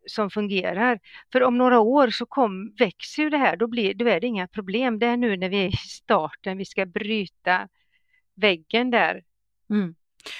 som 0.06 0.30
fungerar. 0.30 1.00
För 1.32 1.42
om 1.42 1.58
några 1.58 1.80
år 1.80 2.10
så 2.10 2.26
kom, 2.26 2.74
växer 2.78 3.22
ju 3.22 3.30
det 3.30 3.38
här, 3.38 3.56
då, 3.56 3.66
blir, 3.66 3.94
då 3.94 4.08
är 4.08 4.20
det 4.20 4.26
inga 4.26 4.48
problem. 4.48 4.98
Det 4.98 5.06
är 5.06 5.16
nu 5.16 5.36
när 5.36 5.48
vi 5.48 5.64
är 5.64 5.68
i 5.68 5.76
starten, 5.76 6.58
vi 6.58 6.64
ska 6.64 6.86
bryta 6.86 7.68
väggen 8.34 8.90
där. 8.90 9.22
Mm. 9.70 9.94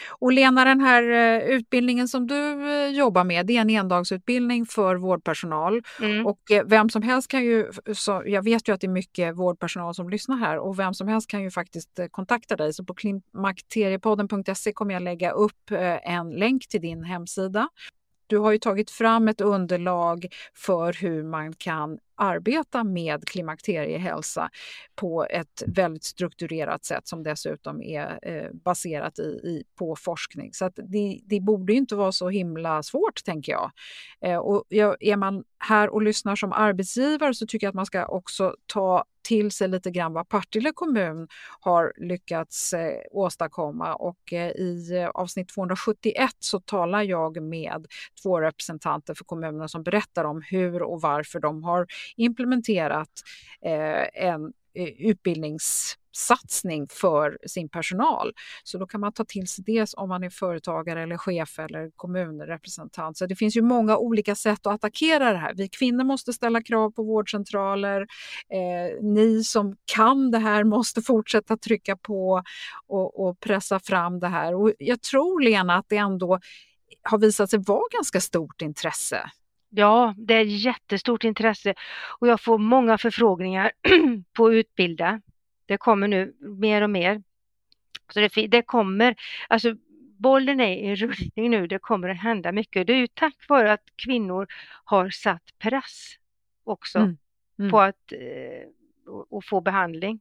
Och 0.09 0.33
Lena, 0.33 0.64
den 0.64 0.81
här 0.81 1.03
eh, 1.03 1.49
utbildningen 1.49 2.09
som 2.09 2.26
du 2.26 2.72
eh, 2.72 2.89
jobbar 2.89 3.24
med, 3.24 3.47
det 3.47 3.57
är 3.57 3.61
en 3.61 3.70
endagsutbildning 3.70 4.66
för 4.66 4.97
vårdpersonal. 4.97 5.83
Mm. 6.01 6.26
Och 6.26 6.51
eh, 6.51 6.64
vem 6.66 6.89
som 6.89 7.03
helst 7.03 7.31
kan 7.31 7.45
ju, 7.45 7.70
så 7.95 8.22
jag 8.26 8.43
vet 8.43 8.68
ju 8.68 8.74
att 8.74 8.81
det 8.81 8.87
är 8.87 8.89
mycket 8.89 9.37
vårdpersonal 9.37 9.95
som 9.95 10.11
lyssnar 10.11 10.37
här 10.37 10.59
och 10.59 10.78
vem 10.78 10.95
som 10.95 11.09
helst 11.09 11.31
kan 11.31 11.43
ju 11.43 11.51
faktiskt 11.51 12.01
kontakta 12.11 12.57
dig. 12.57 12.72
Så 12.72 12.85
på 12.85 12.95
klimakteriepodden.se 12.95 14.72
kommer 14.72 14.95
jag 14.95 15.03
lägga 15.03 15.31
upp 15.31 15.70
en 16.03 16.31
länk 16.31 16.68
till 16.68 16.81
din 16.81 17.05
hemsida. 17.05 17.68
Du 18.31 18.39
har 18.39 18.53
ju 18.53 18.59
tagit 18.59 18.91
fram 18.91 19.28
ett 19.28 19.41
underlag 19.41 20.26
för 20.55 20.93
hur 20.93 21.22
man 21.22 21.53
kan 21.53 21.99
arbeta 22.14 22.85
med 22.85 23.24
klimakteriehälsa 23.28 24.51
på 24.95 25.26
ett 25.31 25.62
väldigt 25.66 26.05
strukturerat 26.05 26.85
sätt 26.85 27.09
som 27.09 27.22
dessutom 27.22 27.83
är 27.83 28.18
eh, 28.22 28.53
baserat 28.53 29.18
i, 29.18 29.22
i, 29.22 29.64
på 29.78 29.97
forskning. 29.97 30.53
Så 30.53 30.70
det, 30.76 31.20
det, 31.24 31.41
borde 31.41 31.72
inte 31.72 31.95
vara 31.95 32.12
så 32.12 32.28
himla 32.28 32.83
svårt, 32.83 33.24
tänker 33.24 33.53
jag. 33.53 33.70
Eh, 34.20 34.39
och 34.39 34.64
är 35.01 35.16
man 35.16 35.45
här 35.59 35.89
och 35.89 36.03
lyssnar 36.03 36.37
som 36.37 36.53
arbetsgivare 36.53 37.35
så 37.35 37.47
tycker 37.47 37.66
jag 37.66 37.70
att 37.70 37.74
man 37.74 37.87
ska 37.87 38.07
också 38.07 38.57
ta 38.66 39.05
till 39.22 39.50
sig 39.50 39.68
lite 39.68 39.90
grann 39.90 40.12
vad 40.12 40.28
Partille 40.28 40.72
kommun 40.74 41.28
har 41.60 41.92
lyckats 41.96 42.72
eh, 42.72 43.00
åstadkomma. 43.10 43.94
Och 43.94 44.32
eh, 44.32 44.50
i 44.50 44.96
eh, 44.96 45.08
avsnitt 45.08 45.48
271 45.48 46.30
så 46.38 46.60
talar 46.60 47.02
jag 47.02 47.42
med 47.42 47.86
två 48.22 48.40
representanter 48.40 49.14
för 49.14 49.24
kommunen 49.24 49.68
som 49.68 49.82
berättar 49.82 50.24
om 50.24 50.42
hur 50.42 50.82
och 50.82 51.00
varför 51.00 51.40
de 51.40 51.64
har 51.64 51.86
implementerat 52.16 53.10
eh, 53.64 54.24
en 54.24 54.52
eh, 54.74 54.88
utbildnings 54.98 55.96
satsning 56.12 56.86
för 56.90 57.38
sin 57.46 57.68
personal. 57.68 58.32
Så 58.64 58.78
då 58.78 58.86
kan 58.86 59.00
man 59.00 59.12
ta 59.12 59.24
till 59.24 59.46
sig 59.46 59.64
det 59.64 59.94
om 59.94 60.08
man 60.08 60.24
är 60.24 60.30
företagare 60.30 61.02
eller 61.02 61.16
chef 61.16 61.58
eller 61.58 61.90
kommunrepresentant. 61.96 63.16
Så 63.16 63.26
det 63.26 63.36
finns 63.36 63.56
ju 63.56 63.62
många 63.62 63.96
olika 63.96 64.34
sätt 64.34 64.66
att 64.66 64.74
attackera 64.74 65.32
det 65.32 65.38
här. 65.38 65.54
Vi 65.54 65.68
kvinnor 65.68 66.04
måste 66.04 66.32
ställa 66.32 66.62
krav 66.62 66.90
på 66.90 67.02
vårdcentraler. 67.02 68.00
Eh, 68.52 69.02
ni 69.02 69.44
som 69.44 69.76
kan 69.94 70.30
det 70.30 70.38
här 70.38 70.64
måste 70.64 71.02
fortsätta 71.02 71.56
trycka 71.56 71.96
på 71.96 72.42
och, 72.86 73.28
och 73.28 73.40
pressa 73.40 73.80
fram 73.80 74.20
det 74.20 74.28
här. 74.28 74.54
Och 74.54 74.72
jag 74.78 75.02
tror 75.02 75.40
Lena 75.40 75.74
att 75.74 75.86
det 75.88 75.96
ändå 75.96 76.38
har 77.02 77.18
visat 77.18 77.50
sig 77.50 77.58
vara 77.58 77.88
ganska 77.92 78.20
stort 78.20 78.62
intresse 78.62 79.30
Ja, 79.72 80.14
det 80.16 80.34
är 80.34 80.44
jättestort 80.44 81.24
intresse 81.24 81.74
och 82.20 82.28
jag 82.28 82.40
får 82.40 82.58
många 82.58 82.98
förfrågningar 82.98 83.72
på 84.36 84.46
att 84.46 84.52
utbilda. 84.52 85.20
Det 85.70 85.78
kommer 85.78 86.08
nu 86.08 86.34
mer 86.40 86.82
och 86.82 86.90
mer. 86.90 87.22
Så 88.12 88.20
det, 88.20 88.46
det 88.46 88.62
kommer, 88.62 89.16
alltså 89.48 89.74
bollen 90.18 90.60
är 90.60 90.76
i 90.76 90.94
rullning 90.94 91.50
nu, 91.50 91.66
det 91.66 91.78
kommer 91.78 92.08
att 92.08 92.20
hända 92.20 92.52
mycket. 92.52 92.86
Det 92.86 92.92
är 92.92 92.96
ju 92.96 93.06
tack 93.06 93.48
vare 93.48 93.72
att 93.72 93.84
kvinnor 93.96 94.46
har 94.84 95.10
satt 95.10 95.42
press 95.58 96.14
också 96.64 96.98
mm. 96.98 97.16
Mm. 97.58 97.70
på 97.70 97.80
att 97.80 98.12
eh, 98.12 98.68
och 99.30 99.44
få 99.44 99.60
behandling. 99.60 100.20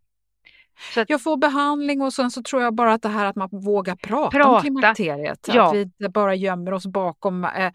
Jag 1.07 1.21
får 1.21 1.37
behandling 1.37 2.01
och 2.01 2.13
sen 2.13 2.31
så 2.31 2.41
tror 2.41 2.61
jag 2.61 2.73
bara 2.73 2.93
att 2.93 3.01
det 3.01 3.09
här 3.09 3.25
att 3.25 3.35
man 3.35 3.49
vågar 3.51 3.95
prata, 3.95 4.37
prata. 4.37 4.49
om 4.49 4.61
klimakteriet. 4.61 5.49
Ja. 5.53 5.67
Att 5.67 5.75
vi 5.75 5.81
inte 5.81 6.09
bara 6.09 6.35
gömmer 6.35 6.73
oss 6.73 6.85
bakom. 6.87 7.45
Eh, 7.45 7.71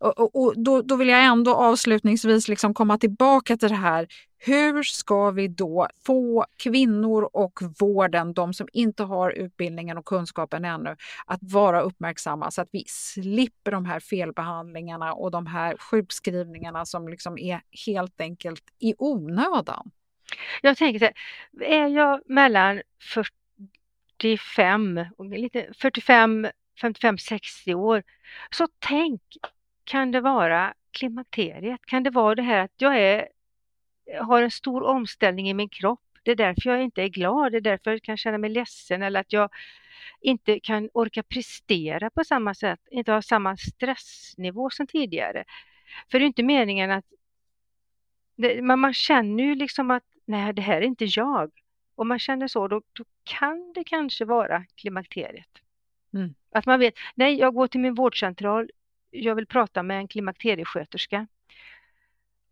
och, 0.00 0.18
och, 0.18 0.36
och 0.36 0.54
då, 0.56 0.82
då, 0.82 0.96
vill 0.96 1.08
jag 1.08 1.24
ändå 1.24 1.54
avslutningsvis 1.54 2.48
liksom 2.48 2.74
komma 2.74 2.98
tillbaka 2.98 3.56
till 3.56 3.68
det 3.68 3.74
här. 3.74 4.06
Hur 4.44 4.82
ska 4.82 5.30
vi 5.30 5.48
då 5.48 5.88
få 6.06 6.46
kvinnor 6.56 7.30
och 7.32 7.60
vården, 7.80 8.32
de 8.32 8.54
som 8.54 8.68
inte 8.72 9.02
har 9.02 9.30
utbildningen 9.30 9.98
och 9.98 10.04
kunskapen 10.04 10.64
ännu, 10.64 10.96
att 11.26 11.40
vara 11.42 11.80
uppmärksamma 11.80 12.50
så 12.50 12.62
att 12.62 12.68
vi 12.72 12.84
slipper 12.86 13.70
de 13.70 13.84
här 13.84 14.00
felbehandlingarna 14.00 15.12
och 15.12 15.30
de 15.30 15.46
här 15.46 15.76
sjukskrivningarna 15.76 16.84
som 16.84 17.08
liksom 17.08 17.38
är 17.38 17.60
helt 17.86 18.20
enkelt 18.20 18.62
i 18.78 18.94
onödan? 18.98 19.90
Jag 20.62 20.76
tänker 20.76 20.98
så 20.98 21.04
här, 21.04 21.14
är 21.60 21.88
jag 21.88 22.20
mellan 22.26 22.82
45, 24.18 25.06
lite 25.30 25.72
45, 25.78 26.48
55, 26.80 27.18
60 27.18 27.74
år. 27.74 28.02
Så 28.50 28.68
tänk, 28.78 29.22
kan 29.84 30.12
det 30.12 30.20
vara 30.20 30.74
klimakteriet? 30.92 31.80
Kan 31.86 32.02
det 32.02 32.10
vara 32.10 32.34
det 32.34 32.42
här 32.42 32.58
att 32.58 32.72
jag 32.76 32.98
är, 32.98 33.28
har 34.20 34.42
en 34.42 34.50
stor 34.50 34.82
omställning 34.82 35.50
i 35.50 35.54
min 35.54 35.68
kropp? 35.68 36.00
Det 36.22 36.30
är 36.30 36.36
därför 36.36 36.70
jag 36.70 36.82
inte 36.82 37.02
är 37.02 37.08
glad, 37.08 37.52
det 37.52 37.58
är 37.58 37.60
därför 37.60 37.90
jag 37.90 38.02
kan 38.02 38.16
känna 38.16 38.38
mig 38.38 38.50
ledsen 38.50 39.02
eller 39.02 39.20
att 39.20 39.32
jag 39.32 39.50
inte 40.20 40.60
kan 40.60 40.88
orka 40.94 41.22
prestera 41.22 42.10
på 42.10 42.24
samma 42.24 42.54
sätt, 42.54 42.80
inte 42.90 43.12
ha 43.12 43.22
samma 43.22 43.56
stressnivå 43.56 44.70
som 44.70 44.86
tidigare. 44.86 45.44
För 46.10 46.18
det 46.18 46.24
är 46.24 46.26
inte 46.26 46.42
meningen 46.42 46.90
att 46.90 47.04
det, 48.36 48.62
man, 48.62 48.78
man 48.78 48.94
känner 48.94 49.44
ju 49.44 49.54
liksom 49.54 49.90
att 49.90 50.04
nej, 50.24 50.52
det 50.52 50.62
här 50.62 50.76
är 50.76 50.86
inte 50.86 51.04
jag. 51.04 51.50
Om 51.94 52.08
man 52.08 52.18
känner 52.18 52.48
så, 52.48 52.68
då, 52.68 52.82
då 52.92 53.04
kan 53.24 53.72
det 53.72 53.84
kanske 53.84 54.24
vara 54.24 54.64
klimakteriet. 54.74 55.48
Mm. 56.14 56.34
Att 56.50 56.66
man 56.66 56.80
vet, 56.80 56.94
nej, 57.14 57.38
jag 57.38 57.54
går 57.54 57.66
till 57.66 57.80
min 57.80 57.94
vårdcentral, 57.94 58.70
jag 59.10 59.34
vill 59.34 59.46
prata 59.46 59.82
med 59.82 59.98
en 59.98 60.08
klimakteriesköterska. 60.08 61.26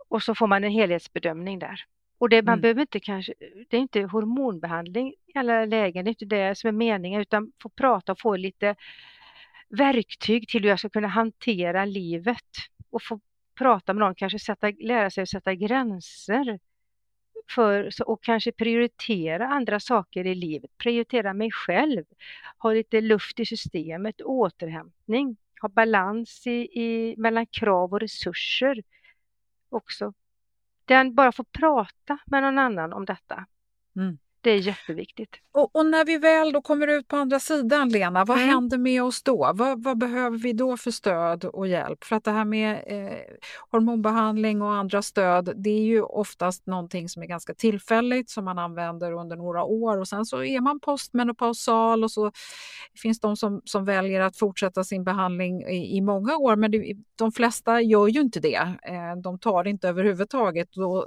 Och 0.09 0.23
så 0.23 0.35
får 0.35 0.47
man 0.47 0.65
en 0.65 0.71
helhetsbedömning 0.71 1.59
där. 1.59 1.85
Och 2.19 2.29
det, 2.29 2.43
man 2.43 2.53
mm. 2.53 2.61
behöver 2.61 2.81
inte 2.81 3.01
kanske, 3.01 3.35
det 3.69 3.77
är 3.77 3.81
inte 3.81 4.03
hormonbehandling 4.03 5.15
i 5.27 5.39
alla 5.39 5.65
lägen, 5.65 6.05
det 6.05 6.09
är 6.09 6.13
inte 6.13 6.25
det 6.25 6.59
som 6.59 6.69
är 6.69 6.73
meningen, 6.73 7.21
utan 7.21 7.53
få 7.63 7.69
prata 7.69 8.13
och 8.13 8.21
få 8.21 8.37
lite 8.37 8.75
verktyg 9.69 10.49
till 10.49 10.63
hur 10.63 10.69
jag 10.69 10.79
ska 10.79 10.89
kunna 10.89 11.09
hantera 11.09 11.85
livet 11.85 12.51
och 12.91 13.03
få 13.03 13.21
prata 13.59 13.95
med 13.95 14.01
någon, 14.01 14.15
kanske 14.15 14.39
sätta, 14.39 14.71
lära 14.81 15.11
sig 15.11 15.23
att 15.23 15.29
sätta 15.29 15.55
gränser 15.55 16.59
för, 17.51 17.91
och 18.07 18.23
kanske 18.23 18.53
prioritera 18.53 19.49
andra 19.49 19.81
saker 19.81 20.27
i 20.27 20.35
livet, 20.35 20.79
prioritera 20.79 21.35
mig 21.35 21.51
själv, 21.51 22.05
ha 22.59 22.73
lite 22.73 23.01
luft 23.01 23.41
i 23.41 23.47
systemet, 23.47 24.23
återhämtning, 24.23 25.37
ha 25.61 25.69
balans 25.69 26.47
i, 26.47 26.81
i 26.81 27.15
mellan 27.19 27.47
krav 27.47 27.93
och 27.93 28.01
resurser 28.01 28.83
också. 29.69 30.13
Den 30.85 31.15
bara 31.15 31.33
få 31.33 31.45
prata 31.45 32.19
med 32.27 32.43
någon 32.43 32.59
annan 32.59 32.93
om 32.93 33.05
detta. 33.05 33.47
Mm. 33.97 34.19
Det 34.43 34.51
är 34.51 34.57
jätteviktigt. 34.59 35.37
Och, 35.53 35.77
och, 35.77 35.87
när 35.87 36.05
vi 36.05 36.19
väl 36.19 36.53
då 36.53 36.63
kommer 36.63 36.87
ut 36.87 37.09
på 37.09 37.17
andra 37.17 37.41
sidan, 37.41 37.89
Lena, 37.89 38.25
vad 38.25 38.37
mm. 38.37 38.49
händer 38.49 38.79
med 38.79 39.03
oss 39.03 39.23
då? 39.23 39.51
Vad, 39.55 39.83
vad, 39.83 39.99
behöver 39.99 40.39
vi 40.39 40.53
då 40.53 40.77
för 40.77 40.91
stöd 40.91 41.45
och 41.45 41.69
hjälp? 41.69 42.05
För 42.05 42.17
att 42.17 42.25
det 42.25 42.31
här 42.31 42.45
med 42.45 42.83
eh, 42.87 43.19
hormonbehandling 43.71 44.63
och 44.63 44.73
andra 44.73 45.03
stöd, 45.03 45.53
det 45.57 45.71
är 45.71 45.83
ju 45.83 46.03
oftast 46.03 46.67
någonting 46.67 47.09
som 47.09 47.23
är 47.23 47.27
ganska 47.27 47.55
tillfälligt 47.55 48.31
som 48.31 48.45
man 48.45 48.59
använder 48.59 49.13
under 49.13 49.37
några 49.37 49.65
år 49.65 49.99
och 49.99 50.09
sen 50.09 50.25
så 50.25 50.45
är 50.45 50.61
man 50.61 50.81
postmenopausal 50.81 52.05
och 52.05 52.11
så 52.11 52.33
finns 53.03 53.21
de 53.21 53.37
som, 53.37 53.63
som 53.65 53.85
väljer 53.85 54.21
att 54.21 54.37
fortsätta 54.37 54.85
sin 54.85 55.05
behandling 55.05 55.63
i, 55.63 55.97
i 55.97 56.01
många 56.01 56.37
år, 56.37 56.57
men 56.57 56.71
det, 56.71 56.97
de 57.17 57.33
flesta 57.33 57.81
gör 57.81 58.09
ju 58.09 58.21
inte 58.21 58.41
det. 58.41 58.75
Eh, 58.83 59.17
de 59.23 59.39
tar 59.39 59.65
det 59.65 59.71
inte 59.71 59.89
överhuvudtaget. 59.89 60.77
Och 60.77 61.07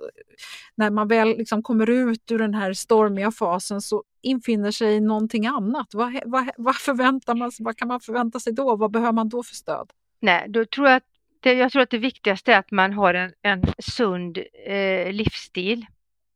när 0.75 0.89
man 0.89 1.07
väl 1.07 1.27
liksom 1.27 1.63
kommer 1.63 1.89
ut 1.89 2.31
ur 2.31 2.39
den 2.39 2.53
här 2.53 2.73
stormiga 2.73 3.22
fasen 3.31 3.81
så 3.81 4.03
infinner 4.21 4.71
sig 4.71 4.99
någonting 4.99 5.47
annat. 5.47 5.93
Vad, 5.93 6.19
vad, 6.25 6.49
vad, 6.57 6.75
förväntar 6.75 7.35
man, 7.35 7.51
vad 7.59 7.77
kan 7.77 7.87
man 7.87 7.99
förvänta 7.99 8.39
sig 8.39 8.53
då? 8.53 8.75
Vad 8.75 8.91
behöver 8.91 9.11
man 9.11 9.29
då 9.29 9.43
för 9.43 9.55
stöd? 9.55 9.91
Nej, 10.19 10.45
då 10.49 10.65
tror 10.65 10.87
jag, 10.87 10.95
att 10.95 11.03
det, 11.39 11.53
jag 11.53 11.71
tror 11.71 11.81
att 11.81 11.89
det 11.89 11.97
viktigaste 11.97 12.53
är 12.53 12.59
att 12.59 12.71
man 12.71 12.93
har 12.93 13.13
en, 13.13 13.33
en 13.41 13.63
sund 13.79 14.39
eh, 14.65 15.11
livsstil 15.11 15.85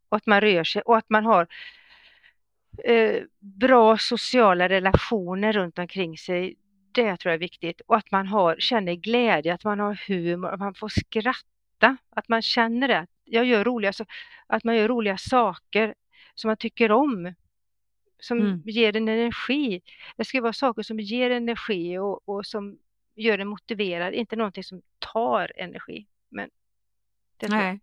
och 0.10 0.18
att 0.18 0.26
man 0.26 0.42
rör 0.42 0.64
sig 0.64 0.82
och 0.82 0.98
att 0.98 1.10
man 1.10 1.26
har 1.26 1.48
eh, 2.84 3.24
bra 3.40 3.98
sociala 3.98 4.70
relationer 4.70 5.54
runt 5.54 5.80
omkring 5.80 6.18
sig. 6.18 6.56
Det 6.92 7.18
tror 7.18 7.30
jag 7.32 7.34
är 7.36 7.40
viktigt 7.40 7.82
och 7.88 7.98
att 7.98 8.12
man 8.12 8.28
har, 8.28 8.56
känner 8.60 8.94
glädje, 8.94 9.54
att 9.54 9.64
man 9.64 9.80
har 9.80 10.00
humor, 10.08 10.50
att 10.50 10.60
man 10.60 10.74
får 10.74 10.90
skratta, 10.90 11.98
att 12.16 12.30
man 12.30 12.42
känner 12.42 12.88
det. 12.88 13.08
Jag 13.24 13.46
gör 13.46 13.64
roliga, 13.64 13.94
att 14.48 14.64
man 14.64 14.76
gör 14.76 14.88
roliga 14.88 15.18
saker 15.18 15.94
som 16.38 16.48
man 16.48 16.58
tycker 16.58 16.92
om 16.92 17.34
som 18.20 18.40
mm. 18.40 18.62
ger 18.66 18.96
en 18.96 19.08
energi. 19.08 19.82
Det 20.18 20.26
ska 20.26 20.42
vara 20.42 20.54
saker 20.54 20.84
som 20.84 21.00
ger 21.00 21.30
energi 21.32 21.98
och, 21.98 22.30
och 22.30 22.46
som 22.46 22.78
gör 23.16 23.40
en 23.40 23.48
motiverad, 23.48 24.14
inte 24.14 24.36
någonting 24.36 24.64
som 24.64 24.82
tar 25.00 25.52
energi. 25.56 26.08
Men 26.30 26.50
Nej. 27.42 27.80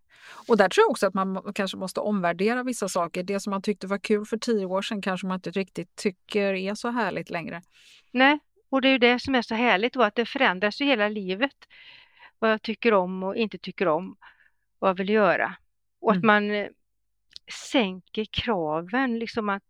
Och 0.47 0.57
där 0.57 0.69
tror 0.69 0.83
jag 0.83 0.91
också 0.91 1.07
att 1.07 1.13
man 1.13 1.53
kanske 1.55 1.77
måste 1.77 1.99
omvärdera 1.99 2.63
vissa 2.63 2.89
saker. 2.89 3.23
Det 3.23 3.39
som 3.39 3.51
man 3.51 3.61
tyckte 3.61 3.87
var 3.87 3.97
kul 3.97 4.25
för 4.25 4.37
tio 4.37 4.65
år 4.65 4.81
sedan 4.81 5.01
kanske 5.01 5.27
man 5.27 5.35
inte 5.35 5.51
riktigt 5.51 5.95
tycker 5.95 6.53
är 6.53 6.75
så 6.75 6.89
härligt 6.89 7.29
längre. 7.29 7.61
Nej, 8.11 8.39
och 8.69 8.81
det 8.81 8.87
är 8.87 8.91
ju 8.91 8.97
det 8.97 9.19
som 9.19 9.35
är 9.35 9.41
så 9.41 9.55
härligt 9.55 9.93
då, 9.93 10.03
att 10.03 10.15
det 10.15 10.25
förändras 10.25 10.81
ju 10.81 10.85
hela 10.85 11.09
livet. 11.09 11.55
Vad 12.39 12.51
jag 12.51 12.61
tycker 12.61 12.93
om 12.93 13.23
och 13.23 13.35
inte 13.35 13.57
tycker 13.57 13.87
om, 13.87 14.15
vad 14.79 14.89
jag 14.89 14.95
vill 14.95 15.09
göra. 15.09 15.55
Och 15.99 16.11
mm. 16.11 16.19
att 16.19 16.25
man 16.25 16.51
eh, 16.51 16.67
sänker 17.47 18.25
kraven, 18.31 19.19
liksom 19.19 19.49
att 19.49 19.63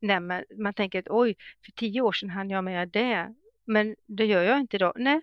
nej, 0.00 0.20
man, 0.20 0.44
man 0.58 0.74
tänker 0.74 0.98
att 0.98 1.08
oj, 1.10 1.36
för 1.64 1.72
tio 1.72 2.00
år 2.00 2.12
sedan 2.12 2.30
hann 2.30 2.50
jag 2.50 2.64
med 2.64 2.88
det, 2.88 3.34
men 3.64 3.96
det 4.06 4.26
gör 4.26 4.42
jag 4.42 4.60
inte 4.60 4.76
idag. 4.76 4.92
Nej, 4.96 5.20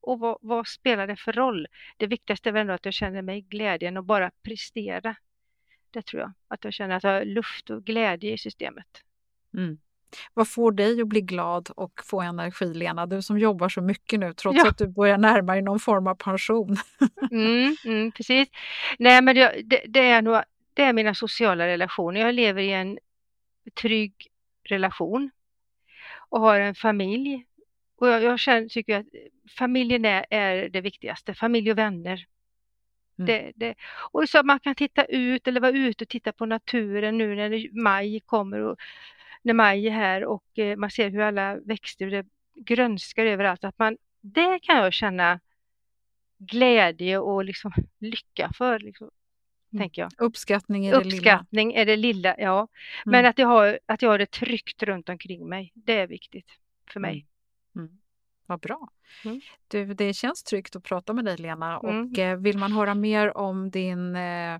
och 0.00 0.18
vad, 0.18 0.38
vad, 0.40 0.66
spelar 0.66 1.06
det 1.06 1.16
för 1.16 1.32
roll? 1.32 1.66
Det 1.96 2.06
viktigaste 2.06 2.48
är 2.48 2.52
väl 2.52 2.60
ändå 2.60 2.72
att 2.72 2.84
jag 2.84 2.94
känner 2.94 3.22
mig 3.22 3.40
glädjen 3.40 3.96
och 3.96 4.04
bara 4.04 4.30
prestera. 4.42 5.16
Det 5.90 6.02
tror 6.02 6.20
jag, 6.22 6.32
att 6.48 6.64
jag 6.64 6.72
känner 6.72 6.96
att 6.96 7.04
jag 7.04 7.10
har 7.10 7.24
luft 7.24 7.70
och 7.70 7.84
glädje 7.84 8.32
i 8.32 8.38
systemet. 8.38 9.02
Mm. 9.54 9.78
Vad 10.34 10.48
får 10.48 10.72
dig 10.72 11.00
att 11.00 11.08
bli 11.08 11.20
glad 11.20 11.68
och 11.76 12.00
få 12.04 12.20
energi, 12.20 12.74
Lena? 12.74 13.06
Du 13.06 13.22
som 13.22 13.38
jobbar 13.38 13.68
så 13.68 13.80
mycket 13.80 14.20
nu, 14.20 14.34
trots 14.34 14.58
ja. 14.58 14.68
att 14.68 14.78
du 14.78 14.88
börjar 14.88 15.18
närma 15.18 15.52
dig 15.52 15.62
någon 15.62 15.80
form 15.80 16.06
av 16.06 16.14
pension. 16.14 16.76
mm, 17.30 17.76
mm, 17.84 18.12
precis. 18.12 18.48
Nej, 18.98 19.22
men 19.22 19.34
det, 19.34 19.62
det, 19.64 19.82
det, 19.88 20.00
är 20.00 20.22
nog 20.22 20.42
det 20.78 20.84
är 20.84 20.92
mina 20.92 21.14
sociala 21.14 21.66
relationer. 21.66 22.20
Jag 22.20 22.34
lever 22.34 22.62
i 22.62 22.72
en 22.72 22.98
trygg 23.74 24.14
relation 24.64 25.30
och 26.28 26.40
har 26.40 26.60
en 26.60 26.74
familj. 26.74 27.46
Och 27.96 28.08
jag, 28.08 28.22
jag 28.22 28.38
känner, 28.38 28.68
tycker 28.68 28.98
att 28.98 29.06
familjen 29.58 30.04
är, 30.04 30.26
är, 30.30 30.68
det 30.68 30.80
viktigaste, 30.80 31.34
familj 31.34 31.70
och 31.70 31.78
vänner. 31.78 32.26
Mm. 33.18 33.26
Det, 33.26 33.52
det, 33.56 33.74
och 34.10 34.28
så 34.28 34.42
man 34.42 34.60
kan 34.60 34.74
titta 34.74 35.04
ut 35.04 35.48
eller 35.48 35.60
vara 35.60 35.72
ute 35.72 36.04
och 36.04 36.08
titta 36.08 36.32
på 36.32 36.46
naturen 36.46 37.18
nu 37.18 37.34
när 37.34 37.82
maj 37.82 38.20
kommer 38.20 38.60
och 38.60 38.76
när 39.42 39.54
maj 39.54 39.86
är 39.86 39.92
här 39.92 40.24
och 40.24 40.58
eh, 40.58 40.76
man 40.76 40.90
ser 40.90 41.10
hur 41.10 41.20
alla 41.20 41.56
växter 41.56 42.06
det 42.06 42.26
grönskar 42.54 43.26
överallt. 43.26 43.64
Att 43.64 43.78
man, 43.78 43.96
det 44.20 44.58
kan 44.62 44.76
jag 44.76 44.92
känna 44.92 45.40
glädje 46.38 47.18
och 47.18 47.44
liksom 47.44 47.72
lycka 47.98 48.50
för. 48.54 48.78
Liksom. 48.78 49.10
Mm. 49.72 49.82
tänker 49.82 50.02
jag. 50.02 50.12
Uppskattning 50.18 50.86
är 50.86 50.92
det 50.92 51.04
lilla. 51.04 51.16
Uppskattning 51.16 51.74
är 51.74 51.86
det 51.86 51.96
lilla, 51.96 52.34
ja. 52.38 52.58
Mm. 52.58 52.68
Men 53.04 53.26
att 53.26 53.38
jag, 53.38 53.46
har, 53.46 53.78
att 53.86 54.02
jag 54.02 54.10
har 54.10 54.18
det 54.18 54.30
tryggt 54.30 54.82
runt 54.82 55.08
omkring 55.08 55.48
mig, 55.48 55.72
det 55.74 55.92
är 55.92 56.06
viktigt 56.06 56.50
för 56.92 57.00
mig. 57.00 57.26
Mm. 57.76 57.86
mm. 57.86 57.98
Vad 58.46 58.60
bra. 58.60 58.88
Mm. 59.24 59.40
Du, 59.68 59.94
det 59.94 60.14
känns 60.14 60.42
tryggt 60.42 60.76
att 60.76 60.82
prata 60.82 61.12
med 61.12 61.24
dig 61.24 61.36
Lena 61.36 61.78
och 61.78 61.90
mm. 61.90 62.14
eh, 62.18 62.36
vill 62.36 62.58
man 62.58 62.72
höra 62.72 62.94
mer 62.94 63.36
om 63.36 63.70
din 63.70 64.16
eh, 64.16 64.54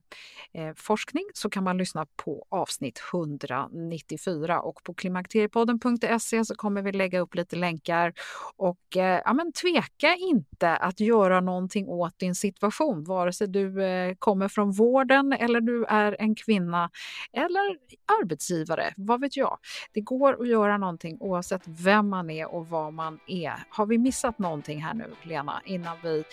eh, 0.52 0.74
forskning 0.76 1.24
så 1.34 1.50
kan 1.50 1.64
man 1.64 1.78
lyssna 1.78 2.06
på 2.16 2.46
avsnitt 2.48 3.02
194 3.12 4.60
och 4.60 4.82
på 4.82 4.94
klimakteriepodden.se 4.94 6.44
så 6.44 6.54
kommer 6.54 6.82
vi 6.82 6.92
lägga 6.92 7.20
upp 7.20 7.34
lite 7.34 7.56
länkar 7.56 8.12
och 8.56 8.96
eh, 8.96 9.22
ja, 9.24 9.32
men 9.32 9.52
tveka 9.52 10.14
inte 10.14 10.76
att 10.76 11.00
göra 11.00 11.40
någonting 11.40 11.88
åt 11.88 12.18
din 12.18 12.34
situation 12.34 13.04
vare 13.04 13.32
sig 13.32 13.48
du 13.48 13.84
eh, 13.84 14.14
kommer 14.18 14.48
från 14.48 14.72
vården 14.72 15.32
eller 15.32 15.60
du 15.60 15.84
är 15.84 16.16
en 16.18 16.34
kvinna 16.34 16.90
eller 17.32 17.78
arbetsgivare, 18.22 18.94
vad 18.96 19.20
vet 19.20 19.36
jag. 19.36 19.58
Det 19.92 20.00
går 20.00 20.42
att 20.42 20.48
göra 20.48 20.78
någonting 20.78 21.16
oavsett 21.20 21.62
vem 21.66 22.08
man 22.08 22.30
är 22.30 22.54
och 22.54 22.68
vad 22.68 22.92
man 22.92 23.20
är. 23.26 23.54
Har 23.68 23.86
vi 23.86 23.98
missat 23.98 24.37
någonting 24.38 24.82
här 24.82 24.94
nu, 24.94 25.10
Lena, 25.22 25.62
innan 25.64 25.96
vi 26.02 26.24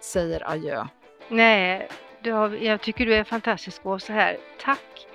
säger 0.00 0.50
adjö? 0.50 0.86
Nej, 1.28 1.88
har, 2.24 2.48
jag 2.50 2.80
tycker 2.80 3.06
du 3.06 3.14
är 3.14 3.24
fantastisk 3.24 3.86
och 3.86 4.02
så 4.02 4.12
här. 4.12 4.36
Tack 4.60 5.06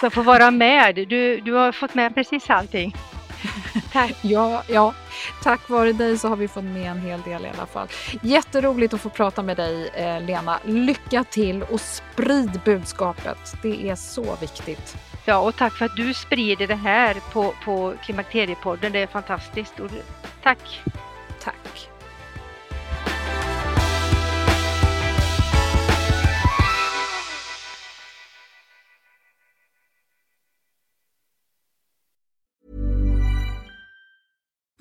för 0.00 0.06
att 0.06 0.14
få 0.14 0.22
vara 0.22 0.50
med. 0.50 0.94
Du, 0.94 1.40
du 1.40 1.52
har 1.52 1.72
fått 1.72 1.94
med 1.94 2.14
precis 2.14 2.50
allting. 2.50 2.94
Tack. 3.92 4.16
ja, 4.22 4.62
ja, 4.68 4.94
tack 5.42 5.68
vare 5.68 5.92
dig 5.92 6.18
så 6.18 6.28
har 6.28 6.36
vi 6.36 6.48
fått 6.48 6.64
med 6.64 6.90
en 6.90 7.00
hel 7.00 7.22
del 7.22 7.44
i 7.44 7.48
alla 7.48 7.66
fall. 7.66 7.88
Jätteroligt 8.22 8.94
att 8.94 9.00
få 9.00 9.08
prata 9.08 9.42
med 9.42 9.56
dig, 9.56 9.88
eh, 9.88 10.22
Lena. 10.22 10.58
Lycka 10.64 11.24
till 11.24 11.62
och 11.62 11.80
sprid 11.80 12.60
budskapet. 12.64 13.54
Det 13.62 13.88
är 13.88 13.94
så 13.94 14.36
viktigt. 14.40 14.96
Ja, 15.24 15.38
och 15.38 15.56
tack 15.56 15.72
för 15.72 15.84
att 15.84 15.96
du 15.96 16.14
sprider 16.14 16.66
det 16.66 16.74
här 16.74 17.16
på, 17.32 17.54
på 17.64 17.94
Klimakteriepodden. 18.02 18.92
Det 18.92 18.98
är 18.98 19.06
fantastiskt. 19.06 19.80
Och. 19.80 19.90
Tack. 20.42 20.82